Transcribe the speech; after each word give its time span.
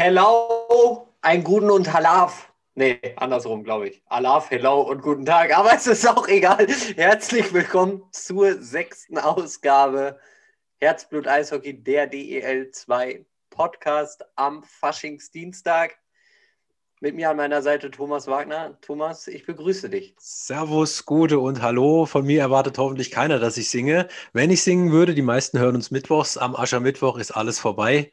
Hello, 0.00 1.08
einen 1.22 1.42
guten 1.42 1.72
und 1.72 1.92
Halaf. 1.92 2.52
Nee, 2.76 3.00
andersrum, 3.16 3.64
glaube 3.64 3.88
ich. 3.88 4.00
Alaf, 4.06 4.48
hello 4.48 4.82
und 4.82 5.02
guten 5.02 5.26
Tag. 5.26 5.58
Aber 5.58 5.74
es 5.74 5.88
ist 5.88 6.06
auch 6.06 6.28
egal. 6.28 6.68
Herzlich 6.94 7.52
willkommen 7.52 8.04
zur 8.12 8.62
sechsten 8.62 9.18
Ausgabe 9.18 10.20
Herzblut 10.76 11.26
Eishockey, 11.26 11.82
der 11.82 12.06
DEL 12.06 12.70
2 12.70 13.26
Podcast 13.50 14.24
am 14.36 14.62
Faschingsdienstag. 14.62 15.98
Mit 17.00 17.16
mir 17.16 17.30
an 17.30 17.36
meiner 17.36 17.62
Seite 17.62 17.90
Thomas 17.90 18.28
Wagner. 18.28 18.78
Thomas, 18.80 19.26
ich 19.26 19.46
begrüße 19.46 19.90
dich. 19.90 20.14
Servus, 20.16 21.06
Gute 21.06 21.40
und 21.40 21.60
Hallo. 21.60 22.06
Von 22.06 22.24
mir 22.24 22.40
erwartet 22.40 22.78
hoffentlich 22.78 23.10
keiner, 23.10 23.40
dass 23.40 23.56
ich 23.56 23.68
singe. 23.68 24.06
Wenn 24.32 24.50
ich 24.50 24.62
singen 24.62 24.92
würde, 24.92 25.16
die 25.16 25.22
meisten 25.22 25.58
hören 25.58 25.74
uns 25.74 25.90
mittwochs. 25.90 26.36
Am 26.36 26.54
Aschermittwoch 26.54 27.18
ist 27.18 27.32
alles 27.32 27.58
vorbei. 27.58 28.12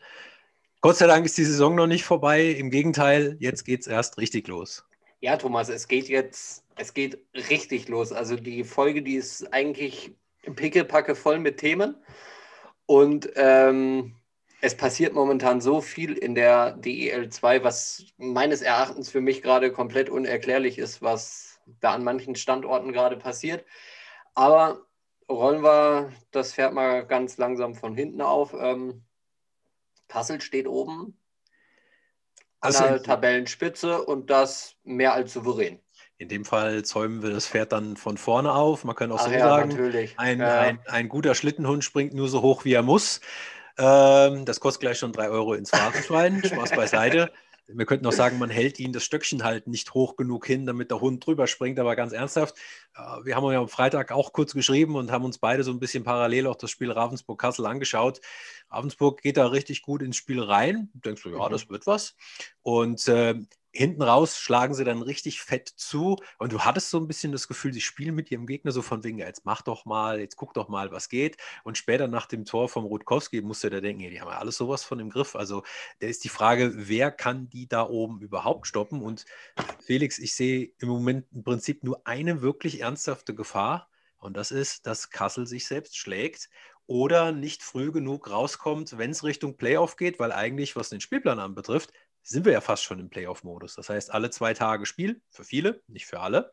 Gott 0.85 0.97
sei 0.97 1.07
Dank 1.07 1.25
ist 1.25 1.35
die 1.39 1.45
Saison 1.45 1.73
noch 1.73 1.87
nicht 1.87 2.03
vorbei. 2.03 2.45
Im 2.45 2.69
Gegenteil, 2.69 3.37
jetzt 3.39 3.65
geht 3.65 3.81
es 3.81 3.87
erst 3.87 4.19
richtig 4.19 4.47
los. 4.47 4.85
Ja, 5.19 5.35
Thomas, 5.35 5.67
es 5.67 5.87
geht 5.87 6.07
jetzt, 6.09 6.63
es 6.75 6.93
geht 6.93 7.17
richtig 7.49 7.87
los. 7.87 8.11
Also 8.11 8.35
die 8.35 8.63
Folge, 8.63 9.01
die 9.01 9.15
ist 9.15 9.51
eigentlich 9.51 10.15
pickepacke 10.43 11.15
voll 11.15 11.39
mit 11.39 11.57
Themen. 11.57 11.95
Und 12.85 13.31
ähm, 13.35 14.13
es 14.61 14.77
passiert 14.77 15.13
momentan 15.13 15.59
so 15.59 15.81
viel 15.81 16.13
in 16.13 16.35
der 16.35 16.73
DEL 16.73 17.29
2, 17.29 17.63
was 17.63 18.05
meines 18.17 18.61
Erachtens 18.61 19.09
für 19.09 19.21
mich 19.21 19.41
gerade 19.41 19.71
komplett 19.71 20.11
unerklärlich 20.11 20.77
ist, 20.77 21.01
was 21.01 21.59
da 21.79 21.93
an 21.93 22.03
manchen 22.03 22.35
Standorten 22.35 22.93
gerade 22.93 23.17
passiert. 23.17 23.65
Aber 24.35 24.85
rollen 25.27 25.63
wir 25.63 26.11
das 26.29 26.53
Pferd 26.53 26.75
mal 26.75 27.07
ganz 27.07 27.39
langsam 27.39 27.73
von 27.73 27.95
hinten 27.95 28.21
auf. 28.21 28.53
Ähm, 28.53 29.04
Kassel 30.07 30.41
steht 30.41 30.67
oben 30.67 31.17
an 32.61 32.75
also, 32.75 32.83
der 32.83 33.03
Tabellenspitze 33.03 34.01
und 34.03 34.29
das 34.29 34.75
mehr 34.83 35.13
als 35.13 35.33
souverän. 35.33 35.79
In 36.17 36.29
dem 36.29 36.45
Fall 36.45 36.83
zäumen 36.83 37.21
wir 37.21 37.31
das 37.31 37.47
Pferd 37.47 37.73
dann 37.73 37.97
von 37.97 38.17
vorne 38.17 38.53
auf. 38.53 38.85
Man 38.85 38.95
kann 38.95 39.11
auch 39.11 39.19
Ach 39.19 39.25
so 39.25 39.31
ja, 39.31 39.39
sagen, 39.39 39.93
ein, 40.17 40.39
ja. 40.39 40.59
ein, 40.61 40.79
ein, 40.87 41.09
guter 41.09 41.35
Schlittenhund 41.35 41.83
springt 41.83 42.13
nur 42.13 42.29
so 42.29 42.41
hoch, 42.41 42.63
wie 42.63 42.73
er 42.73 42.83
muss. 42.83 43.19
Ähm, 43.77 44.45
das 44.45 44.61
kostet 44.61 44.81
gleich 44.81 44.97
schon 44.97 45.11
drei 45.11 45.27
Euro 45.27 45.53
ins 45.53 45.71
Phrasenschwein. 45.71 46.41
Spaß 46.43 46.71
beiseite. 46.71 47.31
Wir 47.67 47.85
könnten 47.85 48.05
auch 48.05 48.11
sagen, 48.11 48.37
man 48.37 48.49
hält 48.49 48.79
ihn 48.79 48.93
das 48.93 49.03
Stöckchen 49.03 49.43
halt 49.43 49.67
nicht 49.67 49.93
hoch 49.93 50.15
genug 50.15 50.45
hin, 50.45 50.65
damit 50.65 50.91
der 50.91 51.01
Hund 51.01 51.25
drüber 51.25 51.47
springt, 51.47 51.79
aber 51.79 51.95
ganz 51.95 52.13
ernsthaft, 52.13 52.55
äh, 52.95 53.25
wir 53.25 53.35
haben 53.35 53.51
ja 53.51 53.59
am 53.59 53.69
Freitag 53.69 54.11
auch 54.11 54.33
kurz 54.33 54.53
geschrieben 54.53 54.95
und 54.95 55.11
haben 55.11 55.25
uns 55.25 55.39
beide 55.39 55.63
so 55.63 55.71
ein 55.71 55.79
bisschen 55.79 56.03
parallel 56.03 56.47
auch 56.47 56.55
das 56.55 56.69
Spiel 56.69 56.91
Ravensburg-Kassel 56.91 57.65
angeschaut. 57.65 58.21
Ravensburg 58.69 59.21
geht 59.21 59.37
da 59.37 59.47
richtig 59.47 59.81
gut 59.81 60.01
ins 60.01 60.17
Spiel 60.17 60.41
rein. 60.41 60.89
Du 60.93 60.99
denkst 60.99 61.23
du, 61.23 61.29
ja, 61.29 61.49
das 61.49 61.69
wird 61.69 61.87
was. 61.87 62.15
Und 62.61 63.07
äh, 63.07 63.35
hinten 63.75 64.01
raus 64.01 64.37
schlagen 64.37 64.73
sie 64.73 64.85
dann 64.85 65.01
richtig 65.01 65.41
fett 65.41 65.67
zu 65.67 66.17
und 66.39 66.53
du 66.53 66.61
hattest 66.61 66.89
so 66.89 66.97
ein 66.97 67.07
bisschen 67.07 67.31
das 67.31 67.47
Gefühl, 67.47 67.73
sie 67.73 67.81
spielen 67.81 68.15
mit 68.15 68.31
ihrem 68.31 68.47
Gegner 68.47 68.71
so 68.71 68.81
von 68.81 69.03
wegen, 69.03 69.19
jetzt 69.19 69.45
mach 69.45 69.61
doch 69.61 69.85
mal, 69.85 70.19
jetzt 70.19 70.37
guck 70.37 70.53
doch 70.53 70.69
mal, 70.69 70.91
was 70.91 71.09
geht. 71.09 71.37
Und 71.63 71.77
später 71.77 72.07
nach 72.07 72.25
dem 72.25 72.45
Tor 72.45 72.69
vom 72.69 72.85
Rutkowski 72.85 73.41
musste 73.41 73.69
der 73.69 73.81
denken, 73.81 74.09
die 74.09 74.21
haben 74.21 74.29
ja 74.29 74.39
alles 74.39 74.57
sowas 74.57 74.83
von 74.83 74.99
im 74.99 75.09
Griff. 75.09 75.35
Also 75.35 75.63
da 75.99 76.07
ist 76.07 76.23
die 76.23 76.29
Frage, 76.29 76.71
wer 76.75 77.11
kann 77.11 77.49
die 77.49 77.67
da 77.67 77.87
oben 77.87 78.21
überhaupt 78.21 78.67
stoppen? 78.67 79.01
Und 79.01 79.25
Felix, 79.83 80.19
ich 80.19 80.33
sehe 80.35 80.71
im 80.79 80.87
Moment 80.87 81.25
im 81.33 81.43
Prinzip 81.43 81.83
nur 81.83 82.01
eine 82.05 82.41
wirklich 82.41 82.81
ernsthafte 82.81 83.35
Gefahr 83.35 83.89
und 84.17 84.35
das 84.35 84.51
ist, 84.51 84.87
dass 84.87 85.11
Kassel 85.11 85.45
sich 85.45 85.67
selbst 85.67 85.97
schlägt 85.97 86.49
oder 86.87 87.31
nicht 87.31 87.63
früh 87.63 87.91
genug 87.91 88.29
rauskommt, 88.29 88.97
wenn 88.97 89.11
es 89.11 89.23
Richtung 89.23 89.57
Playoff 89.57 89.97
geht, 89.97 90.19
weil 90.19 90.31
eigentlich, 90.31 90.75
was 90.75 90.89
den 90.89 91.01
Spielplan 91.01 91.39
anbetrifft, 91.39 91.91
sind 92.25 92.45
wir 92.45 92.53
ja 92.53 92.61
fast 92.61 92.83
schon 92.83 92.99
im 92.99 93.09
Playoff-Modus. 93.09 93.75
Das 93.75 93.89
heißt, 93.89 94.11
alle 94.11 94.31
zwei 94.31 94.53
Tage 94.53 94.85
Spiel, 94.85 95.21
für 95.29 95.43
viele, 95.43 95.81
nicht 95.87 96.05
für 96.07 96.19
alle. 96.19 96.51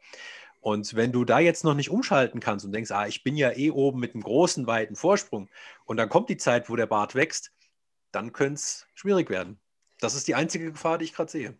Und 0.60 0.94
wenn 0.94 1.10
du 1.10 1.24
da 1.24 1.40
jetzt 1.40 1.64
noch 1.64 1.74
nicht 1.74 1.90
umschalten 1.90 2.38
kannst 2.38 2.64
und 2.64 2.72
denkst, 2.72 2.92
ah, 2.92 3.06
ich 3.06 3.24
bin 3.24 3.36
ja 3.36 3.50
eh 3.50 3.70
oben 3.70 3.98
mit 3.98 4.14
einem 4.14 4.22
großen, 4.22 4.66
weiten 4.66 4.94
Vorsprung 4.94 5.48
und 5.84 5.96
dann 5.96 6.08
kommt 6.08 6.28
die 6.28 6.36
Zeit, 6.36 6.68
wo 6.70 6.76
der 6.76 6.86
Bart 6.86 7.14
wächst, 7.14 7.52
dann 8.12 8.32
könnte 8.32 8.54
es 8.54 8.86
schwierig 8.94 9.30
werden. 9.30 9.58
Das 9.98 10.14
ist 10.14 10.28
die 10.28 10.34
einzige 10.34 10.70
Gefahr, 10.70 10.98
die 10.98 11.06
ich 11.06 11.14
gerade 11.14 11.30
sehe. 11.30 11.58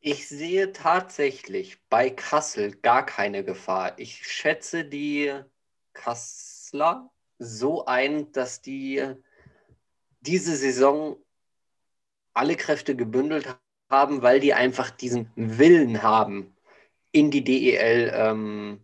Ich 0.00 0.28
sehe 0.28 0.72
tatsächlich 0.72 1.78
bei 1.88 2.10
Kassel 2.10 2.76
gar 2.76 3.04
keine 3.04 3.42
Gefahr. 3.42 3.98
Ich 3.98 4.24
schätze 4.28 4.84
die 4.84 5.34
Kassler 5.92 7.10
so 7.38 7.86
ein, 7.86 8.30
dass 8.30 8.62
die 8.62 9.04
diese 10.20 10.54
Saison 10.54 11.16
alle 12.38 12.56
Kräfte 12.56 12.96
gebündelt 12.96 13.58
haben, 13.90 14.22
weil 14.22 14.40
die 14.40 14.54
einfach 14.54 14.90
diesen 14.90 15.30
Willen 15.34 16.02
haben, 16.02 16.54
in 17.10 17.30
die 17.30 17.42
DEL 17.42 18.12
ähm, 18.14 18.80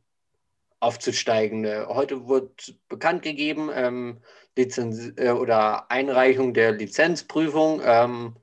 aufzusteigen. 0.80 1.66
Heute 1.88 2.26
wurde 2.26 2.50
bekannt 2.88 3.22
gegeben, 3.22 3.70
ähm, 3.72 4.20
Lizenz 4.56 5.12
äh, 5.16 5.30
oder 5.30 5.90
Einreichung 5.90 6.54
der 6.54 6.72
Lizenzprüfung. 6.72 7.80
Ähm, 7.84 8.36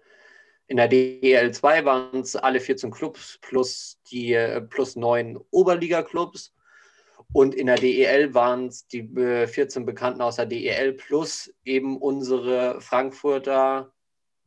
in 0.68 0.78
der 0.78 0.88
DEL 0.88 1.52
2 1.52 1.84
waren 1.86 2.22
es 2.22 2.36
alle 2.36 2.60
14 2.60 2.92
Clubs 2.92 3.38
plus 3.42 4.00
die 4.10 4.34
äh, 4.34 4.62
plus 4.62 4.96
neun 4.96 5.40
Oberliga-Clubs. 5.52 6.54
Und 7.34 7.56
in 7.56 7.68
der 7.68 7.78
DEL 7.78 8.34
waren 8.34 8.68
es 8.68 8.88
die 8.88 9.00
äh, 9.00 9.48
14 9.48 9.86
Bekannten 9.86 10.22
aus 10.22 10.36
der 10.38 10.46
DEL 10.46 10.94
plus 10.94 11.54
eben 11.64 11.98
unsere 11.98 12.80
Frankfurter 12.82 13.92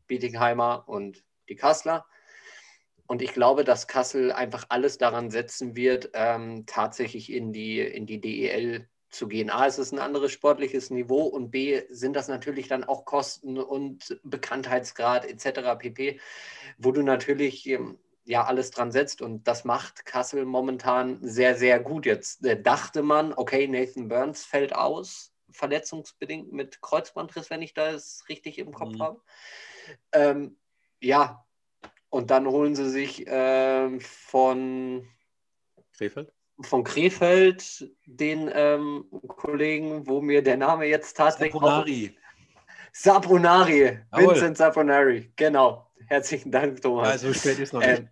Bietingheimer 0.06 0.84
und 0.86 1.24
die 1.48 1.56
Kassler. 1.56 2.06
Und 3.06 3.20
ich 3.20 3.32
glaube, 3.32 3.64
dass 3.64 3.86
Kassel 3.86 4.32
einfach 4.32 4.66
alles 4.70 4.96
daran 4.98 5.30
setzen 5.30 5.76
wird, 5.76 6.10
ähm, 6.14 6.64
tatsächlich 6.66 7.30
in 7.30 7.52
die, 7.52 7.80
in 7.80 8.06
die 8.06 8.20
DEL 8.20 8.88
zu 9.10 9.28
gehen. 9.28 9.50
A, 9.50 9.66
es 9.66 9.78
ist 9.78 9.92
ein 9.92 9.98
anderes 9.98 10.32
sportliches 10.32 10.90
Niveau 10.90 11.22
und 11.22 11.50
B, 11.50 11.82
sind 11.88 12.16
das 12.16 12.28
natürlich 12.28 12.68
dann 12.68 12.84
auch 12.84 13.04
Kosten 13.04 13.58
und 13.58 14.18
Bekanntheitsgrad 14.24 15.24
etc. 15.24 15.78
pp, 15.78 16.20
wo 16.78 16.92
du 16.92 17.02
natürlich 17.02 17.66
ähm, 17.68 17.98
ja 18.24 18.44
alles 18.44 18.70
dran 18.70 18.90
setzt 18.90 19.22
und 19.22 19.46
das 19.46 19.64
macht 19.64 20.04
Kassel 20.04 20.44
momentan 20.44 21.18
sehr, 21.22 21.54
sehr 21.56 21.78
gut. 21.80 22.06
Jetzt 22.06 22.44
äh, 22.44 22.60
dachte 22.60 23.02
man, 23.02 23.32
okay, 23.34 23.68
Nathan 23.68 24.08
Burns 24.08 24.44
fällt 24.44 24.74
aus, 24.74 25.32
verletzungsbedingt 25.50 26.52
mit 26.52 26.80
Kreuzbandriss, 26.82 27.50
wenn 27.50 27.62
ich 27.62 27.74
das 27.74 28.24
richtig 28.28 28.58
im 28.58 28.72
Kopf 28.72 28.94
mhm. 28.94 29.02
habe. 29.02 29.20
Ähm, 30.12 30.56
ja, 31.00 31.44
und 32.10 32.30
dann 32.30 32.46
holen 32.46 32.74
sie 32.74 32.88
sich 32.90 33.24
ähm, 33.26 34.00
von 34.00 35.08
Krefeld? 35.96 36.32
Von 36.60 36.84
Krefeld 36.84 37.90
den 38.06 38.48
ähm, 38.52 39.06
Kollegen, 39.26 40.06
wo 40.06 40.20
mir 40.20 40.42
der 40.42 40.56
Name 40.56 40.86
jetzt 40.86 41.16
tatsächlich. 41.16 41.52
Saponari. 41.52 42.16
Saponari. 42.92 43.98
Vincent 44.12 44.56
Saponari, 44.56 45.32
genau. 45.34 45.90
Herzlichen 46.06 46.52
Dank, 46.52 46.80
Thomas. 46.80 47.08
Ja, 47.08 47.18
so 47.18 47.32
spät 47.34 47.58
ist 47.58 47.72
noch 47.72 47.80
nicht. 47.80 47.98
Ähm, 47.98 48.08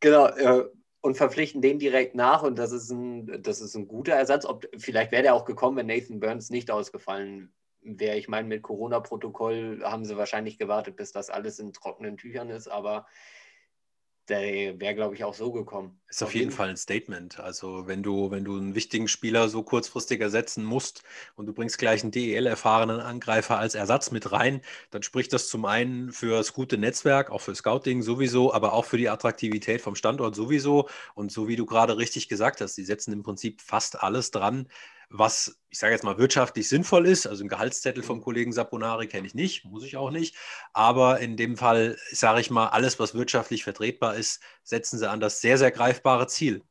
genau. 0.00 0.26
Äh, 0.26 0.64
und 1.02 1.16
verpflichten 1.16 1.60
den 1.60 1.78
direkt 1.78 2.14
nach 2.14 2.42
und 2.42 2.58
das 2.58 2.72
ist 2.72 2.90
ein, 2.90 3.42
das 3.42 3.60
ist 3.60 3.74
ein 3.74 3.88
guter 3.88 4.14
Ersatz. 4.14 4.44
Ob, 4.44 4.66
vielleicht 4.78 5.12
wäre 5.12 5.22
der 5.22 5.34
auch 5.34 5.44
gekommen, 5.44 5.76
wenn 5.76 5.86
Nathan 5.86 6.20
Burns 6.20 6.50
nicht 6.50 6.70
ausgefallen 6.70 7.52
wäre, 7.82 8.16
ich 8.16 8.28
meine, 8.28 8.48
mit 8.48 8.62
Corona-Protokoll 8.62 9.82
haben 9.84 10.04
sie 10.04 10.16
wahrscheinlich 10.16 10.58
gewartet, 10.58 10.96
bis 10.96 11.12
das 11.12 11.30
alles 11.30 11.58
in 11.58 11.72
trockenen 11.72 12.16
Tüchern 12.16 12.50
ist, 12.50 12.68
aber 12.68 13.06
der 14.28 14.78
wäre, 14.78 14.94
glaube 14.94 15.16
ich, 15.16 15.24
auch 15.24 15.34
so 15.34 15.50
gekommen. 15.50 16.00
Ist 16.08 16.22
auf 16.22 16.34
jeden 16.34 16.52
Fall 16.52 16.68
ein 16.68 16.76
Statement. 16.76 17.40
Also 17.40 17.88
wenn 17.88 18.04
du, 18.04 18.30
wenn 18.30 18.44
du 18.44 18.56
einen 18.56 18.74
wichtigen 18.76 19.08
Spieler 19.08 19.48
so 19.48 19.64
kurzfristig 19.64 20.20
ersetzen 20.20 20.64
musst 20.64 21.02
und 21.34 21.46
du 21.46 21.52
bringst 21.52 21.78
gleich 21.78 22.02
einen 22.02 22.12
DEL-erfahrenen 22.12 23.00
Angreifer 23.00 23.58
als 23.58 23.74
Ersatz 23.74 24.12
mit 24.12 24.30
rein, 24.30 24.62
dann 24.90 25.02
spricht 25.02 25.32
das 25.32 25.48
zum 25.48 25.64
einen 25.64 26.12
für 26.12 26.36
das 26.36 26.52
gute 26.52 26.78
Netzwerk, 26.78 27.30
auch 27.30 27.40
für 27.40 27.54
Scouting 27.54 28.02
sowieso, 28.02 28.54
aber 28.54 28.74
auch 28.74 28.84
für 28.84 28.98
die 28.98 29.08
Attraktivität 29.08 29.80
vom 29.80 29.96
Standort 29.96 30.36
sowieso. 30.36 30.88
Und 31.14 31.32
so 31.32 31.48
wie 31.48 31.56
du 31.56 31.66
gerade 31.66 31.98
richtig 31.98 32.28
gesagt 32.28 32.60
hast, 32.60 32.76
die 32.76 32.84
setzen 32.84 33.12
im 33.12 33.24
Prinzip 33.24 33.60
fast 33.60 34.02
alles 34.02 34.30
dran, 34.30 34.68
was, 35.12 35.60
ich 35.68 35.78
sage 35.78 35.92
jetzt 35.92 36.04
mal, 36.04 36.18
wirtschaftlich 36.18 36.68
sinnvoll 36.68 37.06
ist. 37.06 37.26
Also 37.26 37.44
ein 37.44 37.48
Gehaltszettel 37.48 38.02
vom 38.02 38.22
Kollegen 38.22 38.52
Saponari 38.52 39.06
kenne 39.06 39.26
ich 39.26 39.34
nicht, 39.34 39.64
muss 39.64 39.84
ich 39.84 39.96
auch 39.96 40.10
nicht. 40.10 40.36
Aber 40.72 41.20
in 41.20 41.36
dem 41.36 41.56
Fall, 41.56 41.96
sage 42.10 42.40
ich 42.40 42.50
mal, 42.50 42.68
alles, 42.68 42.98
was 42.98 43.14
wirtschaftlich 43.14 43.62
vertretbar 43.62 44.16
ist, 44.16 44.42
setzen 44.62 44.98
sie 44.98 45.08
an 45.08 45.20
das 45.20 45.40
sehr, 45.40 45.58
sehr 45.58 45.70
greifbare 45.70 46.26
Ziel. 46.26 46.62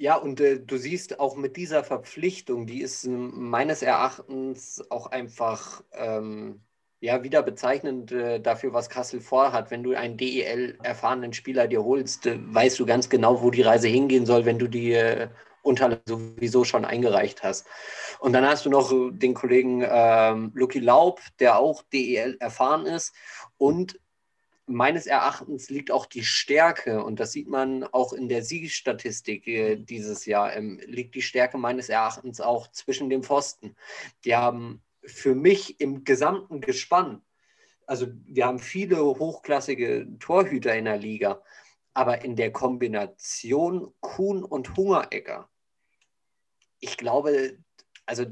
Ja, 0.00 0.16
und 0.16 0.40
äh, 0.40 0.60
du 0.60 0.76
siehst 0.76 1.18
auch 1.18 1.36
mit 1.36 1.56
dieser 1.56 1.82
Verpflichtung, 1.82 2.66
die 2.66 2.82
ist 2.82 3.04
äh, 3.04 3.10
meines 3.10 3.82
Erachtens 3.82 4.84
auch 4.90 5.06
einfach 5.06 5.82
ähm, 5.92 6.60
ja, 7.00 7.22
wieder 7.24 7.42
bezeichnend 7.42 8.12
äh, 8.12 8.40
dafür, 8.40 8.72
was 8.72 8.90
Kassel 8.90 9.20
vorhat. 9.20 9.70
Wenn 9.70 9.82
du 9.82 9.96
einen 9.96 10.16
DEL-erfahrenen 10.16 11.32
Spieler 11.32 11.66
dir 11.66 11.82
holst, 11.82 12.26
äh, 12.26 12.38
weißt 12.40 12.78
du 12.78 12.86
ganz 12.86 13.08
genau, 13.08 13.42
wo 13.42 13.50
die 13.50 13.62
Reise 13.62 13.88
hingehen 13.88 14.26
soll, 14.26 14.44
wenn 14.44 14.58
du 14.58 14.68
die 14.68 15.28
Unterlagen 15.62 16.02
sowieso 16.06 16.64
schon 16.64 16.84
eingereicht 16.84 17.42
hast. 17.42 17.66
Und 18.20 18.32
dann 18.32 18.46
hast 18.46 18.66
du 18.66 18.70
noch 18.70 18.92
den 19.12 19.34
Kollegen 19.34 19.84
ähm, 19.86 20.52
Lucky 20.54 20.80
Laub, 20.80 21.20
der 21.40 21.58
auch 21.58 21.82
DEL 21.92 22.36
erfahren 22.40 22.86
ist. 22.86 23.12
Und 23.56 24.00
meines 24.68 25.06
Erachtens 25.06 25.70
liegt 25.70 25.90
auch 25.90 26.06
die 26.06 26.24
Stärke, 26.24 27.02
und 27.02 27.20
das 27.20 27.32
sieht 27.32 27.48
man 27.48 27.84
auch 27.84 28.12
in 28.12 28.28
der 28.28 28.42
Siegestatistik 28.42 29.46
äh, 29.46 29.76
dieses 29.76 30.26
Jahr, 30.26 30.54
ähm, 30.54 30.80
liegt 30.86 31.14
die 31.14 31.22
Stärke 31.22 31.58
meines 31.58 31.88
Erachtens 31.88 32.40
auch 32.40 32.70
zwischen 32.70 33.08
den 33.08 33.22
Pfosten. 33.22 33.74
Die 34.24 34.36
haben 34.36 34.82
für 35.02 35.34
mich 35.34 35.80
im 35.80 36.04
gesamten 36.04 36.60
Gespann, 36.60 37.22
also 37.86 38.06
wir 38.26 38.44
haben 38.44 38.58
viele 38.58 38.98
hochklassige 38.98 40.06
Torhüter 40.20 40.74
in 40.74 40.84
der 40.84 40.98
Liga, 40.98 41.42
aber 41.94 42.24
in 42.24 42.36
der 42.36 42.52
Kombination 42.52 43.92
Kuhn 44.00 44.44
und 44.44 44.76
Hungeregger, 44.76 45.48
ich 46.80 46.96
glaube, 46.96 47.58
also 48.06 48.24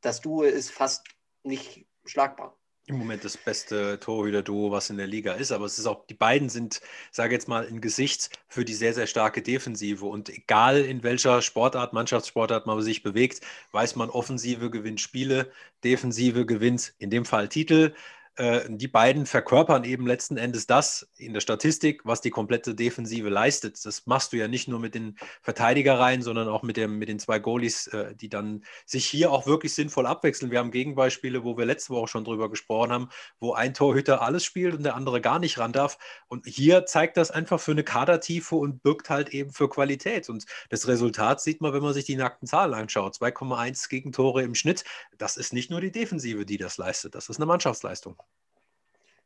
das 0.00 0.20
Duo 0.20 0.42
ist 0.42 0.70
fast 0.70 1.06
nicht 1.42 1.86
schlagbar. 2.04 2.58
Im 2.86 2.98
Moment 2.98 3.24
das 3.24 3.38
beste 3.38 3.98
Torhüter-Duo, 3.98 4.70
was 4.70 4.90
in 4.90 4.98
der 4.98 5.06
Liga 5.06 5.32
ist, 5.32 5.52
aber 5.52 5.64
es 5.64 5.78
ist 5.78 5.86
auch, 5.86 6.06
die 6.06 6.12
beiden 6.12 6.50
sind, 6.50 6.82
sage 7.10 7.32
jetzt 7.32 7.48
mal, 7.48 7.66
ein 7.66 7.80
Gesicht 7.80 8.38
für 8.46 8.66
die 8.66 8.74
sehr, 8.74 8.92
sehr 8.92 9.06
starke 9.06 9.40
Defensive. 9.40 10.04
Und 10.04 10.28
egal 10.28 10.82
in 10.82 11.02
welcher 11.02 11.40
Sportart, 11.40 11.94
Mannschaftssportart 11.94 12.66
man 12.66 12.82
sich 12.82 13.02
bewegt, 13.02 13.40
weiß 13.72 13.96
man, 13.96 14.10
Offensive 14.10 14.70
gewinnt 14.70 15.00
Spiele, 15.00 15.50
Defensive 15.82 16.44
gewinnt 16.44 16.92
in 16.98 17.08
dem 17.08 17.24
Fall 17.24 17.48
Titel. 17.48 17.94
Äh, 18.36 18.62
die 18.68 18.88
beiden 18.88 19.26
verkörpern 19.26 19.84
eben 19.84 20.08
letzten 20.08 20.36
Endes 20.36 20.66
das 20.66 21.08
in 21.16 21.34
der 21.34 21.40
Statistik, 21.40 22.04
was 22.04 22.20
die 22.20 22.30
komplette 22.30 22.74
Defensive 22.74 23.28
leistet. 23.28 23.84
Das 23.84 24.06
machst 24.06 24.32
du 24.32 24.36
ja 24.36 24.48
nicht 24.48 24.66
nur 24.66 24.80
mit 24.80 24.96
den 24.96 25.16
Verteidigerreihen, 25.42 26.20
sondern 26.20 26.48
auch 26.48 26.62
mit, 26.62 26.76
dem, 26.76 26.98
mit 26.98 27.08
den 27.08 27.20
zwei 27.20 27.38
Goalies, 27.38 27.86
äh, 27.88 28.12
die 28.16 28.28
dann 28.28 28.64
sich 28.86 29.06
hier 29.06 29.30
auch 29.30 29.46
wirklich 29.46 29.72
sinnvoll 29.74 30.06
abwechseln. 30.06 30.50
Wir 30.50 30.58
haben 30.58 30.72
Gegenbeispiele, 30.72 31.44
wo 31.44 31.56
wir 31.56 31.64
letzte 31.64 31.90
Woche 31.90 32.08
schon 32.08 32.24
drüber 32.24 32.50
gesprochen 32.50 32.90
haben, 32.90 33.08
wo 33.38 33.52
ein 33.52 33.72
Torhüter 33.72 34.20
alles 34.20 34.44
spielt 34.44 34.74
und 34.74 34.82
der 34.82 34.96
andere 34.96 35.20
gar 35.20 35.38
nicht 35.38 35.58
ran 35.58 35.72
darf. 35.72 35.96
Und 36.26 36.44
hier 36.44 36.86
zeigt 36.86 37.16
das 37.16 37.30
einfach 37.30 37.60
für 37.60 37.70
eine 37.70 37.84
Kadertiefe 37.84 38.56
und 38.56 38.82
birgt 38.82 39.10
halt 39.10 39.28
eben 39.28 39.52
für 39.52 39.68
Qualität. 39.68 40.28
Und 40.28 40.44
das 40.70 40.88
Resultat 40.88 41.40
sieht 41.40 41.60
man, 41.60 41.72
wenn 41.72 41.82
man 41.82 41.94
sich 41.94 42.04
die 42.04 42.16
nackten 42.16 42.48
Zahlen 42.48 42.74
anschaut. 42.74 43.14
2,1 43.14 43.88
Gegentore 43.88 44.42
im 44.42 44.56
Schnitt. 44.56 44.82
Das 45.18 45.36
ist 45.36 45.52
nicht 45.52 45.70
nur 45.70 45.80
die 45.80 45.92
Defensive, 45.92 46.44
die 46.44 46.58
das 46.58 46.78
leistet. 46.78 47.14
Das 47.14 47.28
ist 47.28 47.36
eine 47.36 47.46
Mannschaftsleistung. 47.46 48.16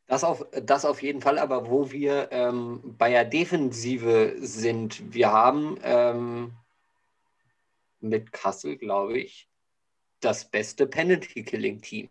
Das 0.09 0.23
auf, 0.23 0.43
das 0.51 0.85
auf 0.85 1.03
jeden 1.03 1.21
Fall, 1.21 1.37
aber 1.37 1.69
wo 1.69 1.91
wir 1.91 2.29
ähm, 2.31 2.81
bei 2.97 3.11
der 3.11 3.25
Defensive 3.25 4.37
sind, 4.39 5.13
wir 5.13 5.31
haben 5.31 5.77
ähm, 5.83 6.53
mit 7.99 8.31
Kassel, 8.31 8.77
glaube 8.77 9.19
ich, 9.19 9.47
das 10.19 10.45
beste 10.45 10.87
Penalty-Killing-Team. 10.87 12.09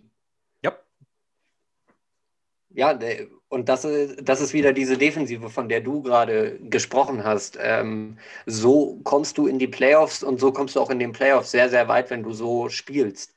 Ja. 0.62 0.78
Ja, 2.70 2.96
und 3.48 3.68
das, 3.68 3.84
das 4.22 4.40
ist 4.40 4.52
wieder 4.52 4.72
diese 4.72 4.96
Defensive, 4.96 5.50
von 5.50 5.68
der 5.68 5.80
du 5.80 6.00
gerade 6.00 6.56
gesprochen 6.60 7.24
hast. 7.24 7.58
Ähm, 7.60 8.16
so 8.46 9.00
kommst 9.02 9.38
du 9.38 9.48
in 9.48 9.58
die 9.58 9.66
Playoffs 9.66 10.22
und 10.22 10.38
so 10.38 10.52
kommst 10.52 10.76
du 10.76 10.80
auch 10.80 10.90
in 10.90 11.00
den 11.00 11.10
Playoffs 11.10 11.50
sehr, 11.50 11.68
sehr 11.68 11.88
weit, 11.88 12.10
wenn 12.10 12.22
du 12.22 12.32
so 12.32 12.68
spielst. 12.68 13.34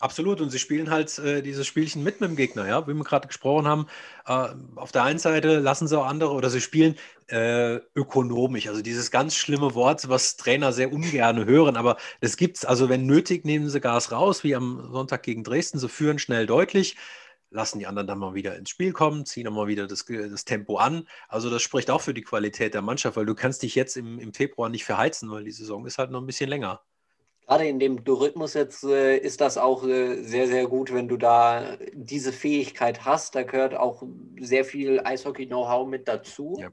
Absolut, 0.00 0.40
und 0.40 0.50
sie 0.50 0.60
spielen 0.60 0.90
halt 0.90 1.18
äh, 1.18 1.42
dieses 1.42 1.66
Spielchen 1.66 2.04
mit 2.04 2.20
mit 2.20 2.30
dem 2.30 2.36
Gegner, 2.36 2.68
ja, 2.68 2.86
wie 2.86 2.94
wir 2.94 3.02
gerade 3.02 3.26
gesprochen 3.26 3.66
haben. 3.66 3.86
Äh, 4.26 4.54
auf 4.76 4.92
der 4.92 5.02
einen 5.02 5.18
Seite 5.18 5.58
lassen 5.58 5.88
sie 5.88 5.98
auch 5.98 6.06
andere 6.06 6.30
oder 6.34 6.50
sie 6.50 6.60
spielen 6.60 6.94
äh, 7.26 7.80
ökonomisch, 7.96 8.68
also 8.68 8.80
dieses 8.80 9.10
ganz 9.10 9.34
schlimme 9.34 9.74
Wort, 9.74 10.08
was 10.08 10.36
Trainer 10.36 10.72
sehr 10.72 10.92
ungern 10.92 11.44
hören, 11.46 11.76
aber 11.76 11.96
es 12.20 12.36
gibt 12.36 12.58
es, 12.58 12.64
also 12.64 12.88
wenn 12.88 13.06
nötig, 13.06 13.44
nehmen 13.44 13.68
sie 13.68 13.80
Gas 13.80 14.12
raus, 14.12 14.44
wie 14.44 14.54
am 14.54 14.88
Sonntag 14.92 15.24
gegen 15.24 15.42
Dresden, 15.42 15.80
sie 15.80 15.88
führen 15.88 16.20
schnell 16.20 16.46
deutlich, 16.46 16.96
lassen 17.50 17.80
die 17.80 17.86
anderen 17.88 18.06
dann 18.06 18.18
mal 18.20 18.34
wieder 18.34 18.54
ins 18.56 18.70
Spiel 18.70 18.92
kommen, 18.92 19.26
ziehen 19.26 19.52
mal 19.52 19.66
wieder 19.66 19.88
das, 19.88 20.04
das 20.06 20.44
Tempo 20.44 20.76
an. 20.76 21.08
Also 21.28 21.50
das 21.50 21.62
spricht 21.62 21.90
auch 21.90 22.02
für 22.02 22.14
die 22.14 22.22
Qualität 22.22 22.72
der 22.74 22.82
Mannschaft, 22.82 23.16
weil 23.16 23.26
du 23.26 23.34
kannst 23.34 23.62
dich 23.64 23.74
jetzt 23.74 23.96
im, 23.96 24.20
im 24.20 24.32
Februar 24.32 24.68
nicht 24.68 24.84
verheizen, 24.84 25.28
weil 25.30 25.42
die 25.44 25.50
Saison 25.52 25.86
ist 25.86 25.98
halt 25.98 26.10
noch 26.12 26.20
ein 26.20 26.26
bisschen 26.26 26.48
länger. 26.48 26.82
Gerade 27.48 27.66
in 27.66 27.78
dem 27.78 27.96
Rhythmus 28.06 28.52
jetzt 28.52 28.84
äh, 28.84 29.16
ist 29.16 29.40
das 29.40 29.56
auch 29.56 29.82
äh, 29.86 30.22
sehr, 30.22 30.48
sehr 30.48 30.66
gut, 30.66 30.92
wenn 30.92 31.08
du 31.08 31.16
da 31.16 31.78
diese 31.94 32.30
Fähigkeit 32.30 33.06
hast. 33.06 33.34
Da 33.34 33.42
gehört 33.42 33.74
auch 33.74 34.02
sehr 34.38 34.66
viel 34.66 35.00
Eishockey-Know-how 35.00 35.88
mit 35.88 36.08
dazu. 36.08 36.58
Ja. 36.60 36.68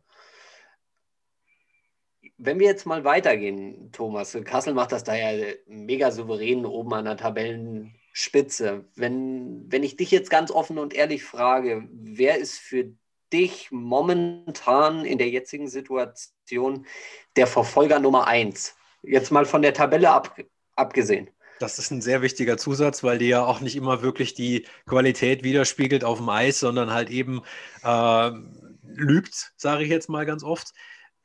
Wenn 2.37 2.59
wir 2.59 2.67
jetzt 2.67 2.85
mal 2.85 3.05
weitergehen, 3.05 3.89
Thomas, 3.93 4.37
Kassel 4.43 4.73
macht 4.73 4.91
das 4.91 5.05
da 5.05 5.15
ja 5.15 5.53
mega 5.65 6.11
souverän 6.11 6.65
oben 6.65 6.93
an 6.93 7.05
der 7.05 7.15
Tabellenspitze. 7.15 8.83
Wenn, 8.95 9.71
wenn 9.71 9.83
ich 9.83 9.95
dich 9.95 10.11
jetzt 10.11 10.29
ganz 10.29 10.51
offen 10.51 10.77
und 10.77 10.93
ehrlich 10.93 11.23
frage, 11.23 11.87
wer 11.93 12.37
ist 12.37 12.59
für 12.59 12.91
dich 13.31 13.71
momentan 13.71 15.05
in 15.05 15.19
der 15.19 15.29
jetzigen 15.29 15.69
Situation 15.69 16.85
der 17.37 17.47
Verfolger 17.47 18.01
Nummer 18.01 18.27
eins? 18.27 18.75
Jetzt 19.03 19.31
mal 19.31 19.45
von 19.45 19.61
der 19.61 19.73
Tabelle 19.73 20.09
ab, 20.09 20.35
abgesehen. 20.75 21.29
Das 21.59 21.79
ist 21.79 21.91
ein 21.91 22.01
sehr 22.01 22.21
wichtiger 22.21 22.57
Zusatz, 22.57 23.03
weil 23.03 23.17
die 23.17 23.29
ja 23.29 23.45
auch 23.45 23.61
nicht 23.61 23.75
immer 23.75 24.01
wirklich 24.01 24.33
die 24.33 24.67
Qualität 24.85 25.43
widerspiegelt 25.43 26.03
auf 26.03 26.17
dem 26.17 26.27
Eis, 26.27 26.59
sondern 26.59 26.91
halt 26.91 27.09
eben 27.09 27.43
äh, 27.83 28.31
lügt, 28.83 29.53
sage 29.55 29.83
ich 29.83 29.89
jetzt 29.89 30.09
mal 30.09 30.25
ganz 30.25 30.43
oft. 30.43 30.73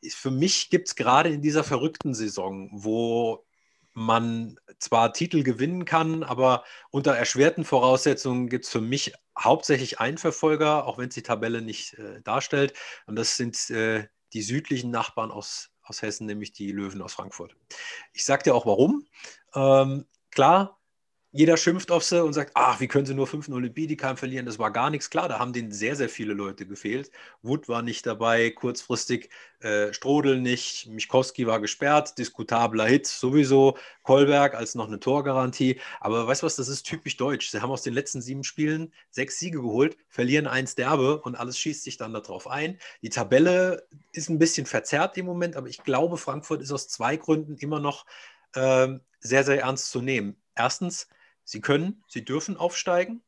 Für 0.08 0.30
mich 0.30 0.70
gibt 0.70 0.88
es 0.88 0.94
gerade 0.94 1.30
in 1.30 1.42
dieser 1.42 1.64
verrückten 1.64 2.14
Saison, 2.14 2.70
wo 2.72 3.44
man 3.92 4.58
zwar 4.78 5.12
Titel 5.12 5.42
gewinnen 5.42 5.84
kann, 5.84 6.22
aber 6.22 6.64
unter 6.90 7.12
erschwerten 7.14 7.64
Voraussetzungen 7.64 8.48
gibt 8.48 8.64
es 8.64 8.70
für 8.70 8.80
mich 8.80 9.12
hauptsächlich 9.38 10.00
einen 10.00 10.18
Verfolger, 10.18 10.86
auch 10.86 10.98
wenn 10.98 11.08
es 11.08 11.14
die 11.14 11.22
Tabelle 11.22 11.60
nicht 11.60 11.94
äh, 11.94 12.20
darstellt. 12.22 12.74
Und 13.06 13.16
das 13.16 13.36
sind 13.36 13.70
äh, 13.70 14.06
die 14.32 14.42
südlichen 14.42 14.90
Nachbarn 14.90 15.30
aus, 15.30 15.70
aus 15.90 16.00
Hessen, 16.00 16.26
nämlich 16.26 16.52
die 16.52 16.72
Löwen 16.72 17.02
aus 17.02 17.12
Frankfurt. 17.12 17.54
Ich 18.14 18.24
sage 18.24 18.44
dir 18.44 18.54
auch 18.54 18.64
warum. 18.64 19.06
Ähm, 19.54 20.06
klar, 20.30 20.79
jeder 21.32 21.56
schimpft 21.56 21.92
auf 21.92 22.02
sie 22.02 22.22
und 22.24 22.32
sagt, 22.32 22.52
ach, 22.54 22.80
wie 22.80 22.88
können 22.88 23.06
sie 23.06 23.14
nur 23.14 23.28
5-0 23.28 23.64
in 23.64 23.72
Bietigheim 23.72 24.16
verlieren? 24.16 24.46
Das 24.46 24.58
war 24.58 24.72
gar 24.72 24.90
nichts. 24.90 25.10
Klar, 25.10 25.28
da 25.28 25.38
haben 25.38 25.52
denen 25.52 25.70
sehr, 25.70 25.94
sehr 25.94 26.08
viele 26.08 26.34
Leute 26.34 26.66
gefehlt. 26.66 27.12
Wood 27.42 27.68
war 27.68 27.82
nicht 27.82 28.04
dabei, 28.04 28.50
kurzfristig 28.50 29.30
äh, 29.60 29.92
Strodel 29.92 30.40
nicht, 30.40 30.88
Michkowski 30.88 31.46
war 31.46 31.60
gesperrt, 31.60 32.18
diskutabler 32.18 32.86
Hit 32.86 33.06
sowieso, 33.06 33.76
Kolberg 34.02 34.54
als 34.54 34.74
noch 34.74 34.88
eine 34.88 34.98
Torgarantie. 34.98 35.78
Aber 36.00 36.26
weißt 36.26 36.42
du 36.42 36.46
was, 36.46 36.56
das 36.56 36.68
ist 36.68 36.82
typisch 36.82 37.16
deutsch. 37.16 37.50
Sie 37.50 37.60
haben 37.60 37.70
aus 37.70 37.82
den 37.82 37.94
letzten 37.94 38.20
sieben 38.20 38.42
Spielen 38.42 38.92
sechs 39.10 39.38
Siege 39.38 39.60
geholt, 39.60 39.96
verlieren 40.08 40.48
eins 40.48 40.74
derbe 40.74 41.20
und 41.20 41.36
alles 41.36 41.58
schießt 41.58 41.84
sich 41.84 41.96
dann 41.96 42.12
darauf 42.12 42.48
ein. 42.48 42.78
Die 43.02 43.10
Tabelle 43.10 43.86
ist 44.12 44.30
ein 44.30 44.38
bisschen 44.40 44.66
verzerrt 44.66 45.16
im 45.16 45.26
Moment, 45.26 45.54
aber 45.56 45.68
ich 45.68 45.84
glaube, 45.84 46.16
Frankfurt 46.16 46.60
ist 46.60 46.72
aus 46.72 46.88
zwei 46.88 47.16
Gründen 47.16 47.56
immer 47.56 47.78
noch 47.78 48.04
ähm, 48.56 49.00
sehr, 49.20 49.44
sehr 49.44 49.60
ernst 49.60 49.90
zu 49.90 50.02
nehmen. 50.02 50.36
Erstens, 50.56 51.06
sie 51.44 51.60
können, 51.60 52.02
sie 52.08 52.24
dürfen 52.24 52.56
aufsteigen. 52.56 53.22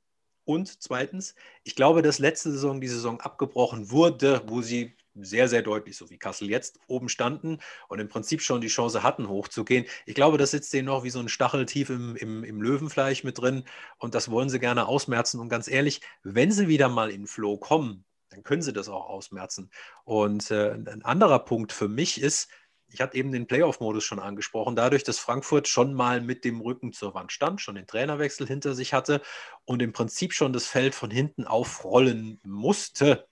Und 0.45 0.83
zweitens, 0.83 1.35
ich 1.62 1.76
glaube, 1.76 2.02
dass 2.02 2.19
letzte 2.19 2.50
Saison 2.50 2.81
die 2.81 2.88
Saison 2.88 3.21
abgebrochen 3.21 3.90
wurde, 3.90 4.42
wo 4.47 4.61
sie 4.61 4.97
sehr, 5.14 5.49
sehr 5.49 5.62
deutlich, 5.62 5.97
so 5.97 6.11
wie 6.11 6.19
Kassel 6.19 6.49
jetzt, 6.49 6.81
oben 6.87 7.09
standen 7.09 7.59
und 7.88 7.99
im 8.00 8.09
Prinzip 8.09 8.40
schon 8.40 8.61
die 8.61 8.69
Chance 8.69 9.02
hatten, 9.02 9.28
hochzugehen. 9.28 9.85
Ich 10.07 10.14
glaube, 10.14 10.38
das 10.38 10.52
sitzt 10.52 10.73
denen 10.73 10.87
noch 10.87 11.04
wie 11.04 11.11
so 11.11 11.21
ein 11.21 11.28
Stachel 11.28 11.66
tief 11.66 11.90
im, 11.90 12.16
im, 12.16 12.45
im 12.45 12.62
Löwenfleisch 12.62 13.23
mit 13.25 13.38
drin 13.38 13.64
und 13.99 14.14
das 14.14 14.31
wollen 14.31 14.49
sie 14.49 14.59
gerne 14.59 14.87
ausmerzen. 14.87 15.38
Und 15.38 15.49
ganz 15.49 15.69
ehrlich, 15.69 16.00
wenn 16.23 16.50
sie 16.50 16.69
wieder 16.69 16.88
mal 16.88 17.11
in 17.11 17.26
Flow 17.26 17.59
kommen, 17.59 18.04
dann 18.31 18.42
können 18.42 18.62
sie 18.62 18.73
das 18.73 18.88
auch 18.88 19.09
ausmerzen. 19.09 19.71
Und 20.04 20.50
äh, 20.50 20.73
ein 20.73 21.02
anderer 21.04 21.40
Punkt 21.40 21.73
für 21.73 21.88
mich 21.88 22.21
ist, 22.21 22.49
ich 22.93 23.01
hatte 23.01 23.17
eben 23.17 23.33
den 23.33 23.47
Playoff-Modus 23.47 24.05
schon 24.05 24.19
angesprochen, 24.19 24.77
dadurch, 24.77 25.03
dass 25.03 25.19
Frankfurt 25.19 25.67
schon 25.67 25.95
mal 25.95 26.21
mit 26.21 26.45
dem 26.45 26.61
Rücken 26.61 26.93
zur 26.93 27.15
Wand 27.15 27.33
stand, 27.33 27.61
schon 27.61 27.75
den 27.75 27.87
Trainerwechsel 27.87 28.47
hinter 28.47 28.75
sich 28.75 28.93
hatte 28.93 29.23
und 29.65 29.81
im 29.81 29.93
Prinzip 29.93 30.33
schon 30.33 30.53
das 30.53 30.67
Feld 30.67 30.95
von 30.95 31.11
hinten 31.11 31.45
aufrollen 31.45 32.41
musste, 32.45 33.27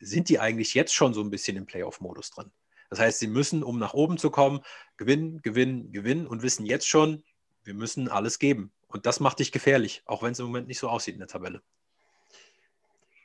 sind 0.00 0.28
die 0.28 0.38
eigentlich 0.38 0.74
jetzt 0.74 0.94
schon 0.94 1.12
so 1.12 1.22
ein 1.22 1.30
bisschen 1.30 1.56
im 1.56 1.66
Playoff-Modus 1.66 2.30
drin. 2.30 2.50
Das 2.88 2.98
heißt, 2.98 3.18
sie 3.18 3.28
müssen, 3.28 3.62
um 3.62 3.78
nach 3.78 3.94
oben 3.94 4.16
zu 4.18 4.30
kommen, 4.30 4.60
gewinnen, 4.96 5.42
gewinnen, 5.42 5.92
gewinnen 5.92 6.26
und 6.26 6.42
wissen 6.42 6.64
jetzt 6.64 6.88
schon, 6.88 7.22
wir 7.64 7.74
müssen 7.74 8.08
alles 8.08 8.38
geben. 8.38 8.72
Und 8.88 9.06
das 9.06 9.20
macht 9.20 9.38
dich 9.38 9.52
gefährlich, 9.52 10.02
auch 10.06 10.22
wenn 10.22 10.32
es 10.32 10.38
im 10.38 10.46
Moment 10.46 10.66
nicht 10.66 10.78
so 10.78 10.88
aussieht 10.88 11.14
in 11.14 11.20
der 11.20 11.28
Tabelle. 11.28 11.62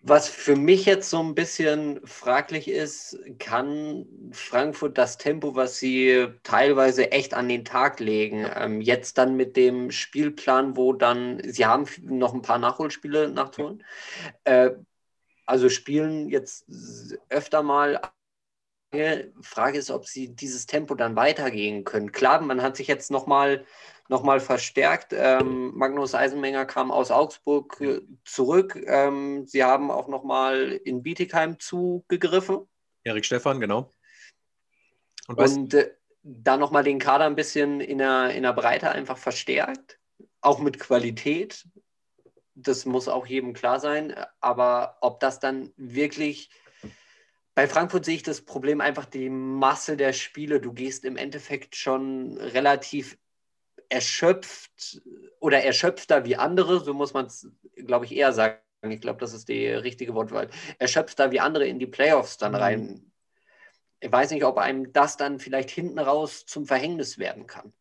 Was 0.08 0.30
für 0.30 0.56
mich 0.56 0.86
jetzt 0.86 1.10
so 1.10 1.20
ein 1.20 1.34
bisschen 1.34 2.00
fraglich 2.06 2.68
ist, 2.68 3.18
kann 3.40 4.06
Frankfurt 4.32 5.00
das 5.00 5.18
Tempo, 5.18 5.56
was 5.56 5.80
sie 5.80 6.28
teilweise 6.44 7.12
echt 7.12 7.34
an 7.34 7.50
den 7.50 7.66
Tag 7.66 8.00
legen, 8.00 8.46
ähm, 8.56 8.82
jetzt 8.82 9.18
dann 9.18 9.36
mit 9.36 9.58
dem 9.58 9.90
Spielplan, 9.90 10.78
wo 10.78 10.94
dann, 10.94 11.42
sie 11.44 11.66
haben 11.66 11.88
noch 12.04 12.36
ein 12.36 12.44
paar 12.44 12.60
Nachholspiele 12.60 13.30
nachzuholen, 13.30 13.84
äh, 14.44 14.74
also 15.48 15.70
spielen 15.70 16.30
jetzt 16.30 16.68
öfter 17.30 17.64
mal 17.64 18.00
Frage 19.42 19.78
ist, 19.78 19.92
ob 19.92 20.06
sie 20.06 20.36
dieses 20.36 20.66
Tempo 20.66 20.96
dann 20.96 21.16
weitergehen 21.16 21.84
können. 21.84 22.12
Klar, 22.12 22.42
man 22.42 22.62
hat 22.62 22.78
sich 22.78 22.88
jetzt 22.88 23.12
nochmal 23.12 23.66
noch 24.08 24.24
mal 24.24 24.40
verstärkt. 24.40 25.14
Ähm, 25.14 25.72
Magnus 25.76 26.14
Eisenmenger 26.14 26.66
kam 26.66 26.92
aus 26.92 27.12
Augsburg 27.12 27.82
äh, 27.82 28.02
zurück. 28.24 28.76
Ähm, 28.86 29.46
sie 29.48 29.64
haben 29.64 29.90
auch 29.90 30.08
nochmal 30.08 30.80
in 30.84 31.02
Bietigheim 31.02 31.60
zugegriffen. 31.60 32.68
Erik 33.04 33.26
Stefan, 33.26 33.60
genau. 33.60 33.92
Und, 35.28 35.40
Und 35.40 35.74
äh, 35.74 35.92
dann 36.22 36.60
nochmal 36.60 36.84
den 36.84 37.00
Kader 37.00 37.26
ein 37.26 37.36
bisschen 37.36 37.82
in 37.82 37.98
der, 37.98 38.30
in 38.32 38.44
der 38.44 38.54
Breite 38.54 38.92
einfach 38.92 39.18
verstärkt. 39.18 40.00
Auch 40.42 40.60
mit 40.60 40.80
Qualität. 40.80 41.66
Das 42.54 42.86
muss 42.86 43.08
auch 43.08 43.26
jedem 43.26 43.54
klar 43.54 43.80
sein. 43.80 44.16
Aber 44.40 44.98
ob 45.02 45.20
das 45.20 45.40
dann 45.40 45.74
wirklich 45.78 46.50
bei 47.56 47.68
Frankfurt 47.68 48.04
sehe 48.04 48.16
ich 48.16 48.24
das 48.24 48.42
Problem 48.42 48.82
einfach 48.82 49.06
die 49.06 49.30
Masse 49.30 49.96
der 49.96 50.12
Spiele. 50.12 50.60
Du 50.60 50.74
gehst 50.74 51.06
im 51.06 51.16
Endeffekt 51.16 51.76
schon 51.76 52.38
relativ 52.38 53.18
erschöpft 53.88 55.02
oder 55.40 55.64
erschöpfter 55.64 56.26
wie 56.26 56.36
andere, 56.36 56.82
so 56.82 56.94
muss 56.94 57.14
man 57.14 57.28
es, 57.28 57.48
glaube 57.76 58.06
ich, 58.06 58.14
eher 58.14 58.34
sagen. 58.34 58.60
Ich 58.82 59.00
glaube, 59.00 59.20
das 59.20 59.34
ist 59.34 59.48
die 59.48 59.68
richtige 59.68 60.14
Wortwahl. 60.14 60.50
Erschöpfter 60.80 61.32
wie 61.32 61.40
andere 61.40 61.66
in 61.66 61.80
die 61.80 61.88
Playoffs 61.88 62.38
dann 62.38 62.52
mhm. 62.52 62.58
rein. 62.58 63.12
Ich 64.02 64.12
weiß 64.12 64.32
nicht, 64.32 64.44
ob 64.44 64.58
einem 64.58 64.92
das 64.92 65.16
dann 65.16 65.40
vielleicht 65.40 65.72
hinten 65.72 65.98
raus 65.98 66.46
zum 66.46 66.66
Verhängnis 66.66 67.18
werden 67.18 67.48
kann. 67.48 67.74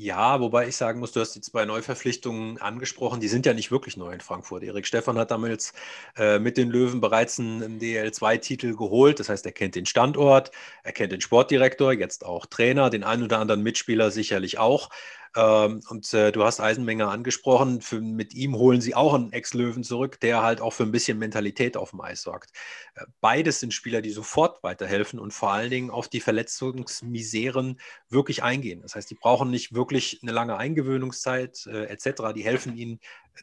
Ja, 0.00 0.40
wobei 0.40 0.68
ich 0.68 0.76
sagen 0.76 1.00
muss, 1.00 1.10
du 1.10 1.18
hast 1.20 1.34
die 1.34 1.40
zwei 1.40 1.64
Neuverpflichtungen 1.64 2.58
angesprochen, 2.58 3.20
die 3.20 3.26
sind 3.26 3.46
ja 3.46 3.52
nicht 3.52 3.72
wirklich 3.72 3.96
neu 3.96 4.12
in 4.12 4.20
Frankfurt. 4.20 4.62
Erik 4.62 4.86
Stefan 4.86 5.18
hat 5.18 5.32
damals 5.32 5.72
äh, 6.16 6.38
mit 6.38 6.56
den 6.56 6.70
Löwen 6.70 7.00
bereits 7.00 7.40
einen 7.40 7.80
DL2-Titel 7.80 8.76
geholt. 8.76 9.18
Das 9.18 9.28
heißt, 9.28 9.44
er 9.44 9.50
kennt 9.52 9.74
den 9.74 9.86
Standort, 9.86 10.52
er 10.84 10.92
kennt 10.92 11.10
den 11.10 11.20
Sportdirektor, 11.20 11.92
jetzt 11.92 12.24
auch 12.24 12.46
Trainer, 12.46 12.90
den 12.90 13.02
einen 13.02 13.24
oder 13.24 13.40
anderen 13.40 13.62
Mitspieler 13.64 14.12
sicherlich 14.12 14.58
auch. 14.58 14.88
Ähm, 15.36 15.82
und 15.88 16.12
äh, 16.14 16.32
du 16.32 16.44
hast 16.44 16.60
Eisenmenger 16.60 17.10
angesprochen. 17.10 17.80
Für, 17.80 18.00
mit 18.00 18.34
ihm 18.34 18.56
holen 18.56 18.80
sie 18.80 18.94
auch 18.94 19.14
einen 19.14 19.32
Ex-Löwen 19.32 19.84
zurück, 19.84 20.20
der 20.20 20.42
halt 20.42 20.60
auch 20.60 20.72
für 20.72 20.84
ein 20.84 20.92
bisschen 20.92 21.18
Mentalität 21.18 21.76
auf 21.76 21.90
dem 21.90 22.00
Eis 22.00 22.22
sorgt. 22.22 22.52
Äh, 22.94 23.04
beides 23.20 23.60
sind 23.60 23.74
Spieler, 23.74 24.02
die 24.02 24.10
sofort 24.10 24.62
weiterhelfen 24.62 25.18
und 25.18 25.32
vor 25.32 25.52
allen 25.52 25.70
Dingen 25.70 25.90
auf 25.90 26.08
die 26.08 26.20
Verletzungsmiseren 26.20 27.80
wirklich 28.08 28.42
eingehen. 28.42 28.82
Das 28.82 28.94
heißt, 28.94 29.10
die 29.10 29.16
brauchen 29.16 29.50
nicht 29.50 29.74
wirklich 29.74 30.20
eine 30.22 30.32
lange 30.32 30.56
Eingewöhnungszeit 30.56 31.66
äh, 31.66 31.84
etc. 31.84 32.32
Die 32.34 32.44
helfen 32.44 32.76
ihnen, 32.76 33.00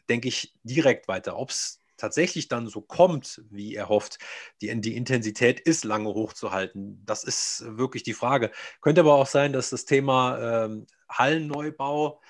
denke 0.08 0.28
ich, 0.28 0.54
direkt 0.64 1.08
weiter. 1.08 1.38
Ob 1.38 1.50
es 1.50 1.80
tatsächlich 1.96 2.48
dann 2.48 2.66
so 2.68 2.80
kommt, 2.80 3.42
wie 3.50 3.74
er 3.74 3.88
hofft, 3.88 4.18
die, 4.60 4.80
die 4.80 4.96
Intensität 4.96 5.60
ist 5.60 5.84
lange 5.84 6.08
hochzuhalten. 6.08 7.02
Das 7.04 7.24
ist 7.24 7.64
wirklich 7.66 8.02
die 8.02 8.14
Frage. 8.14 8.50
Könnte 8.80 9.00
aber 9.00 9.14
auch 9.14 9.26
sein, 9.26 9.52
dass 9.52 9.70
das 9.70 9.84
Thema 9.84 10.64
ähm, 10.64 10.86
Hallenneubau 11.08 12.20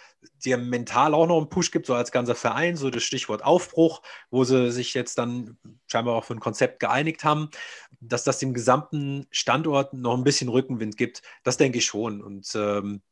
dir 0.45 0.57
mental 0.57 1.15
auch 1.15 1.27
noch 1.27 1.39
einen 1.39 1.49
Push 1.49 1.71
gibt, 1.71 1.87
so 1.87 1.95
als 1.95 2.13
ganzer 2.13 2.35
Verein, 2.35 2.77
so 2.77 2.91
das 2.91 3.03
Stichwort 3.03 3.45
Aufbruch, 3.45 4.03
wo 4.31 4.45
sie 4.45 4.71
sich 4.73 4.95
jetzt 4.95 5.19
dann 5.19 5.57
scheinbar 5.87 6.17
auch 6.17 6.25
für 6.25 6.35
ein 6.35 6.41
Konzept 6.41 6.81
geeinigt 6.81 7.25
haben, 7.25 7.51
dass 8.01 8.25
das 8.25 8.39
dem 8.39 8.55
gesamten 8.55 9.27
Standort 9.31 9.95
noch 9.95 10.17
ein 10.17 10.25
bisschen 10.25 10.49
Rückenwind 10.49 10.97
gibt, 10.97 11.23
das 11.43 11.57
denke 11.57 11.79
ich 11.79 11.87
schon. 11.87 12.23
Und 12.23 12.53
ähm, 12.55 13.03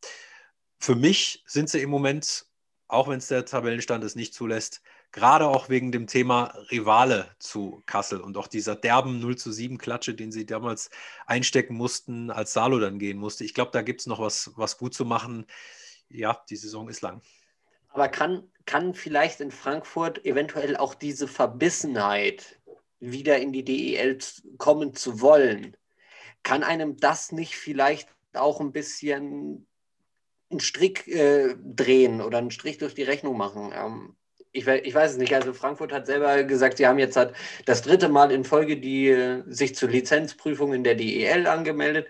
für 0.79 0.95
mich 0.95 1.43
sind 1.47 1.71
sie 1.71 1.81
im 1.81 1.91
Moment, 1.91 2.47
auch 2.89 3.09
wenn 3.09 3.19
es 3.19 3.29
der 3.29 3.45
Tabellenstand 3.45 4.05
es 4.05 4.17
nicht 4.17 4.35
zulässt, 4.35 4.83
gerade 5.15 5.47
auch 5.47 5.69
wegen 5.69 5.93
dem 5.93 6.09
Thema 6.09 6.53
Rivale 6.73 7.29
zu 7.39 7.85
Kassel 7.87 8.21
und 8.21 8.37
auch 8.37 8.49
dieser 8.49 8.75
derben 8.75 9.21
0 9.21 9.37
zu 9.37 9.53
7 9.53 9.79
Klatsche, 9.79 10.13
den 10.13 10.33
sie 10.33 10.45
damals 10.45 10.91
einstecken 11.25 11.77
mussten, 11.77 12.33
als 12.33 12.53
Salo 12.53 12.81
dann 12.81 12.99
gehen 12.99 13.19
musste. 13.19 13.45
Ich 13.45 13.55
glaube, 13.55 13.71
da 13.71 13.83
gibt 13.83 14.01
es 14.01 14.09
noch 14.09 14.19
was, 14.19 14.51
was 14.57 14.77
gut 14.77 14.93
zu 14.93 15.05
machen. 15.05 15.47
Ja, 16.09 16.43
die 16.51 16.57
Saison 16.57 16.89
ist 16.89 17.01
lang. 17.01 17.23
Aber 17.91 18.09
kann, 18.09 18.43
kann 18.67 18.93
vielleicht 18.93 19.41
in 19.41 19.53
Frankfurt 19.53 20.25
eventuell 20.25 20.77
auch 20.77 20.97
diese 20.97 21.29
Verbissenheit, 21.29 22.61
wieder 22.99 23.39
in 23.39 23.53
die 23.53 23.65
DEL 23.65 24.19
kommen 24.59 24.95
zu 24.95 25.21
wollen, 25.21 25.77
kann 26.43 26.65
einem 26.65 26.97
das 26.97 27.31
nicht 27.31 27.55
vielleicht 27.55 28.09
auch 28.33 28.61
ein 28.61 28.73
bisschen 28.73 29.65
einen 30.51 30.59
Strick 30.59 31.07
äh, 31.07 31.55
drehen 31.63 32.21
oder 32.21 32.39
einen 32.39 32.51
Strich 32.51 32.79
durch 32.79 32.95
die 32.95 33.05
Rechnung 33.05 33.37
machen? 33.37 33.71
Ähm, 33.73 34.17
ich, 34.55 34.67
ich, 34.67 34.95
weiß 34.95 35.13
es 35.13 35.19
nicht. 35.19 35.35
Also 35.35 35.53
Frankfurt 35.53 35.93
hat 35.93 36.07
selber 36.07 36.45
gesagt, 36.45 36.79
sie 36.79 36.87
haben 36.87 36.99
jetzt 36.99 37.17
halt 37.17 37.35
das 37.67 37.83
dritte 37.83 38.09
Mal 38.09 38.31
in 38.31 38.45
Folge 38.45 38.79
die 38.79 39.43
sich 39.47 39.75
zur 39.75 39.91
Lizenzprüfung 39.91 40.73
in 40.73 40.85
der 40.85 40.95
DEL 40.95 41.47
angemeldet. 41.47 42.07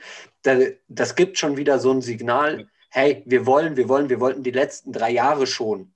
das 0.88 1.14
gibt 1.16 1.38
schon 1.38 1.56
wieder 1.56 1.78
so 1.78 1.90
ein 1.90 2.02
Signal. 2.02 2.68
Hey, 2.90 3.22
wir 3.26 3.46
wollen, 3.46 3.76
wir 3.76 3.88
wollen, 3.88 4.10
wir 4.10 4.20
wollten 4.20 4.42
die 4.42 4.50
letzten 4.50 4.92
drei 4.92 5.10
Jahre 5.10 5.46
schon. 5.46 5.94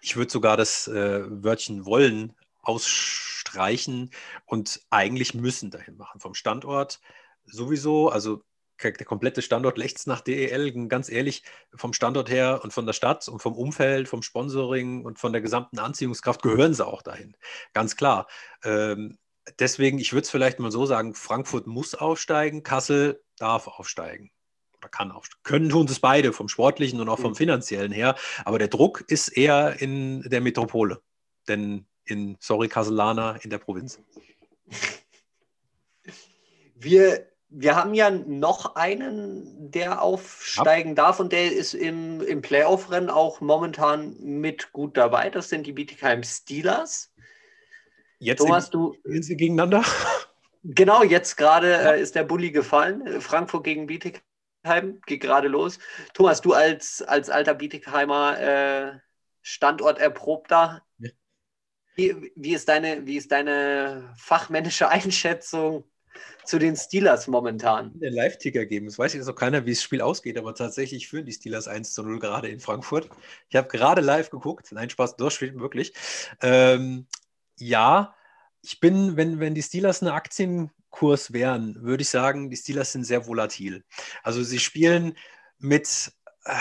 Ich 0.00 0.16
würde 0.16 0.30
sogar 0.30 0.56
das 0.56 0.88
äh, 0.88 1.24
Wörtchen 1.28 1.84
wollen 1.84 2.34
ausstreichen 2.62 4.10
und 4.46 4.80
eigentlich 4.90 5.34
müssen 5.34 5.70
dahin 5.70 5.96
machen. 5.96 6.20
Vom 6.20 6.34
Standort 6.34 7.00
sowieso, 7.46 8.10
also 8.10 8.42
der 8.82 9.06
komplette 9.06 9.42
Standort 9.42 9.78
lechzt 9.78 10.06
nach 10.06 10.20
DEL, 10.20 10.88
ganz 10.88 11.10
ehrlich, 11.10 11.42
vom 11.74 11.92
Standort 11.92 12.30
her 12.30 12.60
und 12.62 12.72
von 12.72 12.86
der 12.86 12.92
Stadt 12.92 13.28
und 13.28 13.40
vom 13.40 13.54
Umfeld, 13.54 14.08
vom 14.08 14.22
Sponsoring 14.22 15.04
und 15.04 15.18
von 15.18 15.32
der 15.32 15.42
gesamten 15.42 15.78
Anziehungskraft 15.78 16.42
gehören 16.42 16.74
sie 16.74 16.86
auch 16.86 17.02
dahin. 17.02 17.36
Ganz 17.74 17.96
klar. 17.96 18.26
Ähm, 18.62 19.18
deswegen, 19.58 19.98
ich 19.98 20.12
würde 20.12 20.22
es 20.22 20.30
vielleicht 20.30 20.58
mal 20.58 20.70
so 20.70 20.86
sagen, 20.86 21.14
Frankfurt 21.14 21.66
muss 21.66 21.94
aufsteigen, 21.94 22.62
Kassel 22.62 23.22
darf 23.36 23.66
aufsteigen. 23.66 24.30
Oder 24.78 24.88
kann 24.88 25.10
aufsteigen. 25.10 25.42
Können 25.42 25.68
tun 25.68 25.86
es 25.86 26.00
beide, 26.00 26.32
vom 26.32 26.48
sportlichen 26.48 27.00
und 27.00 27.08
auch 27.08 27.18
vom 27.18 27.32
mhm. 27.32 27.36
finanziellen 27.36 27.92
her. 27.92 28.14
Aber 28.44 28.58
der 28.58 28.68
Druck 28.68 29.04
ist 29.08 29.28
eher 29.28 29.80
in 29.80 30.22
der 30.22 30.40
Metropole. 30.40 31.00
Denn 31.48 31.86
in, 32.04 32.36
sorry, 32.40 32.68
Kasselaner, 32.68 33.38
in 33.42 33.50
der 33.50 33.58
Provinz. 33.58 34.00
Wir 36.74 37.26
wir 37.50 37.76
haben 37.76 37.94
ja 37.94 38.10
noch 38.10 38.76
einen, 38.76 39.70
der 39.70 40.02
aufsteigen 40.02 40.94
darf 40.94 41.18
und 41.18 41.32
der 41.32 41.52
ist 41.52 41.74
im, 41.74 42.20
im 42.20 42.42
Playoff-Rennen 42.42 43.08
auch 43.08 43.40
momentan 43.40 44.16
mit 44.20 44.72
gut 44.72 44.96
dabei. 44.96 45.30
Das 45.30 45.48
sind 45.48 45.66
die 45.66 45.72
Bietigheim 45.72 46.22
Steelers. 46.22 47.12
Jetzt 48.18 48.40
Thomas, 48.40 48.68
du. 48.70 48.94
Spielen 49.00 49.22
sie 49.22 49.36
gegeneinander? 49.36 49.84
Genau, 50.64 51.02
jetzt 51.02 51.36
gerade 51.36 51.70
ja. 51.70 51.92
äh, 51.92 52.02
ist 52.02 52.14
der 52.14 52.24
Bulli 52.24 52.50
gefallen. 52.50 53.20
Frankfurt 53.20 53.64
gegen 53.64 53.86
Bietigheim 53.86 55.00
geht 55.06 55.20
gerade 55.20 55.48
los. 55.48 55.78
Thomas, 56.12 56.40
du 56.42 56.52
als, 56.52 57.00
als 57.00 57.30
alter 57.30 57.54
Bietigheimer 57.54 58.38
äh, 58.38 58.98
Standort 59.40 59.98
erprobter. 59.98 60.82
Ja. 60.98 61.10
Wie, 61.94 62.32
wie, 62.34 62.54
ist 62.54 62.68
deine, 62.68 63.06
wie 63.06 63.16
ist 63.16 63.32
deine 63.32 64.12
fachmännische 64.18 64.88
Einschätzung 64.90 65.84
zu 66.44 66.58
den 66.58 66.76
Steelers 66.76 67.26
momentan. 67.26 67.98
Den 67.98 68.12
Live-Ticker 68.12 68.66
geben. 68.66 68.86
Es 68.86 68.98
weiß 68.98 69.14
jetzt 69.14 69.26
noch 69.26 69.34
keiner, 69.34 69.66
wie 69.66 69.70
das 69.70 69.82
Spiel 69.82 70.00
ausgeht, 70.00 70.38
aber 70.38 70.54
tatsächlich 70.54 71.08
führen 71.08 71.26
die 71.26 71.32
Steelers 71.32 71.68
1 71.68 71.94
zu 71.94 72.02
0 72.02 72.18
gerade 72.18 72.48
in 72.48 72.60
Frankfurt. 72.60 73.08
Ich 73.48 73.56
habe 73.56 73.68
gerade 73.68 74.00
live 74.00 74.30
geguckt. 74.30 74.72
Nein, 74.72 74.90
Spaß, 74.90 75.16
das 75.16 75.34
spielt 75.34 75.58
wirklich. 75.58 75.92
Ähm, 76.40 77.06
ja, 77.58 78.14
ich 78.62 78.80
bin, 78.80 79.16
wenn, 79.16 79.40
wenn 79.40 79.54
die 79.54 79.62
Steelers 79.62 80.02
eine 80.02 80.12
Aktienkurs 80.12 81.32
wären, 81.32 81.82
würde 81.82 82.02
ich 82.02 82.08
sagen, 82.08 82.50
die 82.50 82.56
Steelers 82.56 82.92
sind 82.92 83.04
sehr 83.04 83.26
volatil. 83.26 83.84
Also 84.22 84.42
sie 84.42 84.58
spielen 84.58 85.16
mit. 85.58 86.12
Äh, 86.44 86.54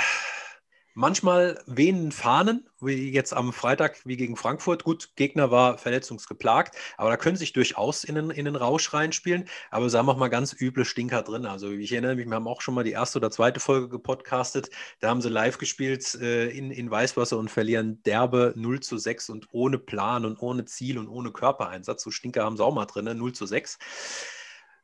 Manchmal 0.99 1.61
wehenden 1.67 2.11
Fahnen, 2.11 2.67
wie 2.81 3.11
jetzt 3.11 3.31
am 3.31 3.53
Freitag 3.53 3.99
wie 4.05 4.17
gegen 4.17 4.35
Frankfurt. 4.35 4.83
Gut, 4.83 5.15
Gegner 5.15 5.51
war 5.51 5.77
verletzungsgeplagt, 5.77 6.75
aber 6.97 7.11
da 7.11 7.17
können 7.17 7.37
sich 7.37 7.53
durchaus 7.53 8.03
in 8.03 8.15
den, 8.15 8.31
in 8.31 8.45
den 8.45 8.55
Rausch 8.55 8.91
reinspielen. 8.95 9.47
Aber 9.69 9.91
sagen 9.91 10.07
wir 10.07 10.15
mal 10.15 10.29
ganz 10.29 10.59
üble 10.59 10.85
Stinker 10.85 11.21
drin. 11.21 11.45
Also 11.45 11.69
ich 11.69 11.91
erinnere 11.91 12.15
mich, 12.15 12.25
wir 12.25 12.33
haben 12.33 12.47
auch 12.47 12.61
schon 12.61 12.73
mal 12.73 12.83
die 12.83 12.93
erste 12.93 13.19
oder 13.19 13.29
zweite 13.29 13.59
Folge 13.59 13.89
gepodcastet. 13.89 14.71
Da 14.99 15.09
haben 15.09 15.21
sie 15.21 15.29
live 15.29 15.59
gespielt 15.59 16.15
äh, 16.15 16.49
in, 16.49 16.71
in 16.71 16.89
Weißwasser 16.89 17.37
und 17.37 17.51
verlieren 17.51 18.01
derbe 18.01 18.53
0 18.55 18.79
zu 18.79 18.97
6 18.97 19.29
und 19.29 19.49
ohne 19.51 19.77
Plan 19.77 20.25
und 20.25 20.41
ohne 20.41 20.65
Ziel 20.65 20.97
und 20.97 21.09
ohne 21.09 21.31
Körpereinsatz. 21.31 22.01
So 22.01 22.09
Stinker 22.09 22.43
haben 22.43 22.57
sie 22.57 22.65
auch 22.65 22.73
mal 22.73 22.87
drin, 22.87 23.05
0 23.05 23.13
ne? 23.15 23.33
zu 23.33 23.45
6. 23.45 23.77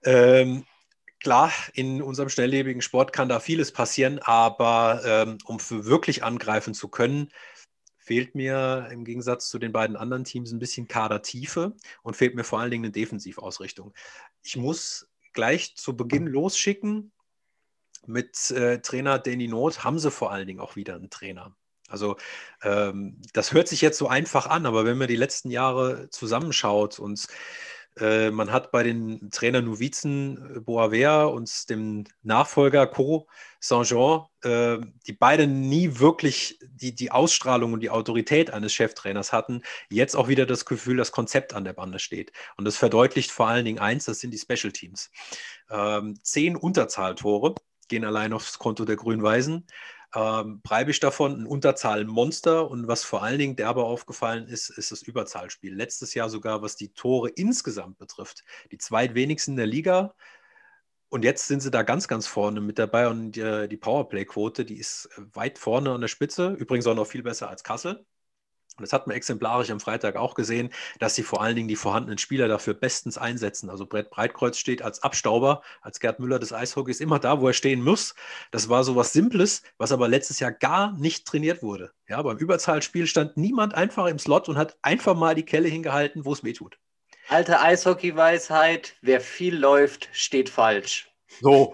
Ähm, 0.05 0.63
Klar, 1.24 1.53
in 1.74 2.01
unserem 2.01 2.27
schnelllebigen 2.27 2.82
Sport 2.82 3.13
kann 3.13 3.30
da 3.30 3.39
vieles 3.39 3.72
passieren, 3.72 4.20
aber 4.20 5.01
ähm, 5.06 5.38
um 5.46 5.58
wirklich 5.70 6.22
angreifen 6.22 6.74
zu 6.74 6.89
können, 6.89 7.32
fehlt 7.98 8.36
mir 8.36 8.89
im 8.92 9.06
Gegensatz 9.06 9.48
zu 9.48 9.58
den 9.58 9.72
beiden 9.72 9.96
anderen 9.96 10.25
Teams 10.25 10.51
ein 10.51 10.60
bisschen 10.60 10.89
Kadertiefe 10.89 11.77
und 12.01 12.18
fehlt 12.18 12.36
mir 12.36 12.44
vor 12.44 12.60
allen 12.60 12.72
Dingen 12.72 12.84
eine 12.84 12.92
Defensivausrichtung. 12.92 13.94
Ich 14.42 14.58
muss 14.58 15.10
gleich 15.32 15.77
zu 15.77 15.96
Beginn 15.96 16.27
losschicken. 16.27 17.13
Mit 18.06 18.51
äh, 18.51 18.82
Trainer 18.82 19.18
Danny 19.18 19.48
Not 19.48 19.86
haben 19.86 20.00
sie 20.00 20.12
vor 20.12 20.34
allen 20.34 20.46
Dingen 20.46 20.60
auch 20.60 20.75
wieder 20.75 20.96
einen 20.96 21.10
Trainer. 21.10 21.56
Also 21.88 22.18
ähm, 22.63 23.22
das 23.32 23.53
hört 23.53 23.70
sich 23.70 23.80
jetzt 23.80 23.98
so 23.98 24.10
einfach 24.10 24.48
an, 24.48 24.65
aber 24.65 24.84
wenn 24.84 24.98
man 24.98 25.08
die 25.08 25.15
letzten 25.15 25.51
Jahre 25.51 26.10
zusammenschaut 26.10 27.00
und 27.00 27.27
Äh, 28.00 28.31
man 28.31 28.51
hat 28.51 28.71
bei 28.71 28.83
den 28.83 29.29
Trainer 29.29 29.62
Novizen 29.62 30.55
äh, 30.55 30.59
Boavea 30.59 31.25
und 31.25 31.69
dem 31.69 32.05
Nachfolger 32.23 32.88
Co 32.88 33.27
Saint-Jean, 33.59 34.25
äh, 34.43 34.79
die 35.05 35.13
beide 35.13 35.47
nie 35.47 36.00
wirklich 36.00 36.59
die, 36.62 36.95
die 36.95 37.12
Ausstrahlung 37.12 37.73
und 37.73 37.81
die 37.81 37.91
Autorität 37.91 38.51
eines 38.51 38.73
Cheftrainers 38.73 39.31
hatten, 39.31 39.62
jetzt 39.89 40.15
auch 40.15 40.27
wieder 40.27 40.45
das 40.45 40.65
Gefühl, 40.65 40.97
das 40.97 41.12
Konzept 41.12 41.53
an 41.53 41.63
der 41.63 41.73
Bande 41.73 42.00
steht. 42.00 42.31
Und 42.57 42.65
das 42.65 42.77
verdeutlicht 42.77 43.31
vor 43.31 43.47
allen 43.47 43.65
Dingen 43.65 43.79
eins, 43.79 44.05
das 44.05 44.19
sind 44.19 44.31
die 44.31 44.39
Special 44.39 44.71
Teams. 44.71 45.12
Ähm, 45.69 46.17
zehn 46.23 46.55
Unterzahltore 46.55 47.55
gehen 47.88 48.05
allein 48.05 48.33
aufs 48.33 48.59
Konto 48.59 48.85
der 48.85 48.95
Grün-Weißen 48.95 49.65
ähm, 50.15 50.62
Breibisch 50.62 51.00
davon 51.00 51.41
ein 51.41 51.46
Unterzahlmonster 51.48 52.70
und 52.70 52.88
was 52.88 53.03
vor 53.03 53.24
allen 53.24 53.39
Dingen 53.39 53.55
derbe 53.55 53.84
aufgefallen 53.84 54.48
ist, 54.48 54.70
ist 54.70 54.91
das 54.91 55.01
Überzahlspiel. 55.01 55.74
Letztes 55.74 56.13
Jahr 56.13 56.29
sogar, 56.29 56.62
was 56.62 56.75
die 56.75 56.93
Tore 56.93 57.29
insgesamt 57.29 57.98
betrifft, 57.98 58.43
die 58.72 58.77
zweitwenigsten 58.77 59.55
der 59.55 59.67
Liga. 59.67 60.13
Und 61.10 61.24
jetzt 61.24 61.48
sind 61.48 61.62
sie 61.62 61.72
da 61.72 61.84
ganz, 61.84 62.08
ganz 62.08 62.27
vorne 62.27 62.62
mit 62.62 62.79
dabei 62.79 63.08
und 63.08 63.34
die, 63.34 63.67
die 63.70 63.77
Powerplay-Quote, 63.77 64.65
die 64.65 64.77
ist 64.77 65.10
weit 65.17 65.60
vorne 65.60 65.91
an 65.91 66.01
der 66.01 66.08
Spitze, 66.08 66.50
übrigens 66.51 66.88
auch 66.88 66.96
noch 66.96 67.08
viel 67.08 67.24
besser 67.24 67.50
als 67.50 67.63
Kassel. 67.63 68.05
Und 68.77 68.82
das 68.82 68.94
hat 68.94 69.08
man 69.08 69.15
exemplarisch 69.15 69.70
am 69.70 69.80
Freitag 69.80 70.15
auch 70.15 70.34
gesehen, 70.34 70.72
dass 71.00 71.15
sie 71.15 71.24
vor 71.24 71.42
allen 71.42 71.56
Dingen 71.56 71.68
die 71.68 71.75
vorhandenen 71.75 72.18
Spieler 72.18 72.48
dafür 72.48 72.74
bestens 72.74 73.18
einsetzen. 73.18 73.70
Also 73.70 73.86
Brett 73.86 74.10
Breitkreuz 74.10 74.58
steht 74.58 74.82
als 74.82 75.03
Abstauber, 75.03 75.62
als 75.82 76.00
Gerd 76.00 76.20
Müller 76.20 76.39
des 76.39 76.53
Eishockeys 76.53 77.00
immer 77.00 77.20
da, 77.20 77.39
wo 77.39 77.48
er 77.48 77.53
stehen 77.53 77.84
muss. 77.84 78.15
Das 78.51 78.70
war 78.70 78.84
so 78.84 78.96
was 78.96 79.13
Simples, 79.13 79.62
was 79.77 79.92
aber 79.92 80.08
letztes 80.08 80.39
Jahr 80.39 80.51
gar 80.51 80.94
nicht 80.94 81.25
trainiert 81.27 81.62
wurde. 81.62 81.92
Ja, 82.08 82.22
beim 82.22 82.38
Überzahlspiel 82.38 83.08
stand 83.08 83.38
niemand 83.38 83.75
einfach 83.75 84.08
im 84.08 84.20
Slot 84.20 84.50
und 84.50 84.58
hat 84.58 84.77
einfach 84.82 85.15
mal 85.15 85.36
die 85.36 85.46
Kelle 85.46 85.68
hingehalten, 85.68 86.25
wo 86.25 86.34
es 86.34 86.44
weh 86.44 86.53
tut. 86.53 86.77
Alte 87.30 87.60
Eishockey-Weisheit, 87.60 88.96
wer 89.01 89.22
viel 89.22 89.56
läuft, 89.56 90.10
steht 90.12 90.50
falsch. 90.50 91.10
So. 91.42 91.74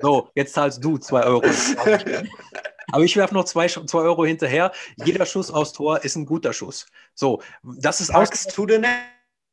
So, 0.00 0.30
jetzt 0.34 0.54
zahlst 0.54 0.82
du 0.84 0.98
zwei 0.98 1.22
Euro. 1.24 1.42
Aber 2.92 3.04
ich 3.04 3.16
werfe 3.16 3.34
noch 3.34 3.44
zwei, 3.44 3.68
zwei 3.68 4.00
Euro 4.00 4.24
hinterher. 4.24 4.72
Jeder 5.04 5.26
Schuss 5.26 5.50
aus 5.50 5.72
Tor 5.72 6.04
ist 6.04 6.16
ein 6.16 6.26
guter 6.26 6.52
Schuss. 6.52 6.86
So, 7.14 7.42
das 7.62 8.00
ist 8.00 8.12
Packst 8.12 8.56
du 8.56 8.66
denn 8.66 8.82
net? 8.82 8.98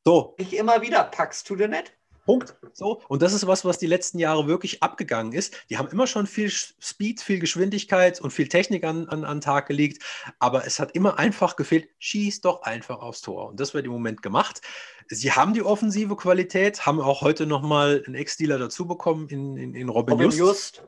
So. 0.06 0.36
Ich 0.38 0.56
immer 0.56 0.82
wieder, 0.82 1.04
packst 1.04 1.50
du 1.50 1.56
denn 1.56 1.72
net? 1.72 1.92
Punkt. 2.28 2.56
So. 2.74 3.02
Und 3.08 3.22
das 3.22 3.34
ist 3.34 3.48
was, 3.48 3.64
was 3.64 3.80
die 3.80 3.88
letzten 3.88 4.20
Jahre 4.20 4.48
wirklich 4.48 4.84
abgegangen 4.84 5.32
ist. 5.32 5.56
Die 5.70 5.78
haben 5.78 5.88
immer 5.88 6.08
schon 6.08 6.28
viel 6.28 6.50
Speed, 6.50 7.22
viel 7.22 7.40
Geschwindigkeit 7.40 8.20
und 8.20 8.32
viel 8.32 8.50
Technik 8.50 8.84
an, 8.84 9.08
an, 9.08 9.24
an 9.24 9.40
Tag 9.40 9.68
gelegt. 9.68 10.04
Aber 10.40 10.68
es 10.68 10.80
hat 10.80 10.92
immer 10.92 11.18
einfach 11.18 11.56
gefehlt, 11.56 11.88
schieß 12.00 12.42
doch 12.42 12.64
einfach 12.64 13.00
aufs 13.00 13.22
Tor. 13.22 13.48
Und 13.48 13.60
das 13.62 13.74
wird 13.74 13.86
im 13.86 13.94
Moment 13.94 14.22
gemacht. 14.22 14.62
Sie 15.08 15.32
haben 15.32 15.54
die 15.54 15.64
offensive 15.64 16.18
Qualität, 16.18 16.86
haben 16.86 17.00
auch 17.00 17.22
heute 17.22 17.48
nochmal 17.48 18.04
einen 18.06 18.16
Ex-Dealer 18.16 18.60
dazu 18.60 18.86
bekommen 18.86 19.30
in, 19.30 19.56
in, 19.56 19.74
in 19.74 19.88
Robin, 19.88 20.14
Robin 20.14 20.30
Just. 20.30 20.38
Just. 20.38 20.84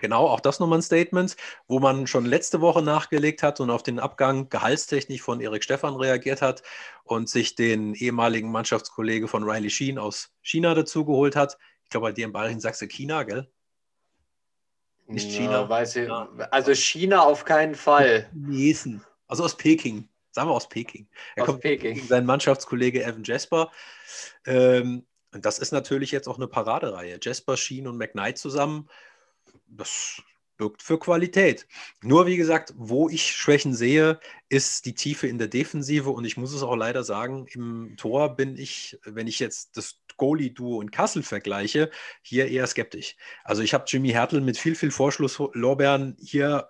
Genau, 0.00 0.26
auch 0.26 0.40
das 0.40 0.60
nochmal 0.60 0.78
ein 0.78 0.82
Statement, 0.82 1.36
wo 1.68 1.78
man 1.78 2.06
schon 2.06 2.24
letzte 2.24 2.62
Woche 2.62 2.82
nachgelegt 2.82 3.42
hat 3.42 3.60
und 3.60 3.70
auf 3.70 3.82
den 3.82 3.98
Abgang 3.98 4.48
gehaltstechnisch 4.48 5.20
von 5.20 5.40
Erik 5.40 5.62
Stephan 5.62 5.94
reagiert 5.94 6.40
hat 6.40 6.62
und 7.04 7.28
sich 7.28 7.54
den 7.54 7.94
ehemaligen 7.94 8.50
Mannschaftskollege 8.50 9.28
von 9.28 9.44
Riley 9.44 9.68
Sheen 9.68 9.98
aus 9.98 10.32
China 10.40 10.74
dazugeholt 10.74 11.36
hat. 11.36 11.58
Ich 11.84 11.90
glaube, 11.90 12.06
bei 12.06 12.12
dir 12.12 12.24
in 12.24 12.32
Bayern 12.32 12.60
sagst 12.60 12.80
du 12.80 12.88
China, 12.88 13.24
gell? 13.24 13.50
Nicht 15.06 15.30
China. 15.30 15.62
Ja, 15.62 15.68
weiß 15.68 15.96
ich, 15.96 16.10
also 16.50 16.74
China 16.74 17.22
auf 17.22 17.44
keinen 17.44 17.74
Fall. 17.74 18.30
Chinesen. 18.32 19.04
Also 19.28 19.44
aus 19.44 19.56
Peking. 19.56 20.08
Sagen 20.30 20.48
wir 20.48 20.54
aus 20.54 20.68
Peking. 20.68 21.08
Er 21.34 21.42
aus 21.42 21.46
kommt 21.46 21.60
Peking. 21.60 21.94
gegen 21.94 22.06
seinen 22.06 22.26
Mannschaftskollege 22.26 23.04
Evan 23.04 23.24
Jasper. 23.24 23.70
Ähm, 24.46 25.04
und 25.32 25.44
das 25.44 25.58
ist 25.58 25.72
natürlich 25.72 26.10
jetzt 26.10 26.28
auch 26.28 26.36
eine 26.36 26.46
Paradereihe. 26.46 27.18
Jasper, 27.20 27.56
Sheen 27.56 27.86
und 27.86 27.98
McKnight 27.98 28.38
zusammen 28.38 28.88
das 29.70 30.22
birgt 30.60 30.82
für 30.82 30.98
Qualität. 30.98 31.66
Nur 32.02 32.26
wie 32.26 32.36
gesagt, 32.36 32.74
wo 32.76 33.08
ich 33.08 33.34
Schwächen 33.34 33.72
sehe, 33.74 34.20
ist 34.50 34.84
die 34.84 34.94
Tiefe 34.94 35.26
in 35.26 35.38
der 35.38 35.48
Defensive 35.48 36.10
und 36.10 36.26
ich 36.26 36.36
muss 36.36 36.52
es 36.52 36.62
auch 36.62 36.76
leider 36.76 37.02
sagen, 37.02 37.46
im 37.54 37.96
Tor 37.96 38.36
bin 38.36 38.58
ich, 38.58 38.98
wenn 39.04 39.26
ich 39.26 39.38
jetzt 39.38 39.78
das 39.78 40.00
Goalie-Duo 40.18 40.82
in 40.82 40.90
Kassel 40.90 41.22
vergleiche, 41.22 41.90
hier 42.20 42.48
eher 42.48 42.66
skeptisch. 42.66 43.16
Also 43.42 43.62
ich 43.62 43.72
habe 43.72 43.84
Jimmy 43.86 44.10
Hertel 44.10 44.42
mit 44.42 44.58
viel, 44.58 44.74
viel 44.74 44.90
Vorschlusslorbeeren 44.90 46.16
hier 46.20 46.68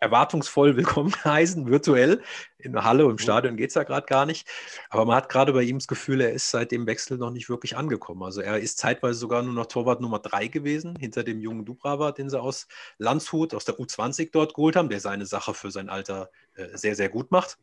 erwartungsvoll 0.00 0.76
willkommen 0.76 1.14
heißen, 1.24 1.68
virtuell. 1.68 2.22
In 2.58 2.72
der 2.72 2.84
Halle 2.84 3.04
und 3.04 3.12
im 3.12 3.14
mhm. 3.16 3.20
Stadion 3.20 3.56
geht 3.56 3.68
es 3.68 3.74
ja 3.74 3.84
gerade 3.84 4.06
gar 4.06 4.26
nicht. 4.26 4.48
Aber 4.88 5.04
man 5.04 5.16
hat 5.16 5.28
gerade 5.28 5.52
bei 5.52 5.62
ihm 5.62 5.78
das 5.78 5.86
Gefühl, 5.86 6.22
er 6.22 6.32
ist 6.32 6.50
seit 6.50 6.72
dem 6.72 6.86
Wechsel 6.86 7.18
noch 7.18 7.30
nicht 7.30 7.48
wirklich 7.48 7.76
angekommen. 7.76 8.22
Also 8.22 8.40
er 8.40 8.58
ist 8.58 8.78
zeitweise 8.78 9.18
sogar 9.18 9.42
nur 9.42 9.52
noch 9.52 9.66
Torwart 9.66 10.00
Nummer 10.00 10.18
3 10.18 10.48
gewesen, 10.48 10.96
hinter 10.96 11.22
dem 11.22 11.38
jungen 11.38 11.64
Dubrava, 11.64 12.12
den 12.12 12.30
sie 12.30 12.40
aus 12.40 12.66
Landshut, 12.98 13.54
aus 13.54 13.66
der 13.66 13.76
U20 13.76 14.30
dort 14.32 14.54
geholt 14.54 14.76
haben, 14.76 14.88
der 14.88 15.00
seine 15.00 15.26
Sache 15.26 15.54
für 15.54 15.70
sein 15.70 15.90
Alter 15.90 16.30
äh, 16.54 16.76
sehr, 16.76 16.96
sehr 16.96 17.10
gut 17.10 17.30
macht. 17.30 17.58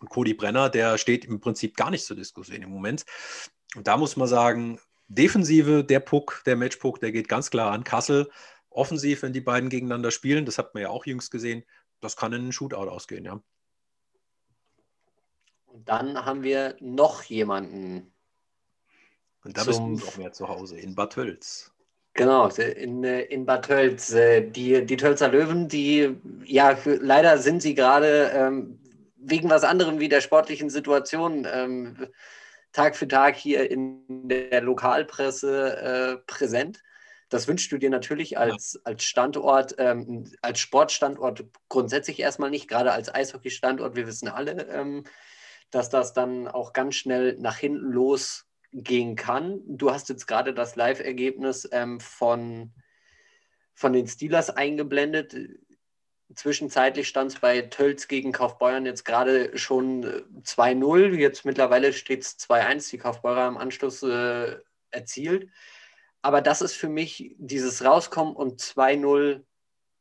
Und 0.00 0.10
Cody 0.10 0.34
Brenner, 0.34 0.68
der 0.68 0.98
steht 0.98 1.24
im 1.24 1.40
Prinzip 1.40 1.76
gar 1.76 1.90
nicht 1.90 2.04
zur 2.04 2.16
Diskussion 2.16 2.62
im 2.62 2.70
Moment. 2.70 3.06
Und 3.74 3.86
da 3.86 3.96
muss 3.96 4.16
man 4.16 4.28
sagen, 4.28 4.78
Defensive, 5.08 5.84
der 5.84 6.00
Puck, 6.00 6.42
der 6.46 6.56
Matchpuck, 6.56 7.00
der 7.00 7.12
geht 7.12 7.28
ganz 7.28 7.50
klar 7.50 7.72
an 7.72 7.84
Kassel 7.84 8.30
offensiv, 8.74 9.22
wenn 9.22 9.32
die 9.32 9.40
beiden 9.40 9.70
gegeneinander 9.70 10.10
spielen, 10.10 10.44
das 10.44 10.58
hat 10.58 10.74
man 10.74 10.82
ja 10.82 10.90
auch 10.90 11.06
jüngst 11.06 11.30
gesehen, 11.30 11.64
das 12.00 12.16
kann 12.16 12.32
in 12.32 12.42
einen 12.42 12.52
Shootout 12.52 12.88
ausgehen, 12.88 13.24
ja. 13.24 13.40
Und 15.66 15.88
dann 15.88 16.24
haben 16.24 16.42
wir 16.42 16.76
noch 16.80 17.22
jemanden. 17.24 18.12
Und 19.42 19.56
da 19.56 19.64
bist 19.64 19.80
du 19.80 19.86
noch 19.88 20.16
mehr 20.16 20.32
zu 20.32 20.48
Hause, 20.48 20.78
in 20.78 20.94
Bad 20.94 21.14
Tölz. 21.14 21.72
Genau, 22.14 22.48
in, 22.48 23.02
in 23.02 23.44
Bad 23.44 23.66
Tölz. 23.66 24.12
Äh, 24.12 24.48
die, 24.48 24.86
die 24.86 24.96
Tölzer 24.96 25.28
Löwen, 25.28 25.68
die, 25.68 26.16
ja, 26.44 26.78
leider 26.84 27.38
sind 27.38 27.60
sie 27.60 27.74
gerade 27.74 28.30
ähm, 28.34 28.78
wegen 29.16 29.50
was 29.50 29.64
anderem 29.64 29.98
wie 29.98 30.08
der 30.08 30.20
sportlichen 30.20 30.70
Situation 30.70 31.46
ähm, 31.50 32.06
Tag 32.72 32.96
für 32.96 33.08
Tag 33.08 33.36
hier 33.36 33.70
in 33.70 34.02
der 34.28 34.60
Lokalpresse 34.60 35.76
äh, 35.76 36.16
präsent. 36.26 36.82
Das 37.28 37.48
wünschst 37.48 37.72
du 37.72 37.78
dir 37.78 37.90
natürlich 37.90 38.38
als, 38.38 38.80
als 38.84 39.04
Standort, 39.04 39.74
ähm, 39.78 40.30
als 40.42 40.60
Sportstandort 40.60 41.44
grundsätzlich 41.68 42.20
erstmal 42.20 42.50
nicht, 42.50 42.68
gerade 42.68 42.92
als 42.92 43.12
Eishockey-Standort. 43.12 43.96
Wir 43.96 44.06
wissen 44.06 44.28
alle, 44.28 44.68
ähm, 44.68 45.04
dass 45.70 45.90
das 45.90 46.12
dann 46.12 46.48
auch 46.48 46.72
ganz 46.72 46.96
schnell 46.96 47.36
nach 47.38 47.56
hinten 47.56 47.90
losgehen 47.90 49.16
kann. 49.16 49.60
Du 49.66 49.90
hast 49.90 50.08
jetzt 50.08 50.26
gerade 50.26 50.54
das 50.54 50.76
Live-Ergebnis 50.76 51.68
ähm, 51.72 51.98
von, 51.98 52.72
von 53.74 53.92
den 53.92 54.06
Steelers 54.06 54.50
eingeblendet. 54.50 55.34
Zwischenzeitlich 56.34 57.08
stand 57.08 57.32
es 57.32 57.38
bei 57.38 57.62
Tölz 57.62 58.08
gegen 58.08 58.32
Kaufbeuern 58.32 58.86
jetzt 58.86 59.04
gerade 59.04 59.56
schon 59.56 60.04
2-0. 60.42 61.14
Jetzt 61.16 61.44
mittlerweile 61.44 61.92
steht 61.92 62.22
es 62.22 62.38
2-1. 62.38 62.90
Die 62.90 62.98
Kaufbeurer 62.98 63.48
im 63.48 63.56
Anschluss 63.56 64.02
äh, 64.02 64.56
erzielt. 64.90 65.50
Aber 66.24 66.40
das 66.40 66.62
ist 66.62 66.74
für 66.74 66.88
mich 66.88 67.36
dieses 67.36 67.84
Rauskommen 67.84 68.34
und 68.34 68.58
2-0 68.58 69.44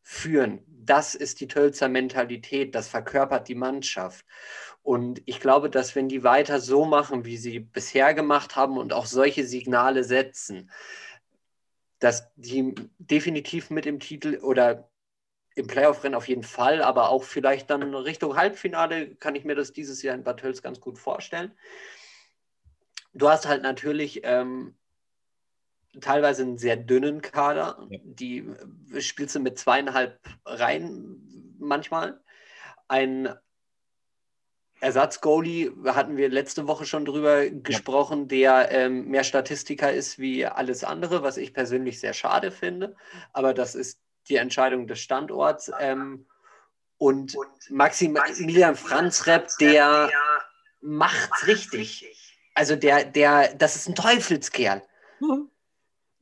führen. 0.04 0.64
Das 0.68 1.16
ist 1.16 1.42
die 1.42 1.50
Tölzer 1.50 1.90
Mentalität, 1.90 2.76
das 2.76 2.88
verkörpert 2.88 3.50
die 3.50 3.56
Mannschaft. 3.56 4.26
Und 4.84 5.22
ich 5.26 5.42
glaube, 5.42 5.70
dass 5.70 5.98
wenn 5.98 6.08
die 6.08 6.24
weiter 6.24 6.62
so 6.62 6.86
machen, 6.86 7.26
wie 7.26 7.36
sie 7.36 7.60
bisher 7.60 8.14
gemacht 8.14 8.56
haben 8.56 8.78
und 8.78 8.94
auch 8.94 9.06
solche 9.06 9.46
Signale 9.46 10.06
setzen, 10.06 10.72
dass 12.00 12.34
die 12.38 12.74
definitiv 13.00 13.70
mit 13.70 13.86
im 13.86 14.00
Titel 14.00 14.40
oder 14.42 14.90
im 15.56 15.68
Playoff-Rennen 15.68 16.16
auf 16.16 16.30
jeden 16.30 16.44
Fall, 16.44 16.82
aber 16.82 17.10
auch 17.10 17.26
vielleicht 17.26 17.70
dann 17.70 17.94
Richtung 17.94 18.38
Halbfinale 18.38 19.14
kann 19.16 19.36
ich 19.36 19.44
mir 19.44 19.56
das 19.56 19.74
dieses 19.74 20.02
Jahr 20.02 20.16
in 20.16 20.24
Bad 20.24 20.40
Tölz 20.40 20.62
ganz 20.62 20.80
gut 20.80 20.98
vorstellen. 20.98 21.52
Du 23.14 23.28
hast 23.28 23.46
halt 23.46 23.62
natürlich 23.62 24.22
ähm, 24.24 24.78
teilweise 26.01 26.43
einen 26.43 26.58
sehr 26.58 26.75
dünnen 26.75 27.21
Kader. 27.21 27.86
Ja. 27.89 27.99
Die 28.03 28.47
äh, 28.93 29.01
spielst 29.01 29.36
du 29.36 29.39
mit 29.39 29.58
zweieinhalb 29.58 30.19
Reihen 30.45 31.56
manchmal. 31.60 32.21
Ein 32.88 33.34
Ersatz-Goalie 34.79 35.71
hatten 35.86 36.17
wir 36.17 36.27
letzte 36.27 36.67
Woche 36.67 36.86
schon 36.86 37.06
drüber 37.06 37.49
gesprochen, 37.49 38.27
der 38.27 38.69
ähm, 38.71 39.08
mehr 39.08 39.23
Statistiker 39.23 39.93
ist 39.93 40.19
wie 40.19 40.45
alles 40.45 40.84
andere, 40.84 41.23
was 41.23 41.38
ich 41.38 41.53
persönlich 41.53 42.01
sehr 42.01 42.13
schade 42.13 42.51
finde. 42.51 42.95
Aber 43.32 43.53
das 43.53 43.75
ist 43.75 44.01
die 44.27 44.36
Entscheidung 44.36 44.88
des 44.88 44.99
Standorts. 44.99 45.71
Ähm, 45.79 46.25
und, 46.97 47.36
und 47.36 47.69
Maximilian 47.69 48.75
Franzrepp, 48.75 49.49
der, 49.60 50.08
der 50.08 50.12
macht's 50.82 51.47
richtig. 51.47 52.38
Also 52.53 52.75
der, 52.75 53.06
der, 53.06 53.56
das 53.56 53.75
ist 53.75 53.88
ein 53.88 53.95
Teufelskerl. 53.95 54.84
Mhm. 55.19 55.49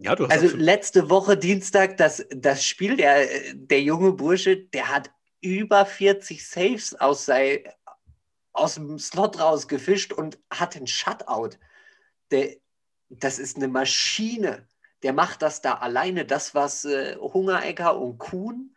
Ja, 0.03 0.15
du 0.15 0.27
hast 0.27 0.31
also 0.31 0.57
letzte 0.57 1.09
Woche 1.09 1.37
Dienstag, 1.37 1.97
das, 1.97 2.25
das 2.31 2.65
Spiel, 2.65 2.97
der, 2.97 3.27
der 3.53 3.81
junge 3.81 4.13
Bursche, 4.13 4.57
der 4.57 4.89
hat 4.89 5.11
über 5.41 5.85
40 5.85 6.47
Saves 6.47 6.95
aus, 6.95 7.25
sei, 7.25 7.63
aus 8.51 8.75
dem 8.75 8.97
Slot 8.97 9.39
rausgefischt 9.39 10.11
und 10.11 10.39
hat 10.51 10.75
einen 10.75 10.87
Shutout. 10.87 11.57
der, 12.31 12.55
das 13.09 13.39
ist 13.39 13.57
eine 13.57 13.67
Maschine. 13.67 14.67
Der 15.03 15.13
macht 15.13 15.41
das 15.41 15.61
da 15.61 15.75
alleine. 15.75 16.25
Das, 16.25 16.55
was 16.55 16.85
äh, 16.85 17.15
Hungerecker 17.17 17.99
und 17.99 18.17
Kuhn 18.17 18.75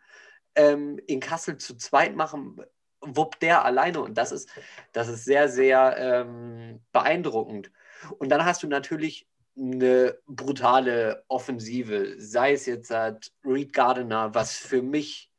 ähm, 0.55 0.99
in 1.07 1.19
Kassel 1.19 1.57
zu 1.57 1.75
zweit 1.75 2.15
machen, 2.15 2.61
wuppt 3.01 3.41
der 3.41 3.65
alleine. 3.65 4.01
Und 4.01 4.17
das 4.17 4.31
ist, 4.31 4.49
das 4.91 5.07
ist 5.07 5.25
sehr, 5.25 5.49
sehr 5.49 5.95
ähm, 5.97 6.81
beeindruckend. 6.91 7.71
Und 8.19 8.29
dann 8.29 8.45
hast 8.45 8.61
du 8.63 8.67
natürlich 8.67 9.27
eine 9.57 10.17
brutale 10.27 11.23
Offensive, 11.27 12.15
sei 12.17 12.53
es 12.53 12.65
jetzt 12.65 12.91
halt 12.91 13.31
Reed 13.43 13.73
Gardiner, 13.73 14.33
was 14.33 14.55
für 14.55 14.81
mich 14.81 15.31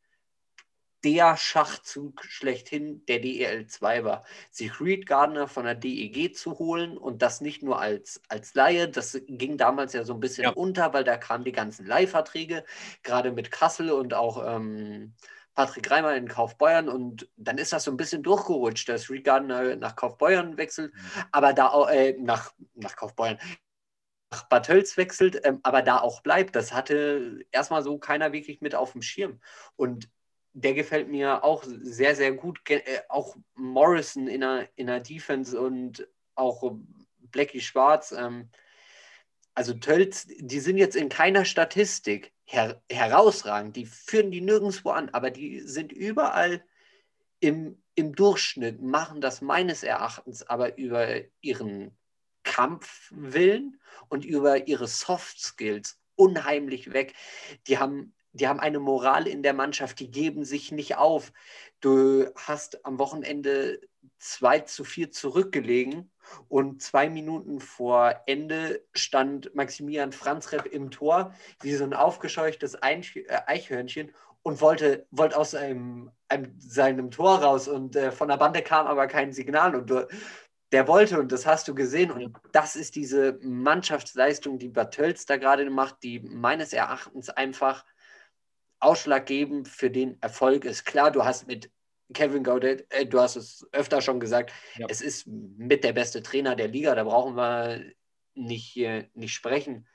der 1.04 1.36
Schachzug 1.36 2.24
schlechthin 2.24 3.04
der 3.06 3.20
DEL 3.20 3.66
2 3.66 4.04
war. 4.04 4.24
Sich 4.50 4.80
Reed 4.80 5.06
Gardner 5.06 5.46
von 5.46 5.64
der 5.64 5.76
DEG 5.76 6.34
zu 6.34 6.58
holen 6.58 6.98
und 6.98 7.22
das 7.22 7.40
nicht 7.40 7.62
nur 7.62 7.80
als, 7.80 8.20
als 8.28 8.54
Laie, 8.54 8.88
das 8.88 9.20
ging 9.28 9.56
damals 9.56 9.92
ja 9.92 10.02
so 10.02 10.14
ein 10.14 10.20
bisschen 10.20 10.44
ja. 10.44 10.50
unter, 10.50 10.94
weil 10.94 11.04
da 11.04 11.16
kamen 11.16 11.44
die 11.44 11.52
ganzen 11.52 11.86
Leihverträge, 11.86 12.64
gerade 13.04 13.30
mit 13.30 13.52
Kassel 13.52 13.92
und 13.92 14.14
auch 14.14 14.44
ähm, 14.44 15.14
Patrick 15.54 15.90
Reimer 15.90 16.16
in 16.16 16.26
Kaufbeuern 16.26 16.88
und 16.88 17.28
dann 17.36 17.58
ist 17.58 17.72
das 17.72 17.84
so 17.84 17.92
ein 17.92 17.96
bisschen 17.96 18.24
durchgerutscht, 18.24 18.88
dass 18.88 19.08
Reed 19.08 19.24
Gardner 19.24 19.76
nach 19.76 19.94
Kaufbeuern 19.94 20.56
wechselt, 20.56 20.92
mhm. 20.92 21.00
aber 21.30 21.52
da 21.52 21.68
auch 21.68 21.88
äh, 21.88 22.16
nach, 22.18 22.52
nach 22.74 22.96
Kaufbeuern, 22.96 23.38
Bad 24.50 24.66
Tölz 24.66 24.96
wechselt, 24.96 25.40
ähm, 25.44 25.60
aber 25.62 25.82
da 25.82 26.00
auch 26.00 26.22
bleibt. 26.22 26.56
Das 26.56 26.72
hatte 26.72 27.44
erstmal 27.52 27.82
so 27.82 27.98
keiner 27.98 28.32
wirklich 28.32 28.60
mit 28.60 28.74
auf 28.74 28.92
dem 28.92 29.02
Schirm. 29.02 29.40
Und 29.76 30.08
der 30.52 30.74
gefällt 30.74 31.08
mir 31.08 31.44
auch 31.44 31.64
sehr, 31.66 32.16
sehr 32.16 32.32
gut. 32.32 32.60
Äh, 32.68 32.82
auch 33.08 33.36
Morrison 33.54 34.26
in 34.26 34.40
der, 34.40 34.68
in 34.76 34.86
der 34.86 35.00
Defense 35.00 35.58
und 35.58 36.08
auch 36.34 36.76
Blackie 37.18 37.60
Schwarz. 37.60 38.12
Ähm, 38.12 38.50
also 39.54 39.74
Tölz, 39.74 40.26
die 40.26 40.60
sind 40.60 40.76
jetzt 40.76 40.96
in 40.96 41.08
keiner 41.08 41.44
Statistik 41.44 42.32
her 42.44 42.82
herausragend. 42.90 43.76
Die 43.76 43.86
führen 43.86 44.30
die 44.30 44.40
nirgendwo 44.40 44.90
an, 44.90 45.08
aber 45.10 45.30
die 45.30 45.60
sind 45.60 45.92
überall 45.92 46.64
im, 47.40 47.82
im 47.94 48.14
Durchschnitt, 48.14 48.82
machen 48.82 49.20
das 49.20 49.40
meines 49.40 49.82
Erachtens 49.82 50.42
aber 50.42 50.78
über 50.78 51.22
ihren 51.40 51.96
Kampfwillen 52.56 53.78
und 54.08 54.24
über 54.24 54.66
ihre 54.66 54.86
Soft 54.88 55.38
Skills 55.38 55.98
unheimlich 56.14 56.94
weg. 56.94 57.12
Die 57.66 57.76
haben 57.76 58.14
die 58.32 58.48
haben 58.48 58.60
eine 58.60 58.80
Moral 58.80 59.26
in 59.26 59.42
der 59.42 59.54
Mannschaft, 59.54 59.98
die 59.98 60.10
geben 60.10 60.44
sich 60.44 60.70
nicht 60.70 60.96
auf. 60.96 61.32
Du 61.80 62.26
hast 62.34 62.84
am 62.84 62.98
Wochenende 62.98 63.80
2 64.18 64.60
zu 64.60 64.84
4 64.84 65.10
zurückgelegen 65.10 66.10
und 66.48 66.82
zwei 66.82 67.08
Minuten 67.08 67.60
vor 67.60 68.14
Ende 68.26 68.82
stand 68.94 69.54
Maximilian 69.54 70.12
Franzrepp 70.12 70.66
im 70.66 70.90
Tor, 70.90 71.34
wie 71.62 71.74
so 71.74 71.84
ein 71.84 71.94
aufgescheuchtes 71.94 72.74
äh, 72.74 73.22
Eichhörnchen 73.46 74.12
und 74.42 74.60
wollte, 74.60 75.06
wollte 75.10 75.38
aus 75.38 75.54
einem, 75.54 76.10
einem, 76.28 76.54
seinem 76.58 77.10
Tor 77.10 77.42
raus 77.42 77.68
und 77.68 77.96
äh, 77.96 78.12
von 78.12 78.28
der 78.28 78.36
Bande 78.36 78.62
kam 78.62 78.86
aber 78.86 79.06
kein 79.06 79.32
Signal 79.32 79.74
und 79.74 79.88
du, 79.88 80.06
der 80.76 80.88
wollte 80.88 81.18
und 81.18 81.32
das 81.32 81.46
hast 81.46 81.68
du 81.68 81.74
gesehen 81.74 82.10
und 82.10 82.36
das 82.52 82.76
ist 82.76 82.96
diese 82.96 83.38
Mannschaftsleistung, 83.40 84.58
die 84.58 84.68
Bad 84.68 84.92
Tölz 84.92 85.24
da 85.24 85.38
gerade 85.38 85.70
macht, 85.70 86.02
die 86.02 86.20
meines 86.20 86.74
Erachtens 86.74 87.30
einfach 87.30 87.86
ausschlaggebend 88.78 89.68
für 89.68 89.90
den 89.90 90.20
Erfolg 90.20 90.66
ist. 90.66 90.84
Klar, 90.84 91.10
du 91.10 91.24
hast 91.24 91.46
mit 91.46 91.70
Kevin 92.12 92.44
Gaudet, 92.44 92.92
äh, 92.92 93.06
du 93.06 93.18
hast 93.18 93.36
es 93.36 93.66
öfter 93.72 94.02
schon 94.02 94.20
gesagt, 94.20 94.52
ja. 94.76 94.86
es 94.90 95.00
ist 95.00 95.26
mit 95.26 95.82
der 95.82 95.94
beste 95.94 96.22
Trainer 96.22 96.54
der 96.54 96.68
Liga, 96.68 96.94
da 96.94 97.04
brauchen 97.04 97.36
wir 97.36 97.80
nicht, 98.34 98.76
äh, 98.76 99.08
nicht 99.14 99.32
sprechen. 99.32 99.88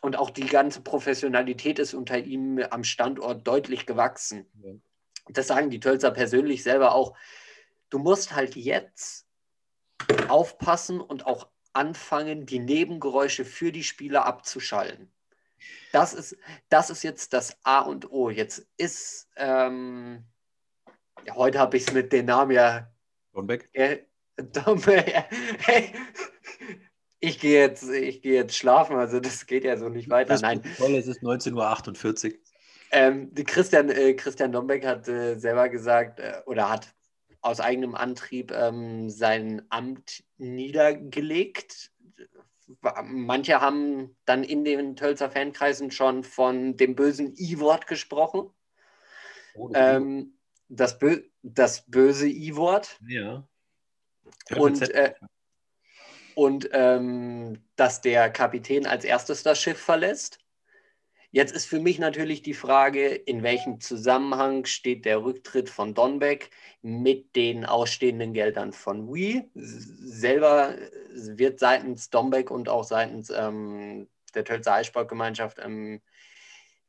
Und 0.00 0.16
auch 0.16 0.30
die 0.30 0.46
ganze 0.46 0.80
Professionalität 0.80 1.78
ist 1.78 1.94
unter 1.94 2.18
ihm 2.18 2.58
am 2.70 2.82
Standort 2.82 3.46
deutlich 3.46 3.86
gewachsen. 3.86 4.46
Ja. 4.64 4.72
Das 5.28 5.46
sagen 5.46 5.70
die 5.70 5.78
Tölzer 5.78 6.10
persönlich 6.10 6.64
selber 6.64 6.92
auch. 6.92 7.16
Du 7.88 8.00
musst 8.00 8.34
halt 8.34 8.56
jetzt 8.56 9.27
aufpassen 10.28 11.00
und 11.00 11.26
auch 11.26 11.48
anfangen, 11.72 12.46
die 12.46 12.58
Nebengeräusche 12.58 13.44
für 13.44 13.72
die 13.72 13.84
Spieler 13.84 14.26
abzuschalten. 14.26 15.12
Das 15.92 16.14
ist, 16.14 16.36
das 16.68 16.90
ist 16.90 17.02
jetzt 17.02 17.32
das 17.32 17.56
A 17.64 17.80
und 17.80 18.10
O. 18.10 18.30
Jetzt 18.30 18.66
ist, 18.76 19.28
ähm, 19.36 20.24
ja, 21.24 21.34
heute 21.34 21.58
habe 21.58 21.76
ich 21.76 21.86
es 21.86 21.92
mit 21.92 22.12
den 22.12 22.26
Namen 22.26 22.52
ja. 22.52 22.90
Dombeck? 23.32 23.68
Äh, 23.72 23.98
Dombeck. 24.36 25.24
Hey, 25.60 25.92
ich 27.20 27.40
gehe 27.40 27.60
jetzt, 27.60 27.88
geh 27.88 28.34
jetzt 28.34 28.56
schlafen, 28.56 28.96
also 28.96 29.18
das 29.20 29.46
geht 29.46 29.64
ja 29.64 29.76
so 29.76 29.88
nicht 29.88 30.08
weiter. 30.08 30.38
Nein. 30.40 30.62
Toll, 30.76 30.94
es 30.94 31.06
ist 31.06 31.22
19.48 31.22 32.32
Uhr. 32.32 32.38
Ähm, 32.90 33.32
Christian, 33.34 33.90
äh, 33.90 34.14
Christian 34.14 34.52
Dombeck 34.52 34.86
hat 34.86 35.08
äh, 35.08 35.36
selber 35.36 35.68
gesagt 35.68 36.20
äh, 36.20 36.40
oder 36.46 36.70
hat 36.70 36.94
aus 37.40 37.60
eigenem 37.60 37.94
Antrieb 37.94 38.52
ähm, 38.52 39.10
sein 39.10 39.62
Amt 39.68 40.24
niedergelegt 40.38 41.92
manche 43.04 43.60
haben 43.60 44.16
dann 44.24 44.44
in 44.44 44.64
den 44.64 44.96
Tölzer 44.96 45.30
Fankreisen 45.30 45.90
schon 45.90 46.24
von 46.24 46.76
dem 46.76 46.94
bösen 46.94 47.34
I-Wort 47.36 47.86
gesprochen. 47.86 48.50
Oh, 49.54 49.68
das, 49.68 49.96
ähm, 49.96 50.38
das, 50.68 50.98
Bö 50.98 51.22
das, 51.42 51.84
böse 51.86 52.28
I-Wort. 52.28 52.98
Ja. 53.06 53.48
Und, 54.56 54.82
äh, 54.90 55.14
und 56.34 56.68
ähm, 56.72 57.64
dass 57.76 58.00
der 58.00 58.30
Kapitän 58.30 58.86
als 58.86 59.04
erstes 59.04 59.42
das 59.42 59.60
Schiff 59.60 59.80
verlässt. 59.80 60.38
Jetzt 61.30 61.54
ist 61.54 61.66
für 61.66 61.78
mich 61.78 61.98
natürlich 61.98 62.42
die 62.42 62.54
Frage, 62.54 63.08
in 63.08 63.42
welchem 63.42 63.80
Zusammenhang 63.80 64.64
steht 64.64 65.04
der 65.04 65.22
Rücktritt 65.22 65.68
von 65.68 65.92
Donbeck 65.92 66.50
mit 66.80 67.36
den 67.36 67.66
ausstehenden 67.66 68.32
Geldern 68.32 68.72
von 68.72 69.12
Wii? 69.12 69.50
Selber 69.54 70.74
wird 71.12 71.60
seitens 71.60 72.08
Donbeck 72.08 72.50
und 72.50 72.70
auch 72.70 72.84
seitens 72.84 73.28
ähm, 73.28 74.08
der 74.34 74.44
Tölzer 74.44 74.74
Eissportgemeinschaft 74.74 75.58
ähm, 75.62 76.00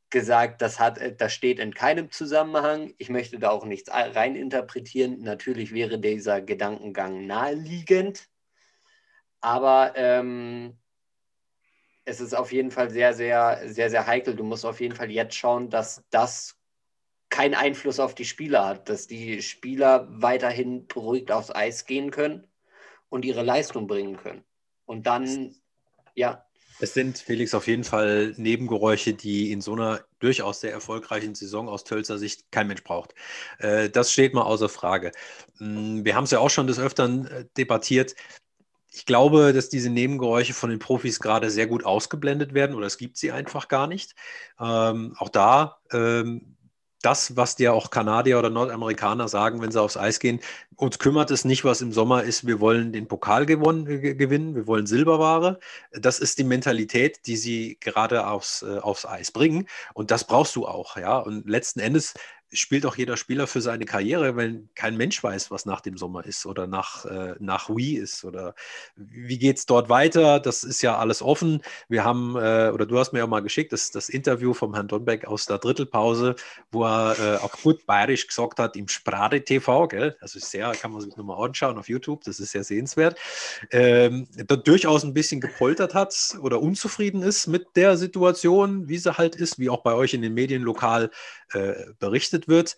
gesagt, 0.08 0.62
das, 0.62 0.80
hat, 0.80 0.98
das 1.20 1.32
steht 1.34 1.58
in 1.58 1.74
keinem 1.74 2.10
Zusammenhang. 2.10 2.94
Ich 2.96 3.10
möchte 3.10 3.38
da 3.38 3.50
auch 3.50 3.66
nichts 3.66 3.90
reininterpretieren. 3.90 5.20
Natürlich 5.20 5.72
wäre 5.72 5.98
dieser 5.98 6.40
Gedankengang 6.40 7.26
naheliegend, 7.26 8.28
aber 9.40 9.92
ähm, 9.96 10.79
es 12.10 12.20
ist 12.20 12.34
auf 12.34 12.52
jeden 12.52 12.72
Fall 12.72 12.90
sehr, 12.90 13.14
sehr, 13.14 13.62
sehr, 13.66 13.88
sehr 13.88 14.06
heikel. 14.06 14.34
Du 14.34 14.42
musst 14.42 14.66
auf 14.66 14.80
jeden 14.80 14.96
Fall 14.96 15.10
jetzt 15.10 15.36
schauen, 15.36 15.70
dass 15.70 16.02
das 16.10 16.56
keinen 17.28 17.54
Einfluss 17.54 18.00
auf 18.00 18.16
die 18.16 18.24
Spieler 18.24 18.66
hat, 18.66 18.88
dass 18.88 19.06
die 19.06 19.40
Spieler 19.40 20.08
weiterhin 20.10 20.88
beruhigt 20.88 21.30
aufs 21.30 21.54
Eis 21.54 21.86
gehen 21.86 22.10
können 22.10 22.48
und 23.08 23.24
ihre 23.24 23.44
Leistung 23.44 23.86
bringen 23.86 24.16
können. 24.16 24.42
Und 24.86 25.06
dann, 25.06 25.54
ja. 26.14 26.44
Es 26.80 26.94
sind, 26.94 27.18
Felix, 27.18 27.54
auf 27.54 27.68
jeden 27.68 27.84
Fall 27.84 28.34
Nebengeräusche, 28.36 29.14
die 29.14 29.52
in 29.52 29.60
so 29.60 29.74
einer 29.74 30.04
durchaus 30.18 30.60
sehr 30.60 30.72
erfolgreichen 30.72 31.36
Saison 31.36 31.68
aus 31.68 31.84
Tölzer 31.84 32.18
Sicht 32.18 32.50
kein 32.50 32.66
Mensch 32.66 32.82
braucht. 32.82 33.14
Äh, 33.58 33.90
das 33.90 34.12
steht 34.12 34.34
mal 34.34 34.42
außer 34.42 34.68
Frage. 34.68 35.12
Hm, 35.58 36.04
wir 36.04 36.16
haben 36.16 36.24
es 36.24 36.32
ja 36.32 36.40
auch 36.40 36.50
schon 36.50 36.66
des 36.66 36.80
Öfteren 36.80 37.26
äh, 37.26 37.44
debattiert 37.56 38.16
ich 38.92 39.06
glaube, 39.06 39.52
dass 39.52 39.68
diese 39.68 39.90
Nebengeräusche 39.90 40.54
von 40.54 40.70
den 40.70 40.78
Profis 40.78 41.20
gerade 41.20 41.50
sehr 41.50 41.66
gut 41.66 41.84
ausgeblendet 41.84 42.54
werden 42.54 42.74
oder 42.74 42.86
es 42.86 42.98
gibt 42.98 43.16
sie 43.16 43.32
einfach 43.32 43.68
gar 43.68 43.86
nicht. 43.86 44.14
Ähm, 44.60 45.14
auch 45.18 45.28
da 45.28 45.78
ähm, 45.92 46.56
das, 47.02 47.36
was 47.36 47.56
dir 47.56 47.72
auch 47.72 47.90
Kanadier 47.90 48.38
oder 48.38 48.50
Nordamerikaner 48.50 49.28
sagen, 49.28 49.62
wenn 49.62 49.72
sie 49.72 49.80
aufs 49.80 49.96
Eis 49.96 50.20
gehen, 50.20 50.40
uns 50.76 50.98
kümmert 50.98 51.30
es 51.30 51.44
nicht, 51.44 51.64
was 51.64 51.80
im 51.80 51.92
Sommer 51.92 52.24
ist. 52.24 52.46
Wir 52.46 52.60
wollen 52.60 52.92
den 52.92 53.08
Pokal 53.08 53.46
gewonnen, 53.46 53.84
gewinnen, 53.86 54.54
wir 54.54 54.66
wollen 54.66 54.86
Silberware. 54.86 55.58
Das 55.92 56.18
ist 56.18 56.38
die 56.38 56.44
Mentalität, 56.44 57.26
die 57.26 57.36
sie 57.36 57.78
gerade 57.80 58.26
aufs, 58.26 58.62
äh, 58.62 58.78
aufs 58.78 59.06
Eis 59.06 59.30
bringen. 59.32 59.66
Und 59.94 60.10
das 60.10 60.26
brauchst 60.26 60.56
du 60.56 60.66
auch. 60.66 60.96
Ja? 60.96 61.18
Und 61.18 61.48
letzten 61.48 61.80
Endes 61.80 62.14
spielt 62.52 62.84
auch 62.86 62.96
jeder 62.96 63.16
Spieler 63.16 63.46
für 63.46 63.60
seine 63.60 63.84
Karriere, 63.84 64.36
wenn 64.36 64.68
kein 64.74 64.96
Mensch 64.96 65.22
weiß, 65.22 65.50
was 65.50 65.66
nach 65.66 65.80
dem 65.80 65.96
Sommer 65.96 66.24
ist 66.24 66.46
oder 66.46 66.66
nach, 66.66 67.04
äh, 67.04 67.34
nach 67.38 67.68
Wii 67.68 67.96
ist 67.96 68.24
oder 68.24 68.54
wie 68.96 69.38
geht 69.38 69.58
es 69.58 69.66
dort 69.66 69.88
weiter. 69.88 70.40
Das 70.40 70.64
ist 70.64 70.82
ja 70.82 70.98
alles 70.98 71.22
offen. 71.22 71.62
Wir 71.88 72.04
haben, 72.04 72.36
äh, 72.36 72.70
oder 72.72 72.86
du 72.86 72.98
hast 72.98 73.12
mir 73.12 73.20
ja 73.20 73.26
mal 73.26 73.40
geschickt, 73.40 73.72
das, 73.72 73.90
das 73.90 74.08
Interview 74.08 74.52
vom 74.52 74.74
Herrn 74.74 74.88
Donbeck 74.88 75.26
aus 75.26 75.46
der 75.46 75.58
Drittelpause, 75.58 76.34
wo 76.72 76.84
er 76.84 77.18
äh, 77.18 77.36
auch 77.36 77.52
gut 77.62 77.86
bayerisch 77.86 78.26
gesagt 78.26 78.58
hat 78.58 78.76
im 78.76 78.88
Sprade 78.88 79.44
TV, 79.44 79.88
gell? 79.88 80.16
Also 80.20 80.38
sehr, 80.40 80.72
kann 80.72 80.92
man 80.92 81.00
sich 81.00 81.16
nochmal 81.16 81.44
anschauen 81.46 81.78
auf 81.78 81.88
YouTube, 81.88 82.24
das 82.24 82.40
ist 82.40 82.50
sehr 82.50 82.64
sehenswert. 82.64 83.18
Ähm, 83.70 84.26
da 84.46 84.56
durchaus 84.56 85.04
ein 85.04 85.14
bisschen 85.14 85.40
gepoltert 85.40 85.94
hat 85.94 86.36
oder 86.40 86.60
unzufrieden 86.60 87.22
ist 87.22 87.46
mit 87.46 87.76
der 87.76 87.96
Situation, 87.96 88.88
wie 88.88 88.98
sie 88.98 89.16
halt 89.16 89.36
ist, 89.36 89.58
wie 89.58 89.70
auch 89.70 89.82
bei 89.82 89.94
euch 89.94 90.14
in 90.14 90.22
den 90.22 90.34
Medien 90.34 90.62
lokal 90.62 91.10
äh, 91.52 91.74
berichtet 92.40 92.48
wird. 92.48 92.76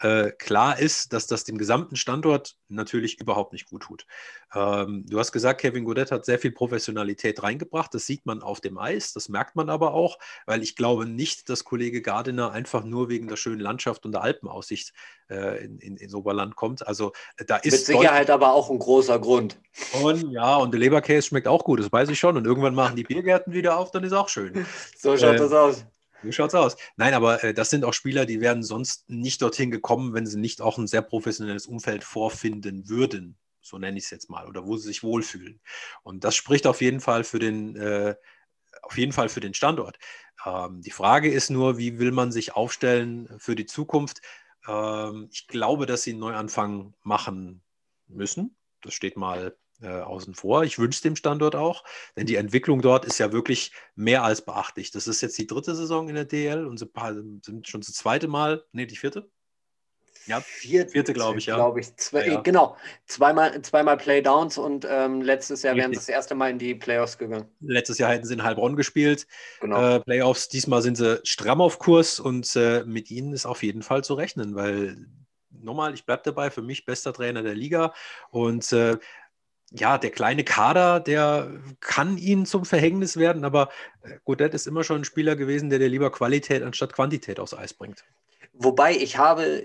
äh, 0.00 0.30
klar 0.30 0.78
ist, 0.78 1.12
dass 1.12 1.26
das 1.26 1.42
dem 1.42 1.58
gesamten 1.58 1.96
Standort 1.96 2.54
natürlich 2.68 3.20
überhaupt 3.20 3.52
nicht 3.52 3.68
gut 3.68 3.82
tut. 3.82 4.06
Ähm, 4.54 5.04
du 5.08 5.18
hast 5.18 5.32
gesagt, 5.32 5.60
Kevin 5.60 5.84
Godet 5.84 6.12
hat 6.12 6.24
sehr 6.24 6.38
viel 6.38 6.52
Professionalität 6.52 7.42
reingebracht. 7.42 7.92
Das 7.92 8.06
sieht 8.06 8.24
man 8.24 8.40
auf 8.40 8.60
dem 8.60 8.78
Eis, 8.78 9.12
das 9.12 9.28
merkt 9.28 9.56
man 9.56 9.68
aber 9.68 9.94
auch, 9.94 10.20
weil 10.46 10.62
ich 10.62 10.76
glaube 10.76 11.04
nicht, 11.04 11.48
dass 11.48 11.64
Kollege 11.64 12.00
Gardiner 12.00 12.52
einfach 12.52 12.84
nur 12.84 13.08
wegen 13.08 13.26
der 13.26 13.34
schönen 13.34 13.58
Landschaft 13.58 14.06
und 14.06 14.12
der 14.12 14.22
Alpenaussicht 14.22 14.92
äh, 15.30 15.64
in, 15.64 15.80
in, 15.80 15.96
ins 15.96 16.14
Oberland 16.14 16.54
kommt. 16.54 16.86
Also 16.86 17.10
äh, 17.36 17.44
da 17.44 17.56
ist 17.56 17.72
mit 17.72 17.86
Sicherheit 17.86 18.30
aber 18.30 18.52
auch 18.52 18.70
ein 18.70 18.78
großer 18.78 19.18
Grund. 19.18 19.58
Und 20.00 20.30
ja, 20.30 20.58
und 20.58 20.70
der 20.70 20.78
Leberkäse 20.78 21.26
schmeckt 21.26 21.48
auch 21.48 21.64
gut, 21.64 21.80
das 21.80 21.90
weiß 21.90 22.08
ich 22.10 22.20
schon. 22.20 22.36
Und 22.36 22.46
irgendwann 22.46 22.76
machen 22.76 22.94
die 22.94 23.02
Biergärten 23.02 23.52
wieder 23.52 23.76
auf, 23.76 23.90
dann 23.90 24.04
ist 24.04 24.12
auch 24.12 24.28
schön. 24.28 24.64
So 24.96 25.16
schaut 25.16 25.34
äh, 25.34 25.38
das 25.38 25.52
aus. 25.52 25.84
So 26.22 26.32
schaut's 26.32 26.54
aus. 26.54 26.76
Nein, 26.96 27.14
aber 27.14 27.42
äh, 27.44 27.54
das 27.54 27.70
sind 27.70 27.84
auch 27.84 27.94
Spieler, 27.94 28.26
die 28.26 28.40
wären 28.40 28.62
sonst 28.62 29.08
nicht 29.08 29.40
dorthin 29.40 29.70
gekommen, 29.70 30.14
wenn 30.14 30.26
sie 30.26 30.38
nicht 30.38 30.60
auch 30.60 30.78
ein 30.78 30.88
sehr 30.88 31.02
professionelles 31.02 31.66
Umfeld 31.66 32.02
vorfinden 32.02 32.88
würden. 32.88 33.36
So 33.60 33.78
nenne 33.78 33.98
ich 33.98 34.04
es 34.04 34.10
jetzt 34.10 34.30
mal, 34.30 34.46
oder 34.48 34.66
wo 34.66 34.76
sie 34.76 34.88
sich 34.88 35.02
wohlfühlen. 35.02 35.60
Und 36.02 36.24
das 36.24 36.34
spricht 36.34 36.66
auf 36.66 36.80
jeden 36.80 37.00
Fall 37.00 37.22
für 37.22 37.38
den, 37.38 37.76
äh, 37.76 38.16
auf 38.82 38.98
jeden 38.98 39.12
Fall 39.12 39.28
für 39.28 39.40
den 39.40 39.54
Standort. 39.54 39.98
Ähm, 40.44 40.82
die 40.82 40.90
Frage 40.90 41.30
ist 41.30 41.50
nur, 41.50 41.78
wie 41.78 41.98
will 41.98 42.10
man 42.12 42.32
sich 42.32 42.54
aufstellen 42.54 43.28
für 43.38 43.54
die 43.54 43.66
Zukunft? 43.66 44.20
Ähm, 44.66 45.28
ich 45.30 45.46
glaube, 45.46 45.86
dass 45.86 46.02
sie 46.02 46.10
einen 46.10 46.20
Neuanfang 46.20 46.94
machen 47.02 47.62
müssen. 48.08 48.56
Das 48.82 48.94
steht 48.94 49.16
mal 49.16 49.56
äh, 49.82 49.88
außen 49.88 50.34
vor. 50.34 50.64
Ich 50.64 50.78
wünsche 50.78 51.02
dem 51.02 51.16
Standort 51.16 51.54
auch, 51.54 51.84
denn 52.16 52.26
die 52.26 52.36
Entwicklung 52.36 52.82
dort 52.82 53.04
ist 53.04 53.18
ja 53.18 53.32
wirklich 53.32 53.72
mehr 53.94 54.24
als 54.24 54.42
beachtlich. 54.42 54.90
Das 54.90 55.06
ist 55.06 55.20
jetzt 55.20 55.38
die 55.38 55.46
dritte 55.46 55.74
Saison 55.74 56.08
in 56.08 56.14
der 56.14 56.24
DL 56.24 56.66
und 56.66 56.78
sie 56.78 56.88
sind 57.42 57.68
schon 57.68 57.80
das 57.80 57.92
zweite 57.92 58.28
Mal, 58.28 58.64
nee, 58.72 58.86
die 58.86 58.96
vierte? 58.96 59.30
Ja, 60.28 60.40
vierte, 60.40 60.90
vierte 60.90 61.12
glaube 61.14 61.38
ich, 61.38 61.46
ja. 61.46 61.54
Glaube 61.54 61.80
ich. 61.80 61.96
Zwei, 61.96 62.26
ja, 62.26 62.34
ja. 62.34 62.40
Genau, 62.40 62.76
zweimal, 63.06 63.62
zweimal 63.62 63.96
Playdowns 63.96 64.58
und 64.58 64.86
ähm, 64.88 65.22
letztes 65.22 65.62
Jahr 65.62 65.74
wären 65.74 65.90
sie 65.92 65.96
das 65.96 66.08
erste 66.08 66.34
Mal 66.34 66.50
in 66.50 66.58
die 66.58 66.74
Playoffs 66.74 67.16
gegangen. 67.16 67.48
Letztes 67.60 67.96
Jahr 67.96 68.12
hätten 68.12 68.26
sie 68.26 68.34
in 68.34 68.42
Heilbronn 68.42 68.76
gespielt. 68.76 69.26
Genau. 69.60 69.96
Äh, 69.96 70.00
Playoffs, 70.00 70.48
diesmal 70.48 70.82
sind 70.82 70.96
sie 70.96 71.20
stramm 71.24 71.62
auf 71.62 71.78
Kurs 71.78 72.20
und 72.20 72.54
äh, 72.56 72.84
mit 72.84 73.10
ihnen 73.10 73.32
ist 73.32 73.46
auf 73.46 73.62
jeden 73.62 73.82
Fall 73.82 74.04
zu 74.04 74.14
rechnen, 74.14 74.54
weil 74.54 75.06
nochmal, 75.50 75.94
ich 75.94 76.04
bleibe 76.04 76.22
dabei, 76.24 76.50
für 76.50 76.62
mich 76.62 76.84
bester 76.84 77.14
Trainer 77.14 77.42
der 77.42 77.54
Liga 77.54 77.94
und 78.30 78.70
äh, 78.72 78.98
ja, 79.70 79.98
der 79.98 80.10
kleine 80.10 80.44
Kader, 80.44 81.00
der 81.00 81.50
kann 81.80 82.16
ihnen 82.16 82.46
zum 82.46 82.64
Verhängnis 82.64 83.16
werden, 83.16 83.44
aber 83.44 83.68
äh, 84.02 84.18
Godet 84.24 84.54
ist 84.54 84.66
immer 84.66 84.84
schon 84.84 85.02
ein 85.02 85.04
Spieler 85.04 85.36
gewesen, 85.36 85.70
der 85.70 85.78
dir 85.78 85.88
lieber 85.88 86.10
Qualität 86.10 86.62
anstatt 86.62 86.92
Quantität 86.92 87.38
aufs 87.38 87.54
Eis 87.54 87.74
bringt. 87.74 88.04
Wobei 88.54 88.96
ich 88.96 89.18
habe 89.18 89.62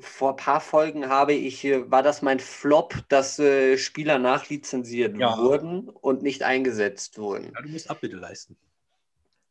vor 0.00 0.30
ein 0.30 0.36
paar 0.36 0.60
Folgen 0.60 1.08
habe 1.08 1.32
ich, 1.32 1.64
war 1.64 2.02
das 2.02 2.22
mein 2.22 2.40
Flop, 2.40 2.94
dass 3.08 3.38
äh, 3.38 3.76
Spieler 3.76 4.18
nachlizenziert 4.18 5.16
ja. 5.16 5.38
wurden 5.38 5.88
und 5.88 6.22
nicht 6.22 6.42
eingesetzt 6.42 7.18
wurden. 7.18 7.52
Ja, 7.54 7.62
du 7.62 7.68
musst 7.68 7.90
Abbitte 7.90 8.16
leisten. 8.16 8.56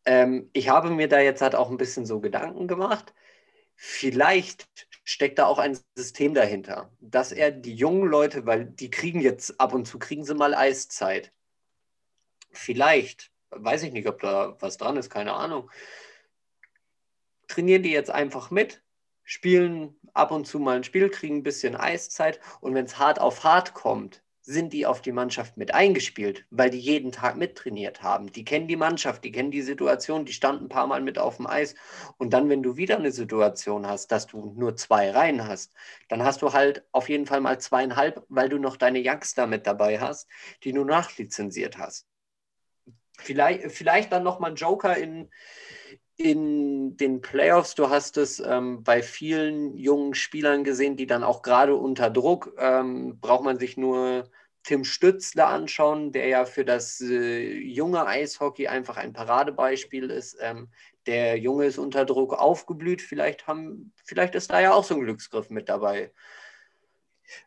Ähm, 0.05 0.49
ich 0.53 0.69
habe 0.69 0.89
mir 0.89 1.09
da 1.09 1.19
jetzt 1.19 1.41
halt 1.41 1.55
auch 1.55 1.69
ein 1.69 1.77
bisschen 1.77 2.05
so 2.05 2.19
Gedanken 2.19 2.67
gemacht. 2.67 3.13
Vielleicht 3.79 4.67
steckt 5.03 5.37
da 5.37 5.45
auch 5.45 5.59
ein 5.59 5.77
System 5.95 6.33
dahinter, 6.33 6.91
dass 6.99 7.31
er 7.31 7.51
die 7.51 7.75
jungen 7.75 8.09
Leute, 8.09 8.45
weil 8.47 8.65
die 8.65 8.89
kriegen 8.89 9.21
jetzt 9.21 9.61
ab 9.61 9.73
und 9.73 9.85
zu, 9.85 9.99
kriegen 9.99 10.25
sie 10.25 10.33
mal 10.33 10.55
Eiszeit. 10.55 11.31
Vielleicht, 12.51 13.31
weiß 13.51 13.83
ich 13.83 13.93
nicht, 13.93 14.07
ob 14.07 14.19
da 14.19 14.57
was 14.59 14.77
dran 14.77 14.97
ist, 14.97 15.11
keine 15.11 15.33
Ahnung. 15.33 15.69
Trainieren 17.47 17.83
die 17.83 17.91
jetzt 17.91 18.09
einfach 18.09 18.49
mit, 18.49 18.81
spielen 19.23 19.95
ab 20.13 20.31
und 20.31 20.45
zu 20.47 20.57
mal 20.57 20.77
ein 20.77 20.83
Spiel, 20.83 21.09
kriegen 21.09 21.37
ein 21.37 21.43
bisschen 21.43 21.75
Eiszeit 21.75 22.39
und 22.61 22.73
wenn 22.73 22.85
es 22.85 22.97
hart 22.97 23.21
auf 23.21 23.43
hart 23.43 23.75
kommt, 23.75 24.23
sind 24.47 24.71
die 24.71 24.85
auf 24.85 25.01
die 25.01 25.11
Mannschaft 25.11 25.57
mit 25.57 25.73
eingespielt, 25.73 26.45
weil 26.51 26.69
die 26.69 26.79
jeden 26.79 27.11
Tag 27.11 27.35
mittrainiert 27.35 28.01
haben. 28.01 28.31
Die 28.31 28.45
kennen 28.45 28.69
die 28.69 28.77
Mannschaft, 28.77 29.25
die 29.25 29.31
kennen 29.33 29.51
die 29.51 29.61
Situation, 29.61 30.23
die 30.23 30.31
standen 30.31 30.65
ein 30.65 30.69
paar 30.69 30.87
Mal 30.87 31.01
mit 31.01 31.19
auf 31.19 31.35
dem 31.35 31.47
Eis. 31.47 31.75
Und 32.17 32.31
dann, 32.31 32.47
wenn 32.47 32.63
du 32.63 32.77
wieder 32.77 32.95
eine 32.95 33.11
Situation 33.11 33.85
hast, 33.85 34.07
dass 34.07 34.25
du 34.25 34.53
nur 34.55 34.77
zwei 34.77 35.11
Reihen 35.11 35.45
hast, 35.45 35.73
dann 36.07 36.23
hast 36.23 36.41
du 36.41 36.53
halt 36.53 36.85
auf 36.93 37.09
jeden 37.09 37.25
Fall 37.25 37.41
mal 37.41 37.59
zweieinhalb, 37.59 38.25
weil 38.29 38.47
du 38.47 38.57
noch 38.57 38.77
deine 38.77 39.01
Youngster 39.03 39.47
mit 39.47 39.67
dabei 39.67 39.99
hast, 39.99 40.29
die 40.63 40.71
du 40.71 40.85
nachlizenziert 40.85 41.77
hast. 41.77 42.07
Vielleicht, 43.19 43.69
vielleicht 43.73 44.13
dann 44.13 44.23
nochmal 44.23 44.51
ein 44.51 44.55
Joker 44.55 44.95
in, 44.95 45.29
in 46.17 46.97
den 46.97 47.21
Playoffs, 47.21 47.75
du 47.75 47.89
hast 47.89 48.17
es 48.17 48.39
ähm, 48.39 48.83
bei 48.83 49.03
vielen 49.03 49.77
jungen 49.77 50.15
Spielern 50.15 50.63
gesehen, 50.63 50.97
die 50.97 51.07
dann 51.07 51.23
auch 51.23 51.43
gerade 51.43 51.75
unter 51.75 52.09
Druck, 52.09 52.53
ähm, 52.57 53.19
braucht 53.19 53.43
man 53.43 53.59
sich 53.59 53.77
nur 53.77 54.29
Tim 54.63 54.83
Stützler 54.83 55.47
anschauen, 55.47 56.11
der 56.11 56.27
ja 56.27 56.45
für 56.45 56.65
das 56.65 56.99
äh, 57.01 57.57
junge 57.59 58.05
Eishockey 58.05 58.67
einfach 58.67 58.97
ein 58.97 59.13
Paradebeispiel 59.13 60.09
ist. 60.09 60.37
Ähm, 60.41 60.69
der 61.05 61.37
Junge 61.37 61.65
ist 61.65 61.77
unter 61.77 62.03
Druck 62.03 62.33
aufgeblüht. 62.33 63.01
Vielleicht, 63.01 63.47
haben, 63.47 63.93
vielleicht 64.03 64.35
ist 64.35 64.51
da 64.51 64.59
ja 64.59 64.73
auch 64.73 64.83
so 64.83 64.95
ein 64.95 65.01
Glücksgriff 65.01 65.49
mit 65.49 65.69
dabei. 65.69 66.11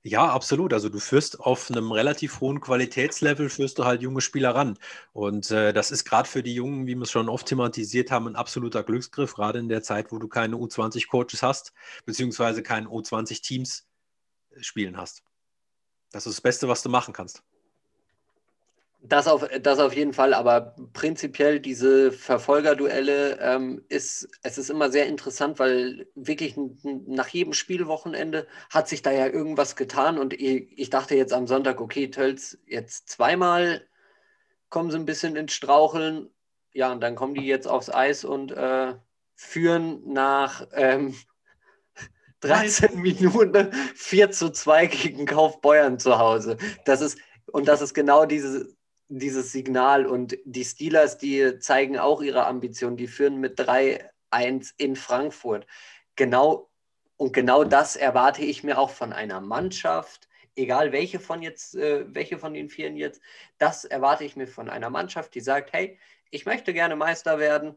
Ja, 0.02 0.28
absolut. 0.30 0.72
Also 0.72 0.88
du 0.88 0.98
führst 0.98 1.40
auf 1.40 1.70
einem 1.70 1.92
relativ 1.92 2.40
hohen 2.40 2.60
Qualitätslevel, 2.60 3.48
führst 3.48 3.78
du 3.78 3.84
halt 3.84 4.02
junge 4.02 4.20
Spieler 4.20 4.54
ran. 4.54 4.78
Und 5.12 5.50
äh, 5.50 5.72
das 5.72 5.90
ist 5.90 6.04
gerade 6.04 6.28
für 6.28 6.42
die 6.42 6.54
Jungen, 6.54 6.86
wie 6.86 6.94
wir 6.94 7.02
es 7.02 7.10
schon 7.10 7.28
oft 7.28 7.46
thematisiert 7.46 8.10
haben, 8.10 8.26
ein 8.26 8.36
absoluter 8.36 8.82
Glücksgriff, 8.82 9.34
gerade 9.34 9.58
in 9.58 9.68
der 9.68 9.82
Zeit, 9.82 10.12
wo 10.12 10.18
du 10.18 10.28
keine 10.28 10.56
U20-Coaches 10.56 11.42
hast, 11.42 11.72
beziehungsweise 12.04 12.62
keine 12.62 12.88
U20-Teams 12.88 13.86
äh, 14.50 14.62
spielen 14.62 14.96
hast. 14.96 15.22
Das 16.12 16.26
ist 16.26 16.36
das 16.36 16.40
Beste, 16.40 16.68
was 16.68 16.82
du 16.82 16.88
machen 16.88 17.14
kannst. 17.14 17.42
Das 19.02 19.26
auf, 19.26 19.48
das 19.62 19.78
auf 19.78 19.94
jeden 19.94 20.12
Fall, 20.12 20.34
aber 20.34 20.76
prinzipiell 20.92 21.58
diese 21.58 22.12
Verfolgerduelle 22.12 23.38
ähm, 23.40 23.82
ist, 23.88 24.28
es 24.42 24.58
ist 24.58 24.68
immer 24.68 24.90
sehr 24.90 25.06
interessant, 25.06 25.58
weil 25.58 26.06
wirklich 26.14 26.54
nach 26.82 27.28
jedem 27.28 27.54
Spielwochenende 27.54 28.46
hat 28.68 28.88
sich 28.88 29.00
da 29.00 29.10
ja 29.10 29.26
irgendwas 29.26 29.74
getan 29.74 30.18
und 30.18 30.34
ich, 30.34 30.78
ich 30.78 30.90
dachte 30.90 31.14
jetzt 31.14 31.32
am 31.32 31.46
Sonntag, 31.46 31.80
okay, 31.80 32.10
Tölz, 32.10 32.58
jetzt 32.66 33.08
zweimal 33.08 33.86
kommen 34.68 34.90
sie 34.90 34.98
ein 34.98 35.06
bisschen 35.06 35.34
ins 35.34 35.54
Straucheln, 35.54 36.28
ja, 36.72 36.92
und 36.92 37.00
dann 37.00 37.16
kommen 37.16 37.34
die 37.34 37.46
jetzt 37.46 37.66
aufs 37.66 37.90
Eis 37.90 38.24
und 38.24 38.52
äh, 38.52 38.94
führen 39.34 40.02
nach 40.12 40.66
ähm, 40.74 41.14
13 42.40 43.00
Minuten 43.00 43.72
4 43.94 44.30
zu 44.30 44.50
2 44.50 44.86
gegen 44.86 45.26
Kaufbeuern 45.26 45.98
zu 45.98 46.18
Hause. 46.18 46.58
Das 46.84 47.00
ist, 47.00 47.18
und 47.46 47.66
das 47.66 47.80
ist 47.80 47.94
genau 47.94 48.26
diese, 48.26 48.68
dieses 49.10 49.52
Signal. 49.52 50.06
Und 50.06 50.38
die 50.44 50.64
Steelers, 50.64 51.18
die 51.18 51.58
zeigen 51.58 51.98
auch 51.98 52.22
ihre 52.22 52.46
Ambitionen. 52.46 52.96
Die 52.96 53.08
führen 53.08 53.38
mit 53.38 53.60
3-1 53.60 54.72
in 54.78 54.96
Frankfurt. 54.96 55.66
Genau, 56.16 56.70
und 57.16 57.34
genau 57.34 57.64
das 57.64 57.96
erwarte 57.96 58.42
ich 58.42 58.64
mir 58.64 58.78
auch 58.78 58.88
von 58.88 59.12
einer 59.12 59.42
Mannschaft, 59.42 60.26
egal 60.56 60.92
welche 60.92 61.20
von 61.20 61.42
jetzt, 61.42 61.74
äh, 61.74 62.06
welche 62.14 62.38
von 62.38 62.54
den 62.54 62.70
Vieren 62.70 62.96
jetzt, 62.96 63.20
das 63.58 63.84
erwarte 63.84 64.24
ich 64.24 64.36
mir 64.36 64.46
von 64.46 64.70
einer 64.70 64.88
Mannschaft, 64.88 65.34
die 65.34 65.40
sagt, 65.40 65.72
hey, 65.74 65.98
ich 66.30 66.46
möchte 66.46 66.72
gerne 66.72 66.96
Meister 66.96 67.38
werden, 67.38 67.76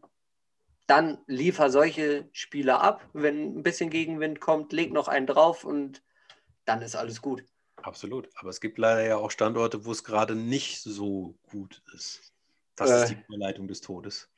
dann 0.87 1.17
liefer 1.27 1.69
solche 1.69 2.29
Spieler 2.31 2.81
ab. 2.81 3.05
Wenn 3.13 3.57
ein 3.57 3.63
bisschen 3.63 3.89
Gegenwind 3.89 4.39
kommt, 4.39 4.71
leg 4.71 4.93
noch 4.93 5.07
einen 5.09 5.27
drauf 5.27 5.65
und 5.65 6.03
dann 6.65 6.81
ist 6.81 6.95
alles 6.95 7.21
gut. 7.21 7.43
Absolut. 7.83 8.29
Aber 8.35 8.49
es 8.49 8.61
gibt 8.61 8.77
leider 8.77 9.05
ja 9.05 9.17
auch 9.17 9.31
Standorte, 9.31 9.85
wo 9.85 9.91
es 9.91 10.03
gerade 10.03 10.35
nicht 10.35 10.81
so 10.81 11.35
gut 11.49 11.81
ist. 11.93 12.33
Das 12.75 12.89
äh, 12.89 13.03
ist 13.03 13.09
die 13.09 13.17
Überleitung 13.27 13.67
des 13.67 13.81
Todes. 13.81 14.29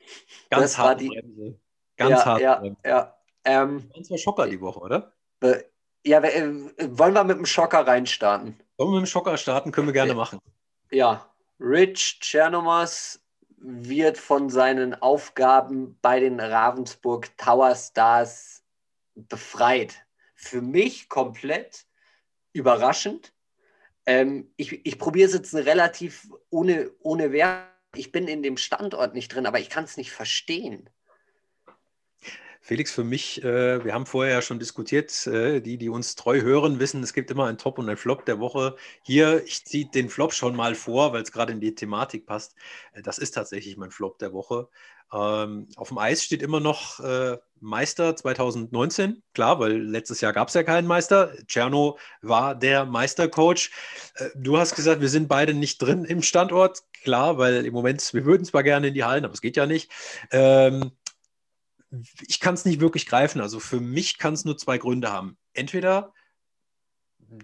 Ganz 0.50 0.76
hart 0.76 1.00
die... 1.00 1.08
Bremse. 1.08 1.58
Ganz 1.96 2.10
ja, 2.10 2.24
hart. 2.24 2.40
Ja, 2.40 2.54
Bremse. 2.56 2.80
ja. 2.84 3.16
Ähm, 3.44 3.90
das 3.96 4.10
war 4.10 4.18
Schocker 4.18 4.46
die 4.48 4.60
Woche, 4.60 4.80
oder? 4.80 5.12
Äh, 5.40 5.62
ja, 6.04 6.20
äh, 6.20 6.52
wollen 6.98 7.14
wir 7.14 7.24
mit 7.24 7.38
dem 7.38 7.46
Schocker 7.46 7.86
reinstarten? 7.86 8.60
Wollen 8.76 8.90
wir 8.90 9.00
mit 9.00 9.06
dem 9.06 9.10
Schocker 9.10 9.36
starten? 9.36 9.72
Können 9.72 9.86
wir 9.86 9.94
gerne 9.94 10.14
machen. 10.14 10.38
Ja, 10.90 11.30
Rich 11.58 12.18
Chernomas 12.20 13.20
wird 13.58 14.18
von 14.18 14.50
seinen 14.50 14.94
Aufgaben 14.94 15.98
bei 16.02 16.20
den 16.20 16.38
Ravensburg 16.40 17.36
Tower 17.38 17.74
Stars 17.74 18.62
befreit. 19.14 20.06
Für 20.34 20.60
mich 20.60 21.08
komplett 21.08 21.86
überraschend. 22.52 23.32
Ähm, 24.06 24.52
ich 24.56 24.84
ich 24.86 24.98
probiere 24.98 25.28
es 25.28 25.34
jetzt 25.34 25.54
relativ 25.54 26.28
ohne, 26.50 26.90
ohne 27.00 27.32
Wert. 27.32 27.68
Ich 27.94 28.12
bin 28.12 28.28
in 28.28 28.42
dem 28.42 28.56
Standort 28.56 29.14
nicht 29.14 29.34
drin, 29.34 29.46
aber 29.46 29.60
ich 29.60 29.70
kann 29.70 29.84
es 29.84 29.96
nicht 29.96 30.12
verstehen. 30.12 30.90
Felix, 32.66 32.90
für 32.90 33.04
mich, 33.04 33.44
äh, 33.44 33.84
wir 33.84 33.94
haben 33.94 34.06
vorher 34.06 34.34
ja 34.34 34.42
schon 34.42 34.58
diskutiert, 34.58 35.24
äh, 35.28 35.60
die, 35.60 35.78
die 35.78 35.88
uns 35.88 36.16
treu 36.16 36.40
hören, 36.40 36.80
wissen, 36.80 37.00
es 37.04 37.12
gibt 37.12 37.30
immer 37.30 37.46
einen 37.46 37.58
Top 37.58 37.78
und 37.78 37.88
einen 37.88 37.96
Flop 37.96 38.26
der 38.26 38.40
Woche. 38.40 38.74
Hier, 39.02 39.44
ich 39.46 39.64
ziehe 39.64 39.86
den 39.86 40.08
Flop 40.08 40.32
schon 40.32 40.56
mal 40.56 40.74
vor, 40.74 41.12
weil 41.12 41.22
es 41.22 41.30
gerade 41.30 41.52
in 41.52 41.60
die 41.60 41.76
Thematik 41.76 42.26
passt. 42.26 42.56
Äh, 42.92 43.02
das 43.02 43.18
ist 43.18 43.30
tatsächlich 43.30 43.76
mein 43.76 43.92
Flop 43.92 44.18
der 44.18 44.32
Woche. 44.32 44.68
Ähm, 45.12 45.68
auf 45.76 45.90
dem 45.90 45.98
Eis 45.98 46.24
steht 46.24 46.42
immer 46.42 46.58
noch 46.58 46.98
äh, 46.98 47.38
Meister 47.60 48.16
2019, 48.16 49.22
klar, 49.32 49.60
weil 49.60 49.80
letztes 49.80 50.20
Jahr 50.20 50.32
gab 50.32 50.48
es 50.48 50.54
ja 50.54 50.64
keinen 50.64 50.88
Meister. 50.88 51.34
Czerno 51.46 51.98
war 52.20 52.56
der 52.56 52.84
Meistercoach. 52.84 53.70
Äh, 54.16 54.30
du 54.34 54.58
hast 54.58 54.74
gesagt, 54.74 55.00
wir 55.00 55.08
sind 55.08 55.28
beide 55.28 55.54
nicht 55.54 55.78
drin 55.78 56.04
im 56.04 56.20
Standort, 56.20 56.82
klar, 57.04 57.38
weil 57.38 57.64
im 57.64 57.72
Moment, 57.72 58.12
wir 58.12 58.24
würden 58.24 58.44
zwar 58.44 58.64
gerne 58.64 58.88
in 58.88 58.94
die 58.94 59.04
Hallen, 59.04 59.24
aber 59.24 59.34
es 59.34 59.40
geht 59.40 59.56
ja 59.56 59.66
nicht. 59.66 59.88
Ähm, 60.32 60.90
ich 62.26 62.40
kann 62.40 62.54
es 62.54 62.64
nicht 62.64 62.80
wirklich 62.80 63.06
greifen. 63.06 63.40
Also 63.40 63.60
für 63.60 63.80
mich 63.80 64.18
kann 64.18 64.34
es 64.34 64.44
nur 64.44 64.56
zwei 64.56 64.78
Gründe 64.78 65.12
haben. 65.12 65.36
Entweder 65.52 66.12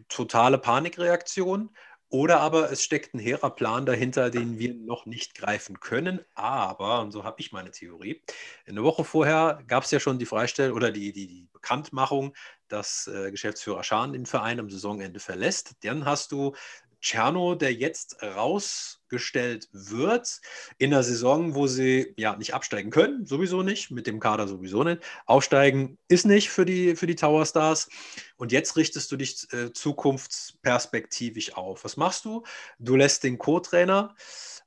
totale 0.08 0.58
Panikreaktion 0.58 1.70
oder 2.12 2.40
aber 2.40 2.70
es 2.70 2.84
steckt 2.84 3.14
ein 3.14 3.18
hehrer 3.18 3.48
Plan 3.48 3.86
dahinter, 3.86 4.28
den 4.28 4.58
wir 4.58 4.74
noch 4.74 5.06
nicht 5.06 5.34
greifen 5.34 5.80
können. 5.80 6.20
Aber, 6.34 7.00
und 7.00 7.10
so 7.10 7.24
habe 7.24 7.40
ich 7.40 7.52
meine 7.52 7.70
Theorie, 7.70 8.22
eine 8.66 8.82
Woche 8.82 9.02
vorher 9.02 9.62
gab 9.66 9.84
es 9.84 9.90
ja 9.92 9.98
schon 9.98 10.18
die 10.18 10.26
Freistellung 10.26 10.76
oder 10.76 10.92
die, 10.92 11.14
die, 11.14 11.26
die 11.26 11.48
Bekanntmachung, 11.54 12.34
dass 12.68 13.06
äh, 13.06 13.30
Geschäftsführer 13.30 13.82
Schahn 13.82 14.12
den 14.12 14.26
Verein 14.26 14.60
am 14.60 14.68
Saisonende 14.68 15.20
verlässt. 15.20 15.72
Dann 15.84 16.04
hast 16.04 16.32
du 16.32 16.54
Tscherno, 17.02 17.56
der 17.56 17.74
jetzt 17.74 18.22
rausgestellt 18.22 19.68
wird 19.72 20.40
in 20.78 20.92
der 20.92 21.02
Saison, 21.02 21.54
wo 21.54 21.66
sie 21.66 22.14
ja 22.16 22.36
nicht 22.36 22.54
absteigen 22.54 22.90
können, 22.90 23.26
sowieso 23.26 23.62
nicht, 23.62 23.90
mit 23.90 24.06
dem 24.06 24.20
Kader 24.20 24.46
sowieso 24.46 24.84
nicht. 24.84 25.02
Aufsteigen 25.26 25.98
ist 26.08 26.24
nicht 26.24 26.48
für 26.48 26.64
die, 26.64 26.94
für 26.94 27.06
die 27.06 27.16
Tower 27.16 27.44
Stars. 27.44 27.88
Und 28.36 28.52
jetzt 28.52 28.76
richtest 28.76 29.10
du 29.10 29.16
dich 29.16 29.52
äh, 29.52 29.72
zukunftsperspektivisch 29.72 31.54
auf. 31.54 31.84
Was 31.84 31.96
machst 31.96 32.24
du? 32.24 32.44
Du 32.78 32.96
lässt 32.96 33.24
den 33.24 33.36
Co-Trainer 33.36 34.14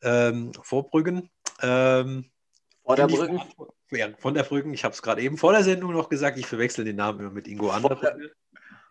ähm, 0.03 0.51
Vorbrüggen. 0.61 1.29
Ähm, 1.61 2.29
vor 2.83 2.97
der 2.97 3.07
Brücken. 3.07 3.41
Ja, 3.91 4.09
von 4.17 4.33
der 4.33 4.43
Brücken. 4.43 4.73
Ich 4.73 4.83
habe 4.83 4.93
es 4.93 5.01
gerade 5.01 5.21
eben 5.21 5.37
vor 5.37 5.53
der 5.53 5.63
Sendung 5.63 5.93
noch 5.93 6.09
gesagt, 6.09 6.37
ich 6.37 6.47
verwechsel 6.47 6.83
den 6.83 6.97
Namen 6.97 7.21
immer 7.21 7.31
mit 7.31 7.47
Ingo 7.47 7.69
Anderbrücken. 7.69 8.29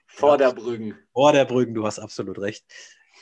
Vor 0.07 0.39
der 0.39 0.53
Brücken. 0.53 0.97
Vor 1.13 1.33
der 1.33 1.45
Brücken, 1.45 1.75
du 1.75 1.85
hast 1.87 1.99
absolut 1.99 2.39
recht 2.39 2.65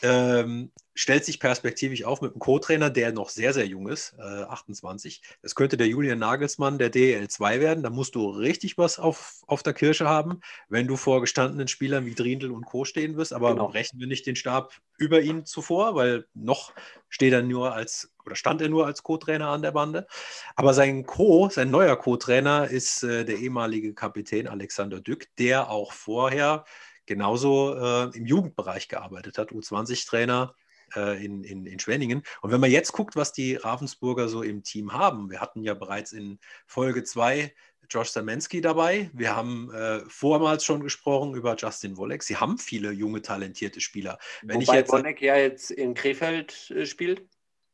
ähm, 0.02 0.70
stellt 0.94 1.24
sich 1.24 1.40
perspektivisch 1.40 2.04
auf 2.04 2.20
mit 2.20 2.32
einem 2.32 2.40
Co-Trainer, 2.40 2.90
der 2.90 3.12
noch 3.12 3.30
sehr, 3.30 3.54
sehr 3.54 3.66
jung 3.66 3.88
ist, 3.88 4.14
äh, 4.18 4.22
28. 4.22 5.22
Das 5.40 5.54
könnte 5.54 5.76
der 5.76 5.86
Julian 5.86 6.18
Nagelsmann 6.18 6.78
der 6.78 6.92
DL2 6.92 7.60
werden. 7.60 7.82
Da 7.82 7.90
musst 7.90 8.14
du 8.14 8.28
richtig 8.28 8.76
was 8.76 8.98
auf, 8.98 9.42
auf 9.46 9.62
der 9.62 9.72
Kirsche 9.72 10.08
haben, 10.08 10.40
wenn 10.68 10.86
du 10.86 10.96
vor 10.96 11.20
gestandenen 11.20 11.68
Spielern 11.68 12.04
wie 12.04 12.14
Drindl 12.14 12.50
und 12.50 12.66
Co. 12.66 12.84
stehen 12.84 13.16
wirst. 13.16 13.32
Aber 13.32 13.50
genau. 13.52 13.66
rechnen 13.66 14.00
wir 14.00 14.06
nicht 14.06 14.26
den 14.26 14.36
Stab 14.36 14.74
über 14.98 15.20
ihn 15.22 15.46
zuvor, 15.46 15.94
weil 15.94 16.26
noch 16.34 16.72
steht 17.08 17.32
er 17.32 17.42
nur 17.42 17.74
als 17.74 18.10
oder 18.24 18.36
stand 18.36 18.62
er 18.62 18.68
nur 18.68 18.86
als 18.86 19.02
Co-Trainer 19.02 19.48
an 19.48 19.62
der 19.62 19.72
Bande. 19.72 20.06
Aber 20.54 20.74
sein 20.74 21.04
Co, 21.06 21.48
sein 21.48 21.70
neuer 21.70 21.96
Co-Trainer 21.96 22.68
ist 22.68 23.02
äh, 23.02 23.24
der 23.24 23.38
ehemalige 23.38 23.94
Kapitän 23.94 24.46
Alexander 24.46 25.00
Dück, 25.00 25.26
der 25.38 25.70
auch 25.70 25.92
vorher 25.92 26.64
genauso 27.12 27.74
äh, 27.74 28.16
im 28.16 28.24
Jugendbereich 28.24 28.88
gearbeitet 28.88 29.36
hat, 29.36 29.50
U20-Trainer 29.50 30.54
äh, 30.96 31.22
in, 31.24 31.44
in, 31.44 31.66
in 31.66 31.78
Schwenningen. 31.78 32.22
Und 32.40 32.50
wenn 32.50 32.60
man 32.60 32.70
jetzt 32.70 32.92
guckt, 32.92 33.16
was 33.16 33.32
die 33.32 33.56
Ravensburger 33.56 34.28
so 34.28 34.42
im 34.42 34.62
Team 34.62 34.92
haben, 34.94 35.30
wir 35.30 35.40
hatten 35.40 35.62
ja 35.62 35.74
bereits 35.74 36.12
in 36.12 36.38
Folge 36.66 37.04
2 37.04 37.52
Josh 37.90 38.08
Samensky 38.08 38.62
dabei. 38.62 39.10
Wir 39.12 39.36
haben 39.36 39.70
äh, 39.74 40.00
vormals 40.08 40.64
schon 40.64 40.82
gesprochen 40.82 41.34
über 41.34 41.54
Justin 41.56 41.98
Wolleck. 41.98 42.22
Sie 42.22 42.36
haben 42.36 42.56
viele 42.56 42.90
junge, 42.90 43.20
talentierte 43.20 43.80
Spieler. 43.82 44.18
Wenn 44.40 44.56
Wobei 44.56 44.62
ich 44.62 44.78
jetzt, 44.80 44.92
Wolleck 44.92 45.20
ja 45.20 45.36
jetzt 45.36 45.70
in 45.70 45.92
Krefeld 45.92 46.70
äh, 46.70 46.86
spielt. 46.86 47.26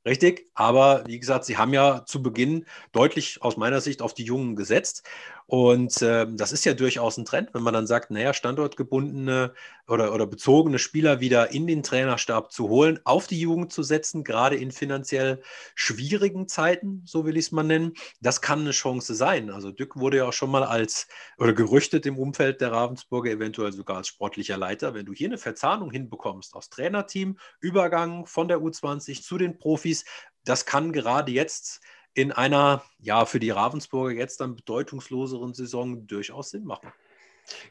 Richtig, 0.06 0.48
aber 0.54 1.04
wie 1.06 1.18
gesagt, 1.20 1.44
sie 1.44 1.58
haben 1.58 1.74
ja 1.74 2.04
zu 2.06 2.22
Beginn 2.22 2.64
deutlich 2.92 3.42
aus 3.42 3.56
meiner 3.56 3.80
Sicht 3.80 4.00
auf 4.00 4.14
die 4.14 4.24
Jungen 4.24 4.56
gesetzt. 4.56 5.06
Und 5.50 6.02
äh, 6.02 6.26
das 6.28 6.52
ist 6.52 6.66
ja 6.66 6.74
durchaus 6.74 7.16
ein 7.16 7.24
Trend, 7.24 7.54
wenn 7.54 7.62
man 7.62 7.72
dann 7.72 7.86
sagt, 7.86 8.10
naja, 8.10 8.34
standortgebundene 8.34 9.54
oder, 9.86 10.12
oder 10.12 10.26
bezogene 10.26 10.78
Spieler 10.78 11.20
wieder 11.20 11.52
in 11.52 11.66
den 11.66 11.82
Trainerstab 11.82 12.52
zu 12.52 12.68
holen, 12.68 13.00
auf 13.04 13.26
die 13.26 13.40
Jugend 13.40 13.72
zu 13.72 13.82
setzen, 13.82 14.24
gerade 14.24 14.56
in 14.56 14.72
finanziell 14.72 15.40
schwierigen 15.74 16.48
Zeiten, 16.48 17.00
so 17.06 17.24
will 17.24 17.38
ich 17.38 17.46
es 17.46 17.52
mal 17.52 17.62
nennen. 17.62 17.94
Das 18.20 18.42
kann 18.42 18.60
eine 18.60 18.72
Chance 18.72 19.14
sein. 19.14 19.48
Also 19.48 19.72
Dück 19.72 19.96
wurde 19.96 20.18
ja 20.18 20.26
auch 20.26 20.34
schon 20.34 20.50
mal 20.50 20.64
als 20.64 21.08
oder 21.38 21.54
gerüchtet 21.54 22.04
im 22.04 22.18
Umfeld 22.18 22.60
der 22.60 22.72
Ravensburger, 22.72 23.30
eventuell 23.30 23.72
sogar 23.72 23.96
als 23.96 24.08
sportlicher 24.08 24.58
Leiter. 24.58 24.92
Wenn 24.92 25.06
du 25.06 25.14
hier 25.14 25.28
eine 25.28 25.38
Verzahnung 25.38 25.90
hinbekommst 25.90 26.54
aus 26.54 26.68
Trainerteam, 26.68 27.38
Übergang 27.60 28.26
von 28.26 28.48
der 28.48 28.58
U20 28.58 29.22
zu 29.22 29.38
den 29.38 29.56
Profis, 29.56 30.04
das 30.44 30.66
kann 30.66 30.92
gerade 30.92 31.32
jetzt 31.32 31.80
in 32.18 32.32
einer, 32.32 32.82
ja, 32.98 33.26
für 33.26 33.38
die 33.38 33.50
Ravensburger 33.50 34.12
jetzt 34.12 34.40
dann 34.40 34.56
bedeutungsloseren 34.56 35.54
Saison 35.54 36.04
durchaus 36.08 36.50
Sinn 36.50 36.64
machen. 36.64 36.92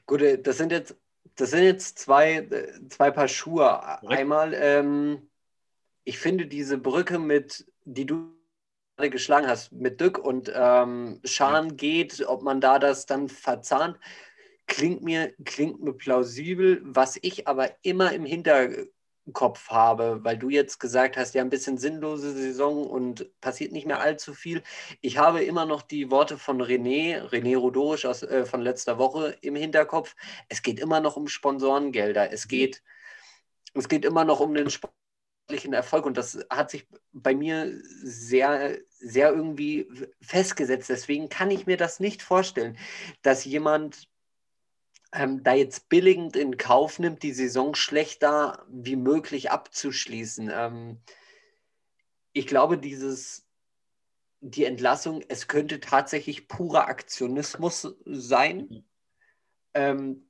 Gut, 0.05 0.21
äh, 0.21 0.41
das 0.41 0.57
sind 0.57 0.71
jetzt, 0.71 0.95
das 1.35 1.51
sind 1.51 1.63
jetzt 1.63 1.99
zwei, 1.99 2.35
äh, 2.35 2.87
zwei 2.87 3.11
Paar 3.11 3.27
Schuhe. 3.27 3.67
Einmal, 4.07 4.53
ähm, 4.53 5.29
ich 6.05 6.17
finde 6.17 6.47
diese 6.47 6.77
Brücke 6.77 7.19
mit, 7.19 7.69
die 7.83 8.05
du 8.05 8.37
gerade 8.95 9.09
geschlagen 9.09 9.47
hast, 9.47 9.73
mit 9.73 9.99
Dück 9.99 10.17
und 10.17 10.49
ähm, 10.55 11.19
Schan 11.25 11.67
ja. 11.67 11.73
geht, 11.75 12.25
ob 12.25 12.41
man 12.41 12.61
da 12.61 12.79
das 12.79 13.05
dann 13.05 13.27
verzahnt, 13.27 13.99
klingt 14.65 15.03
mir, 15.03 15.33
klingt 15.43 15.83
mir 15.83 15.91
plausibel. 15.91 16.79
Was 16.85 17.19
ich 17.21 17.49
aber 17.49 17.71
immer 17.81 18.13
im 18.13 18.23
Hintergrund 18.25 18.87
Kopf 19.33 19.69
habe, 19.69 20.23
weil 20.23 20.37
du 20.37 20.49
jetzt 20.49 20.79
gesagt 20.79 21.17
hast, 21.17 21.35
ja, 21.35 21.41
ein 21.41 21.49
bisschen 21.49 21.77
sinnlose 21.77 22.31
Saison 22.33 22.87
und 22.87 23.29
passiert 23.41 23.71
nicht 23.71 23.87
mehr 23.87 23.99
allzu 23.99 24.33
viel. 24.33 24.63
Ich 25.01 25.17
habe 25.17 25.43
immer 25.43 25.65
noch 25.65 25.81
die 25.81 26.11
Worte 26.11 26.37
von 26.37 26.61
René, 26.61 27.23
René 27.29 27.57
Rodorisch 27.57 28.05
aus, 28.05 28.23
äh, 28.23 28.45
von 28.45 28.61
letzter 28.61 28.97
Woche 28.97 29.37
im 29.41 29.55
Hinterkopf. 29.55 30.15
Es 30.49 30.61
geht 30.61 30.79
immer 30.79 30.99
noch 30.99 31.17
um 31.17 31.27
Sponsorengelder. 31.27 32.31
Es 32.31 32.45
mhm. 32.45 32.49
geht, 32.49 32.83
es 33.73 33.87
geht 33.89 34.05
immer 34.05 34.25
noch 34.25 34.39
um 34.39 34.53
den 34.53 34.69
sportlichen 34.69 35.73
Erfolg 35.73 36.05
und 36.05 36.17
das 36.17 36.39
hat 36.49 36.71
sich 36.71 36.87
bei 37.13 37.35
mir 37.35 37.71
sehr, 37.83 38.77
sehr 38.99 39.31
irgendwie 39.31 39.89
festgesetzt. 40.21 40.89
Deswegen 40.89 41.29
kann 41.29 41.51
ich 41.51 41.65
mir 41.65 41.77
das 41.77 41.99
nicht 41.99 42.21
vorstellen, 42.21 42.77
dass 43.21 43.45
jemand 43.45 44.07
ähm, 45.13 45.43
da 45.43 45.53
jetzt 45.53 45.89
billigend 45.89 46.35
in 46.35 46.57
Kauf 46.57 46.99
nimmt, 46.99 47.23
die 47.23 47.33
Saison 47.33 47.75
schlechter 47.75 48.65
wie 48.69 48.95
möglich 48.95 49.51
abzuschließen. 49.51 50.51
Ähm, 50.53 51.01
ich 52.33 52.47
glaube, 52.47 52.77
dieses, 52.77 53.47
die 54.41 54.65
Entlassung, 54.65 55.23
es 55.27 55.47
könnte 55.47 55.79
tatsächlich 55.79 56.47
purer 56.47 56.87
Aktionismus 56.87 57.95
sein. 58.05 58.85
Ähm, 59.73 60.29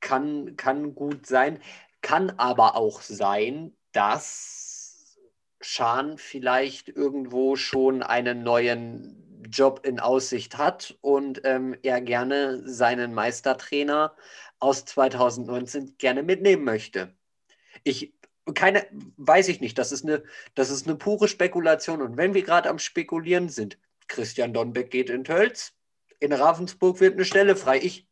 kann, 0.00 0.56
kann 0.56 0.94
gut 0.94 1.26
sein. 1.26 1.60
Kann 2.02 2.30
aber 2.30 2.76
auch 2.76 3.02
sein, 3.02 3.76
dass 3.92 5.18
Schan 5.60 6.16
vielleicht 6.16 6.88
irgendwo 6.88 7.56
schon 7.56 8.02
einen 8.02 8.42
neuen 8.42 9.29
Job 9.50 9.84
in 9.84 10.00
Aussicht 10.00 10.58
hat 10.58 10.96
und 11.00 11.42
ähm, 11.44 11.76
er 11.82 12.00
gerne 12.00 12.62
seinen 12.68 13.14
Meistertrainer 13.14 14.14
aus 14.58 14.84
2019 14.84 15.96
gerne 15.98 16.22
mitnehmen 16.22 16.64
möchte. 16.64 17.14
Ich 17.84 18.14
keine, 18.54 18.86
weiß 19.16 19.48
ich 19.48 19.60
nicht. 19.60 19.78
Das 19.78 19.92
ist 19.92 20.04
eine, 20.04 20.22
das 20.54 20.70
ist 20.70 20.86
eine 20.86 20.96
pure 20.96 21.28
Spekulation. 21.28 22.02
Und 22.02 22.16
wenn 22.16 22.34
wir 22.34 22.42
gerade 22.42 22.68
am 22.68 22.78
Spekulieren 22.78 23.48
sind, 23.48 23.78
Christian 24.08 24.52
Donbeck 24.52 24.90
geht 24.90 25.10
in 25.10 25.24
Tölz, 25.24 25.72
in 26.18 26.32
Ravensburg 26.32 27.00
wird 27.00 27.14
eine 27.14 27.24
Stelle 27.24 27.56
frei. 27.56 27.78
Ich, 27.78 28.06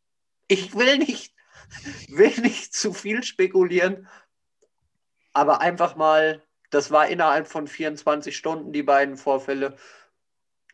ich 0.47 0.75
will 0.75 0.97
nicht, 0.97 1.33
will 2.09 2.33
nicht 2.41 2.73
zu 2.73 2.93
viel 2.93 3.23
spekulieren, 3.23 4.07
aber 5.33 5.61
einfach 5.61 5.95
mal, 5.95 6.43
das 6.69 6.91
war 6.91 7.07
innerhalb 7.07 7.47
von 7.47 7.67
24 7.67 8.35
Stunden 8.35 8.71
die 8.71 8.83
beiden 8.83 9.17
Vorfälle. 9.17 9.75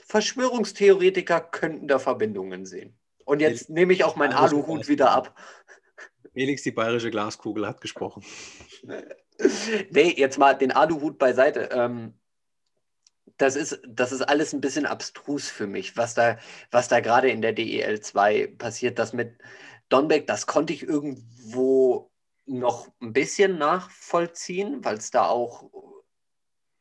Verschwörungstheoretiker 0.05 1.41
könnten 1.41 1.87
da 1.87 1.99
Verbindungen 1.99 2.65
sehen. 2.65 2.97
Und 3.25 3.39
jetzt 3.39 3.69
nehme 3.69 3.91
ich 3.91 4.03
auch 4.03 4.15
meinen 4.15 4.33
Aluhut 4.33 4.87
wieder 4.87 5.11
ab. 5.11 5.35
Felix, 6.33 6.61
die 6.61 6.71
bayerische 6.71 7.09
Glaskugel, 7.09 7.67
hat 7.67 7.81
gesprochen. 7.81 8.23
nee, 9.89 10.13
jetzt 10.15 10.37
mal 10.37 10.53
den 10.53 10.71
Aluhut 10.71 11.17
beiseite. 11.17 11.69
Ähm, 11.71 12.13
das, 13.37 13.55
ist, 13.55 13.81
das 13.87 14.11
ist 14.11 14.21
alles 14.21 14.53
ein 14.53 14.61
bisschen 14.61 14.85
abstrus 14.85 15.49
für 15.49 15.65
mich, 15.65 15.97
was 15.97 16.13
da, 16.13 16.37
was 16.69 16.87
da 16.87 16.99
gerade 16.99 17.29
in 17.29 17.41
der 17.41 17.53
DEL 17.53 17.99
2 17.99 18.47
passiert. 18.57 18.99
Das 18.99 19.11
mit 19.11 19.39
Donbeck, 19.89 20.27
das 20.27 20.45
konnte 20.45 20.73
ich 20.73 20.83
irgendwo 20.83 22.11
noch 22.45 22.89
ein 23.01 23.11
bisschen 23.11 23.57
nachvollziehen, 23.57 24.85
weil 24.85 24.97
es 24.97 25.09
da 25.09 25.27
auch 25.27 25.71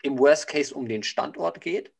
im 0.02 0.18
Worst 0.18 0.46
Case 0.48 0.74
um 0.74 0.86
den 0.86 1.02
Standort 1.02 1.62
geht. 1.62 1.94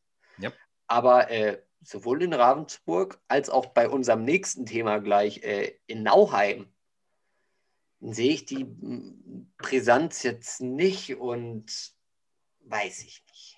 Aber 0.87 1.29
äh, 1.31 1.61
sowohl 1.81 2.23
in 2.23 2.33
Ravensburg 2.33 3.19
als 3.27 3.49
auch 3.49 3.67
bei 3.67 3.89
unserem 3.89 4.23
nächsten 4.23 4.65
Thema 4.65 4.99
gleich 4.99 5.43
äh, 5.43 5.77
in 5.87 6.03
Nauheim 6.03 6.67
sehe 8.01 8.33
ich 8.33 8.45
die 8.45 8.65
Brisanz 9.57 10.23
jetzt 10.23 10.61
nicht 10.61 11.15
und 11.15 11.93
weiß 12.61 13.03
ich 13.03 13.23
nicht. 13.27 13.57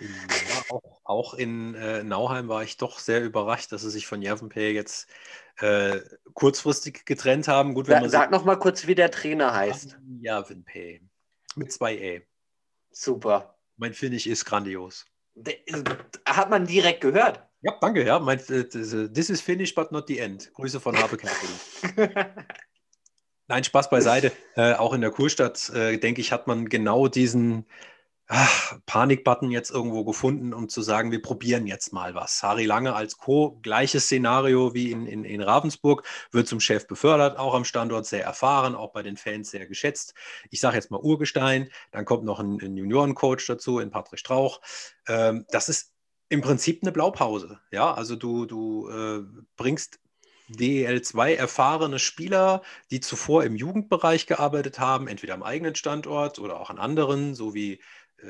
Ja, 0.00 0.62
auch, 0.70 1.00
auch 1.04 1.34
in 1.34 1.74
äh, 1.74 2.02
Nauheim 2.02 2.48
war 2.48 2.62
ich 2.62 2.76
doch 2.76 2.98
sehr 2.98 3.22
überrascht, 3.22 3.72
dass 3.72 3.82
sie 3.82 3.90
sich 3.90 4.06
von 4.06 4.20
Jervenpay 4.20 4.72
jetzt 4.72 5.08
äh, 5.58 6.00
kurzfristig 6.34 7.04
getrennt 7.06 7.48
haben. 7.48 7.74
Gut, 7.74 7.86
wenn 7.86 7.94
Sa 7.94 8.00
man 8.00 8.10
sag 8.10 8.30
noch 8.30 8.44
mal 8.44 8.56
kurz, 8.56 8.86
wie 8.86 8.94
der 8.94 9.10
Trainer 9.10 9.54
heißt. 9.54 9.98
Jervenpay 10.20 11.00
mit 11.54 11.72
zwei 11.72 11.96
E. 11.96 12.26
Super. 12.90 13.56
Mein 13.76 13.94
Finish 13.94 14.26
ist 14.26 14.44
grandios. 14.44 15.06
Hat 16.26 16.50
man 16.50 16.66
direkt 16.66 17.00
gehört. 17.00 17.42
Ja, 17.62 17.76
danke. 17.80 18.04
Ja, 18.04 18.18
mein, 18.18 18.38
äh, 18.50 18.64
this 18.64 19.30
is 19.30 19.40
finished, 19.40 19.74
but 19.74 19.90
not 19.90 20.06
the 20.06 20.18
end. 20.18 20.52
Grüße 20.54 20.80
von 20.80 20.96
Habe 20.96 21.16
Nein, 23.48 23.64
Spaß 23.64 23.90
beiseite. 23.90 24.32
Äh, 24.54 24.74
auch 24.74 24.92
in 24.92 25.00
der 25.00 25.10
Kurstadt, 25.10 25.70
äh, 25.70 25.98
denke 25.98 26.20
ich, 26.20 26.32
hat 26.32 26.46
man 26.46 26.68
genau 26.68 27.08
diesen 27.08 27.66
Panikbutton 28.86 29.50
jetzt 29.50 29.70
irgendwo 29.70 30.04
gefunden, 30.04 30.54
um 30.54 30.68
zu 30.68 30.80
sagen, 30.80 31.10
wir 31.10 31.20
probieren 31.20 31.66
jetzt 31.66 31.92
mal 31.92 32.14
was. 32.14 32.42
Harry 32.42 32.64
Lange 32.64 32.94
als 32.94 33.18
Co. 33.18 33.58
Gleiches 33.62 34.04
Szenario 34.04 34.72
wie 34.72 34.92
in, 34.92 35.06
in, 35.06 35.24
in 35.24 35.42
Ravensburg, 35.42 36.06
wird 36.30 36.48
zum 36.48 36.60
Chef 36.60 36.86
befördert, 36.86 37.38
auch 37.38 37.54
am 37.54 37.64
Standort 37.64 38.06
sehr 38.06 38.24
erfahren, 38.24 38.74
auch 38.74 38.92
bei 38.92 39.02
den 39.02 39.18
Fans 39.18 39.50
sehr 39.50 39.66
geschätzt. 39.66 40.14
Ich 40.50 40.60
sage 40.60 40.76
jetzt 40.76 40.90
mal 40.90 41.00
Urgestein, 41.00 41.68
dann 41.90 42.06
kommt 42.06 42.24
noch 42.24 42.40
ein, 42.40 42.58
ein 42.62 42.76
Juniorencoach 42.76 43.46
dazu, 43.46 43.78
in 43.78 43.90
Patrick 43.90 44.18
Strauch. 44.18 44.60
Ähm, 45.06 45.44
das 45.50 45.68
ist 45.68 45.92
im 46.30 46.40
Prinzip 46.40 46.82
eine 46.82 46.92
Blaupause. 46.92 47.60
Ja, 47.70 47.92
also 47.92 48.16
du, 48.16 48.46
du 48.46 48.88
äh, 48.88 49.22
bringst 49.56 50.00
DEL2 50.50 51.34
erfahrene 51.34 51.98
Spieler, 51.98 52.62
die 52.90 53.00
zuvor 53.00 53.44
im 53.44 53.56
Jugendbereich 53.56 54.26
gearbeitet 54.26 54.78
haben, 54.78 55.08
entweder 55.08 55.34
am 55.34 55.42
eigenen 55.42 55.74
Standort 55.74 56.38
oder 56.38 56.60
auch 56.60 56.70
an 56.70 56.78
anderen, 56.78 57.34
so 57.34 57.54
wie 57.54 57.80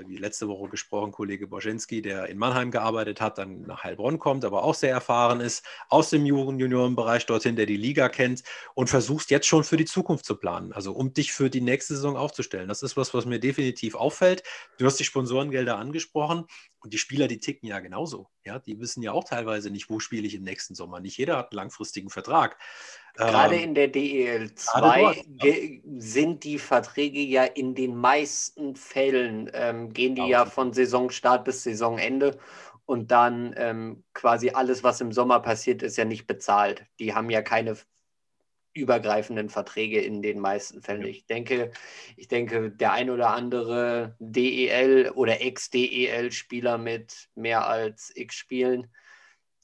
wie 0.07 0.16
letzte 0.16 0.49
Woche 0.49 0.68
gesprochen, 0.68 1.12
Kollege 1.12 1.47
Boschenski, 1.47 2.03
der 2.03 2.26
in 2.26 2.39
Mannheim 2.39 2.70
gearbeitet 2.70 3.20
hat, 3.20 3.39
dann 3.39 3.62
nach 3.62 3.85
Heilbronn 3.85 4.18
kommt, 4.18 4.45
aber 4.45 4.64
auch 4.64 4.74
sehr 4.74 4.91
erfahren 4.91 5.41
ist, 5.41 5.64
aus 5.89 6.11
dem 6.11 6.26
Juniorenbereich 6.26 7.26
dorthin, 7.26 7.57
der 7.57 7.66
die 7.66 7.76
Liga 7.76 8.09
kennt 8.09 8.43
und 8.74 8.91
versuchst 8.91 9.30
jetzt 9.30 9.47
schon 9.47 9.64
für 9.64 9.76
die 9.76 9.85
Zukunft 9.85 10.24
zu 10.24 10.37
planen, 10.37 10.72
also 10.72 10.93
um 10.93 11.12
dich 11.12 11.32
für 11.32 11.51
die 11.51 11.61
nächste 11.61 11.95
Saison 11.95 12.16
aufzustellen. 12.16 12.68
Das 12.68 12.82
ist 12.82 12.97
was, 12.97 13.14
was 13.14 13.26
mir 13.26 13.39
definitiv 13.39 13.95
auffällt. 13.95 14.43
Du 14.78 14.87
hast 14.87 14.99
die 14.99 15.05
Sponsorengelder 15.05 15.78
angesprochen 15.78 16.47
und 16.80 16.93
die 16.93 16.99
Spieler, 16.99 17.28
die 17.28 17.39
ticken 17.39 17.68
ja 17.68 17.80
genauso. 17.80 18.28
Ja, 18.45 18.59
die 18.59 18.78
wissen 18.78 19.03
ja 19.03 19.12
auch 19.12 19.24
teilweise 19.24 19.70
nicht, 19.70 19.89
wo 19.89 20.01
spiele 20.01 20.26
ich 20.26 20.35
im 20.35 20.43
nächsten 20.43 20.74
Sommer. 20.74 21.01
Nicht 21.01 21.16
jeder 21.16 21.37
hat 21.37 21.53
einen 21.53 21.57
langfristigen 21.57 22.11
Vertrag. 22.11 22.59
Gerade 23.15 23.55
ähm, 23.57 23.62
in 23.62 23.75
der 23.75 23.89
DEL 23.89 24.55
2 24.55 25.01
dort, 25.01 25.17
ja. 25.43 25.55
sind 25.99 26.43
die 26.43 26.59
Verträge 26.59 27.21
ja 27.21 27.45
in 27.45 27.75
den 27.75 27.97
meisten 27.97 28.75
Fällen, 28.75 29.51
ähm, 29.55 29.93
gehen 29.93 30.17
die 30.17 30.23
ja, 30.23 30.29
ja 30.29 30.47
von 30.47 30.73
Saisonstart 30.73 31.45
bis 31.45 31.62
Saisonende 31.62 32.39
und 32.87 33.12
dann 33.12 33.55
ähm, 33.57 34.05
quasi 34.15 34.51
alles, 34.51 34.83
was 34.83 35.01
im 35.01 35.12
Sommer 35.12 35.41
passiert, 35.41 35.83
ist 35.83 35.97
ja 35.97 36.05
nicht 36.05 36.27
bezahlt. 36.27 36.85
Die 36.99 37.15
haben 37.15 37.31
ja 37.31 37.41
keine 37.41 37.77
übergreifenden 38.75 39.49
Verträge 39.49 40.01
in 40.01 40.21
den 40.21 40.41
meisten 40.41 40.83
Fällen. 40.83 41.03
Ja. 41.03 41.09
Ich 41.09 41.27
denke, 41.27 41.71
ich 42.17 42.27
denke, 42.27 42.73
der 42.73 42.93
ein 42.93 43.11
oder 43.11 43.31
andere 43.31 44.17
DEL 44.19 45.12
oder 45.15 45.41
Ex-DEL-Spieler 45.41 46.79
mit 46.79 47.29
mehr 47.37 47.69
als 47.69 48.12
X 48.15 48.35
Spielen 48.35 48.89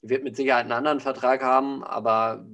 wird 0.03 0.23
mit 0.23 0.37
Sicherheit 0.37 0.63
einen 0.63 0.73
anderen 0.73 1.01
Vertrag 1.01 1.43
haben, 1.43 1.83
aber 1.83 2.47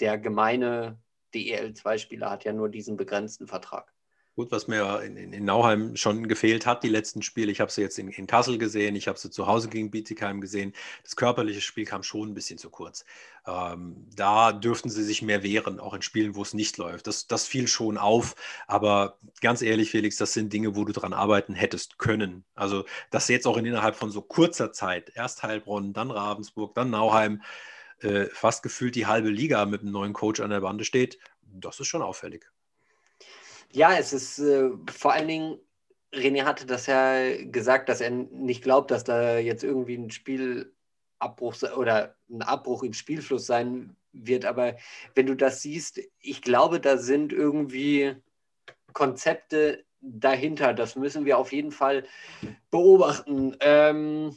der 0.00 0.18
gemeine 0.18 0.98
DEL2-Spieler 1.34 2.30
hat 2.30 2.44
ja 2.44 2.52
nur 2.52 2.68
diesen 2.68 2.96
begrenzten 2.96 3.46
Vertrag. 3.46 3.92
Gut, 4.36 4.52
was 4.52 4.68
mir 4.68 5.00
in, 5.00 5.16
in, 5.16 5.46
Nauheim 5.46 5.96
schon 5.96 6.28
gefehlt 6.28 6.66
hat, 6.66 6.82
die 6.82 6.90
letzten 6.90 7.22
Spiele. 7.22 7.50
Ich 7.50 7.62
habe 7.62 7.72
sie 7.72 7.80
jetzt 7.80 7.98
in, 7.98 8.08
in, 8.08 8.26
Kassel 8.26 8.58
gesehen, 8.58 8.94
ich 8.94 9.08
habe 9.08 9.18
sie 9.18 9.30
zu 9.30 9.46
Hause 9.46 9.70
gegen 9.70 9.90
Bietigheim 9.90 10.42
gesehen. 10.42 10.74
Das 11.02 11.16
körperliche 11.16 11.62
Spiel 11.62 11.86
kam 11.86 12.02
schon 12.02 12.28
ein 12.28 12.34
bisschen 12.34 12.58
zu 12.58 12.68
kurz. 12.68 13.06
Ähm, 13.46 14.06
da 14.14 14.52
dürften 14.52 14.90
sie 14.90 15.04
sich 15.04 15.22
mehr 15.22 15.42
wehren, 15.42 15.80
auch 15.80 15.94
in 15.94 16.02
Spielen, 16.02 16.34
wo 16.34 16.42
es 16.42 16.52
nicht 16.52 16.76
läuft. 16.76 17.06
Das, 17.06 17.28
das 17.28 17.46
fiel 17.46 17.66
schon 17.66 17.96
auf. 17.96 18.34
Aber 18.66 19.16
ganz 19.40 19.62
ehrlich, 19.62 19.90
Felix, 19.90 20.16
das 20.18 20.34
sind 20.34 20.52
Dinge, 20.52 20.76
wo 20.76 20.84
du 20.84 20.92
dran 20.92 21.14
arbeiten 21.14 21.54
hättest 21.54 21.96
können. 21.96 22.44
Also, 22.54 22.84
dass 23.10 23.28
jetzt 23.28 23.46
auch 23.46 23.56
innerhalb 23.56 23.96
von 23.96 24.10
so 24.10 24.20
kurzer 24.20 24.70
Zeit, 24.70 25.12
erst 25.14 25.44
Heilbronn, 25.44 25.94
dann 25.94 26.10
Ravensburg, 26.10 26.74
dann 26.74 26.90
Nauheim, 26.90 27.40
äh, 28.00 28.26
fast 28.26 28.62
gefühlt 28.62 28.94
die 28.94 29.06
halbe 29.06 29.28
Liga 29.30 29.64
mit 29.66 29.82
einem 29.82 29.92
neuen 29.92 30.12
Coach 30.12 30.40
an 30.40 30.50
der 30.50 30.60
Bande 30.60 30.84
steht, 30.84 31.18
das 31.42 31.80
ist 31.80 31.86
schon 31.86 32.02
auffällig. 32.02 32.50
Ja, 33.72 33.96
es 33.96 34.12
ist 34.12 34.38
äh, 34.38 34.70
vor 34.90 35.12
allen 35.12 35.28
Dingen, 35.28 35.58
René 36.12 36.44
hatte 36.44 36.66
das 36.66 36.86
ja 36.86 37.36
gesagt, 37.44 37.88
dass 37.88 38.00
er 38.00 38.10
nicht 38.10 38.62
glaubt, 38.62 38.90
dass 38.90 39.04
da 39.04 39.38
jetzt 39.38 39.64
irgendwie 39.64 39.96
ein 39.96 40.10
Spielabbruch 40.10 41.56
oder 41.76 42.16
ein 42.30 42.42
Abbruch 42.42 42.82
im 42.82 42.92
Spielfluss 42.92 43.46
sein 43.46 43.96
wird. 44.12 44.44
Aber 44.44 44.76
wenn 45.14 45.26
du 45.26 45.34
das 45.34 45.62
siehst, 45.62 46.00
ich 46.20 46.42
glaube, 46.42 46.80
da 46.80 46.96
sind 46.96 47.32
irgendwie 47.32 48.16
Konzepte 48.92 49.84
dahinter. 50.00 50.72
Das 50.72 50.96
müssen 50.96 51.24
wir 51.24 51.38
auf 51.38 51.52
jeden 51.52 51.72
Fall 51.72 52.04
beobachten. 52.70 53.56
Ähm, 53.60 54.36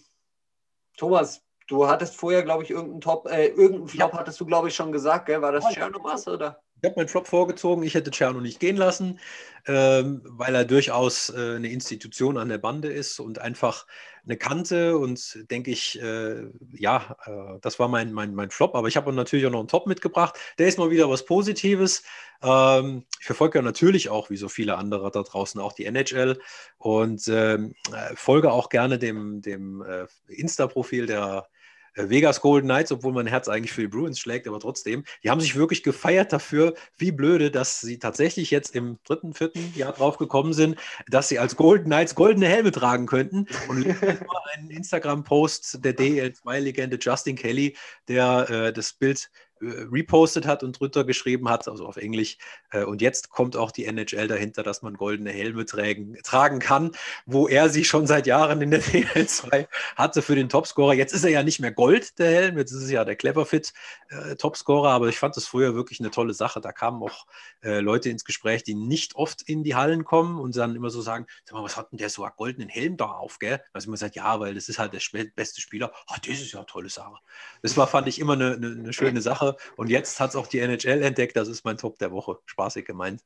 Thomas, 0.97 1.45
Du 1.69 1.87
hattest 1.87 2.15
vorher, 2.15 2.41
glaube 2.41 2.63
ich, 2.63 2.71
irgendeinen 2.71 2.99
Top, 2.99 3.27
äh, 3.29 3.49
irgendeinen 3.49 3.87
Flop 3.87 4.13
ja. 4.13 4.19
hattest 4.19 4.39
du, 4.39 4.45
glaube 4.45 4.69
ich, 4.69 4.75
schon 4.75 4.91
gesagt, 4.91 5.27
gell? 5.27 5.43
War 5.43 5.51
das 5.51 5.65
ja, 5.65 5.69
Tscherno 5.69 5.99
was, 6.03 6.27
oder? 6.27 6.59
Ich 6.81 6.89
habe 6.89 6.99
meinen 6.99 7.09
Flop 7.09 7.27
vorgezogen. 7.27 7.83
Ich 7.83 7.93
hätte 7.93 8.09
Tscherno 8.09 8.41
nicht 8.41 8.59
gehen 8.59 8.75
lassen, 8.75 9.19
ähm, 9.67 10.21
weil 10.25 10.55
er 10.55 10.65
durchaus 10.65 11.29
äh, 11.29 11.57
eine 11.57 11.69
Institution 11.69 12.37
an 12.37 12.49
der 12.49 12.57
Bande 12.57 12.87
ist 12.87 13.19
und 13.19 13.37
einfach 13.37 13.85
eine 14.23 14.35
Kante. 14.35 14.97
Und 14.97 15.45
denke 15.51 15.69
ich, 15.69 16.01
äh, 16.01 16.47
ja, 16.71 17.15
äh, 17.25 17.59
das 17.61 17.77
war 17.77 17.87
mein, 17.87 18.13
mein, 18.13 18.33
mein 18.33 18.49
Flop. 18.49 18.73
Aber 18.73 18.87
ich 18.87 18.97
habe 18.97 19.13
natürlich 19.13 19.45
auch 19.45 19.51
noch 19.51 19.59
einen 19.59 19.67
Top 19.67 19.85
mitgebracht. 19.85 20.39
Der 20.57 20.67
ist 20.67 20.79
mal 20.79 20.89
wieder 20.89 21.07
was 21.07 21.23
Positives. 21.23 22.01
Ähm, 22.41 23.05
ich 23.19 23.27
verfolge 23.27 23.59
ja 23.59 23.61
natürlich 23.61 24.09
auch, 24.09 24.31
wie 24.31 24.37
so 24.37 24.49
viele 24.49 24.75
andere 24.75 25.11
da 25.11 25.21
draußen, 25.21 25.61
auch 25.61 25.73
die 25.73 25.85
NHL 25.85 26.39
und 26.79 27.27
ähm, 27.27 27.75
äh, 27.93 28.15
folge 28.15 28.51
auch 28.51 28.69
gerne 28.69 28.97
dem, 28.97 29.43
dem 29.43 29.83
äh, 29.83 30.07
Insta-Profil 30.29 31.05
der 31.05 31.47
Vegas 31.95 32.41
Golden 32.41 32.67
Knights, 32.67 32.91
obwohl 32.91 33.13
mein 33.13 33.27
Herz 33.27 33.47
eigentlich 33.47 33.71
für 33.71 33.81
die 33.81 33.87
Bruins 33.87 34.19
schlägt, 34.19 34.47
aber 34.47 34.59
trotzdem, 34.59 35.03
die 35.23 35.29
haben 35.29 35.41
sich 35.41 35.55
wirklich 35.55 35.83
gefeiert 35.83 36.33
dafür, 36.33 36.73
wie 36.97 37.11
blöde, 37.11 37.51
dass 37.51 37.81
sie 37.81 37.99
tatsächlich 37.99 38.51
jetzt 38.51 38.75
im 38.75 38.99
dritten, 39.03 39.33
vierten 39.33 39.73
Jahr 39.75 39.93
drauf 39.93 40.17
gekommen 40.17 40.53
sind, 40.53 40.77
dass 41.07 41.29
sie 41.29 41.39
als 41.39 41.55
Golden 41.55 41.85
Knights 41.85 42.15
goldene 42.15 42.47
Helme 42.47 42.71
tragen 42.71 43.05
könnten. 43.05 43.47
Und 43.67 43.85
mal 44.01 44.41
einen 44.53 44.69
Instagram-Post 44.69 45.83
der 45.83 45.95
DL2-Legende 45.95 46.97
Justin 46.99 47.35
Kelly, 47.35 47.75
der 48.07 48.49
äh, 48.49 48.73
das 48.73 48.93
Bild 48.93 49.29
äh, 49.29 49.48
repostet 49.61 50.45
hat 50.45 50.63
und 50.63 50.79
drunter 50.79 51.03
geschrieben 51.03 51.49
hat, 51.49 51.67
also 51.67 51.85
auf 51.85 51.97
Englisch. 51.97 52.37
Äh, 52.71 52.83
und 52.83 53.01
jetzt 53.01 53.29
kommt 53.29 53.55
auch 53.55 53.71
die 53.71 53.85
NHL 53.85 54.27
dahinter, 54.27 54.63
dass 54.63 54.81
man 54.81 54.95
goldene 54.95 55.31
Helme 55.31 55.65
tragen, 55.65 56.17
tragen 56.23 56.59
kann, 56.59 56.91
wo 57.25 57.47
er 57.47 57.69
sie 57.69 57.83
schon 57.83 58.07
seit 58.07 58.27
Jahren 58.27 58.61
in 58.61 58.71
der 58.71 58.79
DL 58.93 59.27
2 59.27 59.67
hatte 59.95 60.21
für 60.21 60.35
den 60.35 60.49
Topscorer. 60.49 60.93
Jetzt 60.93 61.13
ist 61.13 61.23
er 61.23 61.31
ja 61.31 61.43
nicht 61.43 61.59
mehr 61.59 61.71
Gold, 61.71 62.17
der 62.19 62.31
Helm, 62.31 62.57
jetzt 62.57 62.71
ist 62.71 62.83
es 62.83 62.91
ja 62.91 63.05
der 63.05 63.15
Cleverfit 63.15 63.73
äh, 64.09 64.35
Topscorer, 64.35 64.89
aber 64.89 65.07
ich 65.07 65.17
fand 65.17 65.35
das 65.35 65.47
früher 65.47 65.75
wirklich 65.75 65.99
eine 65.99 66.11
tolle 66.11 66.33
Sache. 66.33 66.61
Da 66.61 66.71
kamen 66.71 67.01
auch 67.03 67.25
äh, 67.61 67.79
Leute 67.79 68.09
ins 68.09 68.25
Gespräch, 68.25 68.63
die 68.63 68.75
nicht 68.75 69.15
oft 69.15 69.41
in 69.41 69.63
die 69.63 69.75
Hallen 69.75 70.03
kommen 70.05 70.39
und 70.39 70.55
dann 70.55 70.75
immer 70.75 70.89
so 70.89 71.01
sagen, 71.01 71.25
sag 71.45 71.53
mal, 71.55 71.63
was 71.63 71.77
hat 71.77 71.91
denn 71.91 71.97
der 71.97 72.09
so 72.09 72.23
einen 72.23 72.33
goldenen 72.37 72.69
Helm 72.69 72.97
da 72.97 73.05
auf, 73.05 73.39
gell? 73.39 73.61
Also 73.73 73.87
immer 73.87 73.97
sagt, 73.97 74.15
ja, 74.15 74.39
weil 74.39 74.55
das 74.55 74.69
ist 74.69 74.79
halt 74.79 74.93
der 74.93 74.99
beste 75.35 75.61
Spieler. 75.61 75.91
Ah, 76.07 76.17
das 76.25 76.39
ist 76.39 76.51
ja 76.51 76.59
eine 76.59 76.65
tolle 76.65 76.89
Sache. 76.89 77.15
Das 77.61 77.75
war, 77.77 77.87
fand 77.87 78.07
ich, 78.07 78.19
immer 78.19 78.33
eine, 78.33 78.53
eine, 78.53 78.67
eine 78.67 78.93
schöne 78.93 79.21
Sache. 79.21 79.48
Und 79.75 79.89
jetzt 79.89 80.19
hat 80.19 80.31
es 80.31 80.35
auch 80.35 80.47
die 80.47 80.59
NHL 80.59 81.03
entdeckt. 81.03 81.35
Das 81.35 81.47
ist 81.47 81.65
mein 81.65 81.77
Top 81.77 81.99
der 81.99 82.11
Woche. 82.11 82.39
Spaßig 82.45 82.85
gemeint. 82.85 83.23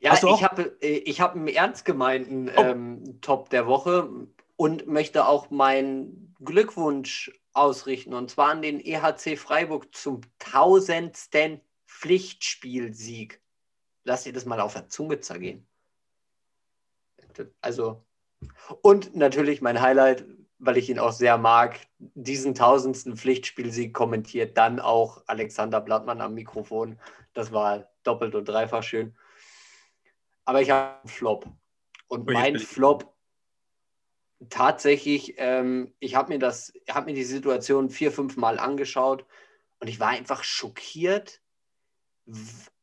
Ja, 0.00 0.14
ich 0.14 0.42
habe 0.42 0.76
äh, 0.80 0.98
ich 0.98 1.20
hab 1.20 1.36
einen 1.36 1.46
ernst 1.46 1.84
gemeinten 1.84 2.50
oh. 2.56 2.60
ähm, 2.60 3.20
Top 3.20 3.50
der 3.50 3.66
Woche 3.66 4.10
und 4.56 4.86
möchte 4.88 5.26
auch 5.26 5.50
meinen 5.50 6.34
Glückwunsch 6.40 7.30
ausrichten. 7.52 8.12
Und 8.14 8.30
zwar 8.30 8.50
an 8.50 8.62
den 8.62 8.80
EHC 8.80 9.36
Freiburg 9.36 9.94
zum 9.94 10.22
tausendsten 10.38 11.60
Pflichtspielsieg. 11.86 13.40
Lass 14.04 14.24
dir 14.24 14.32
das 14.32 14.44
mal 14.44 14.60
auf 14.60 14.72
der 14.72 14.88
Zunge 14.88 15.20
zergehen. 15.20 15.66
Also, 17.60 18.04
und 18.82 19.14
natürlich 19.14 19.62
mein 19.62 19.80
Highlight, 19.80 20.24
weil 20.64 20.78
ich 20.78 20.88
ihn 20.88 21.00
auch 21.00 21.10
sehr 21.10 21.38
mag, 21.38 21.80
diesen 21.98 22.54
tausendsten 22.54 23.16
Pflichtspielsieg 23.16 23.92
kommentiert 23.92 24.56
dann 24.56 24.78
auch 24.78 25.24
Alexander 25.26 25.80
Blattmann 25.80 26.20
am 26.20 26.34
Mikrofon. 26.34 27.00
Das 27.34 27.50
war 27.50 27.90
doppelt 28.04 28.36
und 28.36 28.48
dreifach 28.48 28.84
schön. 28.84 29.16
Aber 30.44 30.62
ich 30.62 30.70
habe 30.70 31.00
einen 31.00 31.08
Flop. 31.08 31.48
Und 32.06 32.30
oh, 32.30 32.32
mein 32.32 32.60
Flop 32.60 33.12
tatsächlich, 34.50 35.34
ähm, 35.38 35.94
ich 35.98 36.14
habe 36.14 36.32
mir 36.32 36.38
das, 36.38 36.72
habe 36.88 37.06
mir 37.06 37.14
die 37.14 37.24
Situation 37.24 37.90
vier, 37.90 38.12
fünf 38.12 38.36
Mal 38.36 38.60
angeschaut 38.60 39.26
und 39.80 39.88
ich 39.88 39.98
war 39.98 40.10
einfach 40.10 40.44
schockiert, 40.44 41.40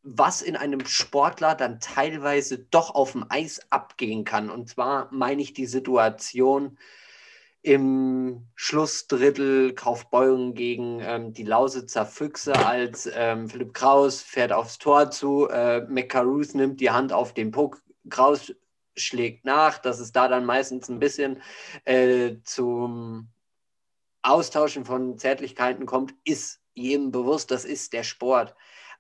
was 0.02 0.42
in 0.42 0.58
einem 0.58 0.86
Sportler 0.86 1.56
dann 1.56 1.80
teilweise 1.80 2.60
doch 2.60 2.94
auf 2.94 3.14
dem 3.14 3.26
Eis 3.30 3.62
abgehen 3.70 4.26
kann. 4.26 4.50
Und 4.50 4.68
zwar 4.68 5.08
meine 5.14 5.42
ich 5.42 5.54
die 5.54 5.66
Situation 5.66 6.78
im 7.62 8.48
Schlussdrittel 8.56 9.74
Kaufbeuren 9.74 10.54
gegen 10.54 11.00
ähm, 11.02 11.34
die 11.34 11.44
Lausitzer 11.44 12.06
Füchse, 12.06 12.54
als 12.66 13.10
ähm, 13.14 13.50
Philipp 13.50 13.74
Kraus 13.74 14.22
fährt 14.22 14.54
aufs 14.54 14.78
Tor 14.78 15.12
zu, 15.12 15.50
äh, 15.50 15.82
McCaruth 15.82 16.56
nimmt 16.56 16.80
die 16.80 16.92
Hand 16.92 17.12
auf 17.12 17.34
den 17.34 17.52
Puck, 17.52 17.82
Kraus 18.10 18.54
schlägt 18.96 19.46
nach, 19.46 19.78
dass 19.78 20.00
es 20.00 20.12
da 20.12 20.28
dann 20.28 20.46
meistens 20.46 20.90
ein 20.90 21.00
bisschen 21.00 21.42
äh, 21.86 22.36
zum 22.44 23.30
Austauschen 24.22 24.86
von 24.86 25.18
Zärtlichkeiten 25.18 25.86
kommt, 25.86 26.14
ist 26.24 26.62
jedem 26.74 27.12
bewusst, 27.12 27.52
das 27.52 27.66
ist 27.66 27.94
der 27.94 28.04
Sport. 28.04 28.56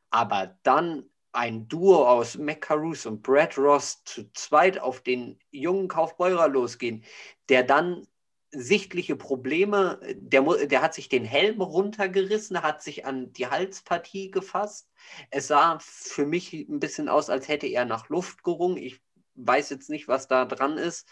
Aber 0.10 0.58
dann 0.64 1.10
ein 1.32 1.68
Duo 1.68 2.08
aus 2.08 2.38
McCarus 2.38 3.06
und 3.06 3.22
Brad 3.22 3.58
Ross 3.58 4.04
zu 4.04 4.32
zweit 4.34 4.80
auf 4.80 5.02
den 5.02 5.40
jungen 5.52 5.88
Kaufbeurer 5.88 6.48
losgehen, 6.48 7.04
der 7.50 7.64
dann 7.64 8.08
sichtliche 8.52 9.16
Probleme, 9.16 10.00
der, 10.16 10.42
der 10.66 10.82
hat 10.82 10.94
sich 10.94 11.10
den 11.10 11.26
Helm 11.26 11.62
runtergerissen, 11.62 12.62
hat 12.64 12.82
sich 12.82 13.06
an 13.06 13.32
die 13.34 13.48
Halspartie 13.48 14.32
gefasst. 14.32 14.90
Es 15.30 15.48
sah 15.48 15.78
für 15.80 16.26
mich 16.26 16.54
ein 16.54 16.80
bisschen 16.80 17.10
aus, 17.10 17.30
als 17.30 17.48
hätte 17.48 17.68
er 17.68 17.86
nach 17.86 18.10
Luft 18.10 18.44
gerungen. 18.44 18.78
Ich 18.78 19.02
weiß 19.36 19.70
jetzt 19.70 19.90
nicht, 19.90 20.08
was 20.08 20.28
da 20.28 20.46
dran 20.46 20.78
ist. 20.78 21.08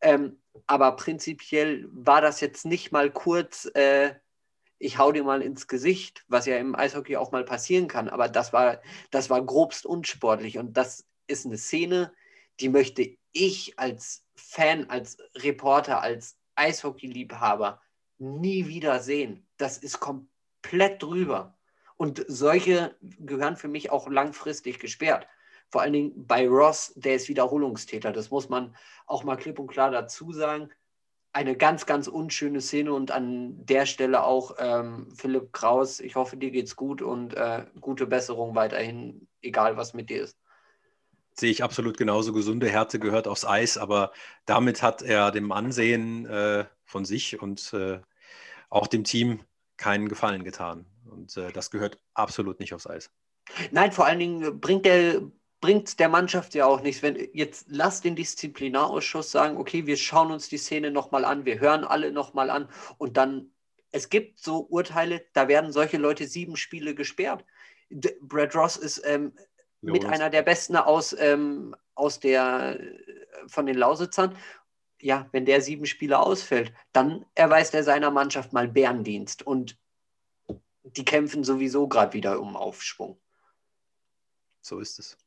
Ähm, 0.00 0.40
aber 0.66 0.96
prinzipiell 0.96 1.88
war 1.92 2.20
das 2.20 2.40
jetzt 2.40 2.66
nicht 2.66 2.90
mal 2.90 3.10
kurz, 3.10 3.70
äh, 3.74 4.14
ich 4.78 4.98
hau 4.98 5.12
dir 5.12 5.22
mal 5.22 5.42
ins 5.42 5.68
Gesicht, 5.68 6.24
was 6.26 6.46
ja 6.46 6.56
im 6.56 6.74
Eishockey 6.74 7.16
auch 7.16 7.30
mal 7.30 7.44
passieren 7.44 7.86
kann. 7.86 8.08
Aber 8.08 8.28
das 8.28 8.52
war, 8.52 8.82
das 9.12 9.30
war 9.30 9.44
grobst 9.44 9.86
unsportlich. 9.86 10.58
Und 10.58 10.76
das 10.76 11.06
ist 11.28 11.46
eine 11.46 11.56
Szene, 11.56 12.12
die 12.58 12.68
möchte 12.68 13.16
ich 13.30 13.78
als 13.78 14.24
Fan, 14.34 14.90
als 14.90 15.18
Reporter, 15.36 16.02
als 16.02 16.36
Eishockey-Liebhaber 16.54 17.80
nie 18.18 18.68
wieder 18.68 19.00
sehen. 19.00 19.46
Das 19.56 19.78
ist 19.78 20.00
komplett 20.00 21.02
drüber. 21.02 21.56
Und 21.96 22.24
solche 22.28 22.96
gehören 23.00 23.56
für 23.56 23.68
mich 23.68 23.90
auch 23.90 24.08
langfristig 24.08 24.78
gesperrt. 24.78 25.26
Vor 25.68 25.82
allen 25.82 25.92
Dingen 25.92 26.26
bei 26.26 26.48
Ross, 26.48 26.92
der 26.96 27.14
ist 27.14 27.28
Wiederholungstäter. 27.28 28.12
Das 28.12 28.30
muss 28.30 28.48
man 28.48 28.76
auch 29.06 29.24
mal 29.24 29.36
klipp 29.36 29.58
und 29.58 29.68
klar 29.68 29.90
dazu 29.90 30.32
sagen. 30.32 30.68
Eine 31.32 31.56
ganz, 31.56 31.86
ganz 31.86 32.08
unschöne 32.08 32.60
Szene 32.60 32.92
und 32.92 33.10
an 33.10 33.64
der 33.64 33.86
Stelle 33.86 34.24
auch 34.24 34.56
ähm, 34.58 35.10
Philipp 35.16 35.52
Kraus. 35.52 36.00
Ich 36.00 36.14
hoffe, 36.14 36.36
dir 36.36 36.50
geht's 36.50 36.76
gut 36.76 37.00
und 37.00 37.34
äh, 37.34 37.64
gute 37.80 38.06
Besserung 38.06 38.54
weiterhin, 38.54 39.26
egal 39.40 39.78
was 39.78 39.94
mit 39.94 40.10
dir 40.10 40.22
ist. 40.24 40.36
Sehe 41.34 41.50
ich 41.50 41.62
absolut 41.62 41.96
genauso. 41.96 42.32
Gesunde 42.32 42.68
Härte 42.68 42.98
gehört 42.98 43.26
aufs 43.26 43.44
Eis, 43.44 43.78
aber 43.78 44.12
damit 44.44 44.82
hat 44.82 45.02
er 45.02 45.30
dem 45.30 45.52
Ansehen 45.52 46.26
äh, 46.26 46.66
von 46.84 47.04
sich 47.04 47.40
und 47.40 47.72
äh, 47.72 48.00
auch 48.68 48.86
dem 48.86 49.04
Team 49.04 49.40
keinen 49.76 50.08
Gefallen 50.08 50.44
getan. 50.44 50.86
Und 51.10 51.36
äh, 51.36 51.52
das 51.52 51.70
gehört 51.70 51.98
absolut 52.14 52.60
nicht 52.60 52.74
aufs 52.74 52.86
Eis. 52.86 53.10
Nein, 53.70 53.92
vor 53.92 54.06
allen 54.06 54.18
Dingen 54.18 54.60
bringt 54.60 54.84
der, 54.84 55.22
bringt 55.60 55.98
der 55.98 56.08
Mannschaft 56.08 56.54
ja 56.54 56.66
auch 56.66 56.82
nichts, 56.82 57.02
wenn 57.02 57.16
jetzt 57.32 57.66
lass 57.68 58.00
den 58.00 58.16
Disziplinarausschuss 58.16 59.30
sagen, 59.30 59.56
okay, 59.56 59.86
wir 59.86 59.96
schauen 59.96 60.30
uns 60.30 60.48
die 60.48 60.58
Szene 60.58 60.90
nochmal 60.90 61.24
an, 61.24 61.44
wir 61.44 61.60
hören 61.60 61.84
alle 61.84 62.12
nochmal 62.12 62.50
an 62.50 62.68
und 62.98 63.16
dann, 63.16 63.52
es 63.90 64.08
gibt 64.08 64.38
so 64.38 64.60
Urteile, 64.60 65.24
da 65.34 65.48
werden 65.48 65.72
solche 65.72 65.98
Leute 65.98 66.26
sieben 66.26 66.56
Spiele 66.56 66.94
gesperrt. 66.94 67.44
Brad 68.22 68.54
Ross 68.56 68.76
ist 68.76 69.02
ähm, 69.04 69.32
mit 69.82 70.04
einer 70.04 70.30
der 70.30 70.42
besten 70.42 70.76
aus, 70.76 71.14
ähm, 71.18 71.76
aus 71.94 72.20
der, 72.20 72.78
von 73.46 73.66
den 73.66 73.76
Lausitzern. 73.76 74.36
Ja, 75.00 75.28
wenn 75.32 75.44
der 75.44 75.60
sieben 75.60 75.86
Spiele 75.86 76.20
ausfällt, 76.20 76.72
dann 76.92 77.26
erweist 77.34 77.74
er 77.74 77.82
seiner 77.82 78.10
Mannschaft 78.10 78.52
mal 78.52 78.68
Bärendienst 78.68 79.44
und 79.44 79.76
die 80.84 81.04
kämpfen 81.04 81.44
sowieso 81.44 81.88
gerade 81.88 82.12
wieder 82.12 82.40
um 82.40 82.56
Aufschwung. 82.56 83.18
So 84.60 84.78
ist 84.78 85.00
es. 85.00 85.18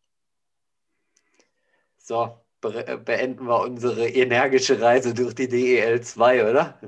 So, 1.98 2.40
be 2.62 3.02
beenden 3.04 3.46
wir 3.48 3.62
unsere 3.62 4.08
energische 4.08 4.80
Reise 4.80 5.14
durch 5.14 5.36
die 5.36 5.50
DEL 5.50 6.02
2, 6.02 6.50
oder? 6.50 6.80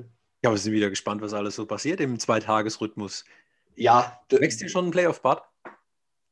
Ja, 0.43 0.51
wir 0.51 0.57
sind 0.57 0.73
wieder 0.73 0.89
gespannt, 0.89 1.21
was 1.21 1.33
alles 1.33 1.55
so 1.55 1.65
passiert 1.65 1.99
im 1.99 2.19
Zweitagesrhythmus. 2.19 3.25
Ja. 3.75 4.21
Wächst 4.29 4.61
dir 4.61 4.69
schon 4.69 4.87
ein 4.87 4.91
Playoff-Bad? 4.91 5.43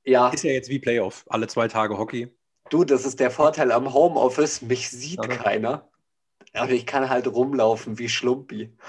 Ja. 0.06 0.30
Ist 0.30 0.44
ja 0.44 0.52
jetzt 0.52 0.70
wie 0.70 0.80
Playoff, 0.80 1.26
alle 1.28 1.48
zwei 1.48 1.68
Tage 1.68 1.98
Hockey. 1.98 2.30
Du, 2.70 2.84
das 2.84 3.06
ist 3.06 3.20
der 3.20 3.32
Vorteil 3.32 3.72
am 3.72 3.94
Homeoffice, 3.94 4.62
mich 4.62 4.90
sieht 4.90 5.24
ja, 5.24 5.28
keiner. 5.28 5.90
Aber 6.54 6.72
ich 6.72 6.86
kann 6.86 7.10
halt 7.10 7.28
rumlaufen 7.28 8.00
wie 8.00 8.10
Schlumpi. 8.10 8.74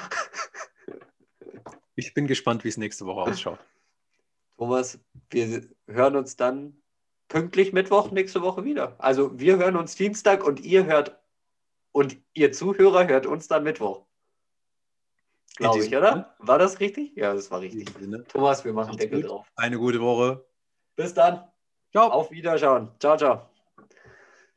Ich 1.99 2.13
bin 2.13 2.27
gespannt, 2.27 2.63
wie 2.63 2.69
es 2.69 2.77
nächste 2.77 3.07
Woche 3.07 3.23
ausschaut. 3.23 3.59
Thomas, 4.59 4.99
wir 5.31 5.63
hören 5.87 6.15
uns 6.15 6.37
dann 6.37 6.77
pünktlich 7.29 7.73
Mittwoch 7.73 8.11
nächste 8.11 8.43
Woche 8.43 8.65
wieder. 8.65 8.97
Also 8.99 9.39
wir 9.41 9.57
hören 9.57 9.77
uns 9.77 9.97
Dienstag 9.97 10.45
und 10.45 10.61
ihr 10.61 10.85
hört 10.85 11.19
und 11.93 12.19
ihr 12.35 12.53
Zuhörer 12.53 13.09
hört 13.09 13.25
uns 13.25 13.49
dann 13.49 13.65
Mittwoch. 13.65 14.05
Glaube 15.57 15.83
ich, 15.83 15.97
oder? 15.97 16.37
War 16.39 16.59
das 16.59 16.81
richtig? 16.81 17.17
Ja, 17.17 17.33
das 17.33 17.51
war 17.51 17.63
richtig. 17.63 17.89
Thomas, 18.29 18.63
wir 18.67 18.75
machen 18.75 18.99
Deckel 18.99 19.23
drauf. 19.23 19.51
Eine 19.57 19.79
gute 19.79 20.01
Woche. 20.01 20.45
Bis 20.97 21.15
dann. 21.15 21.45
Ciao. 21.93 22.11
Auf 22.11 22.31
Wiederschauen. 22.31 22.91
Ciao, 22.99 23.17
ciao. 23.17 23.49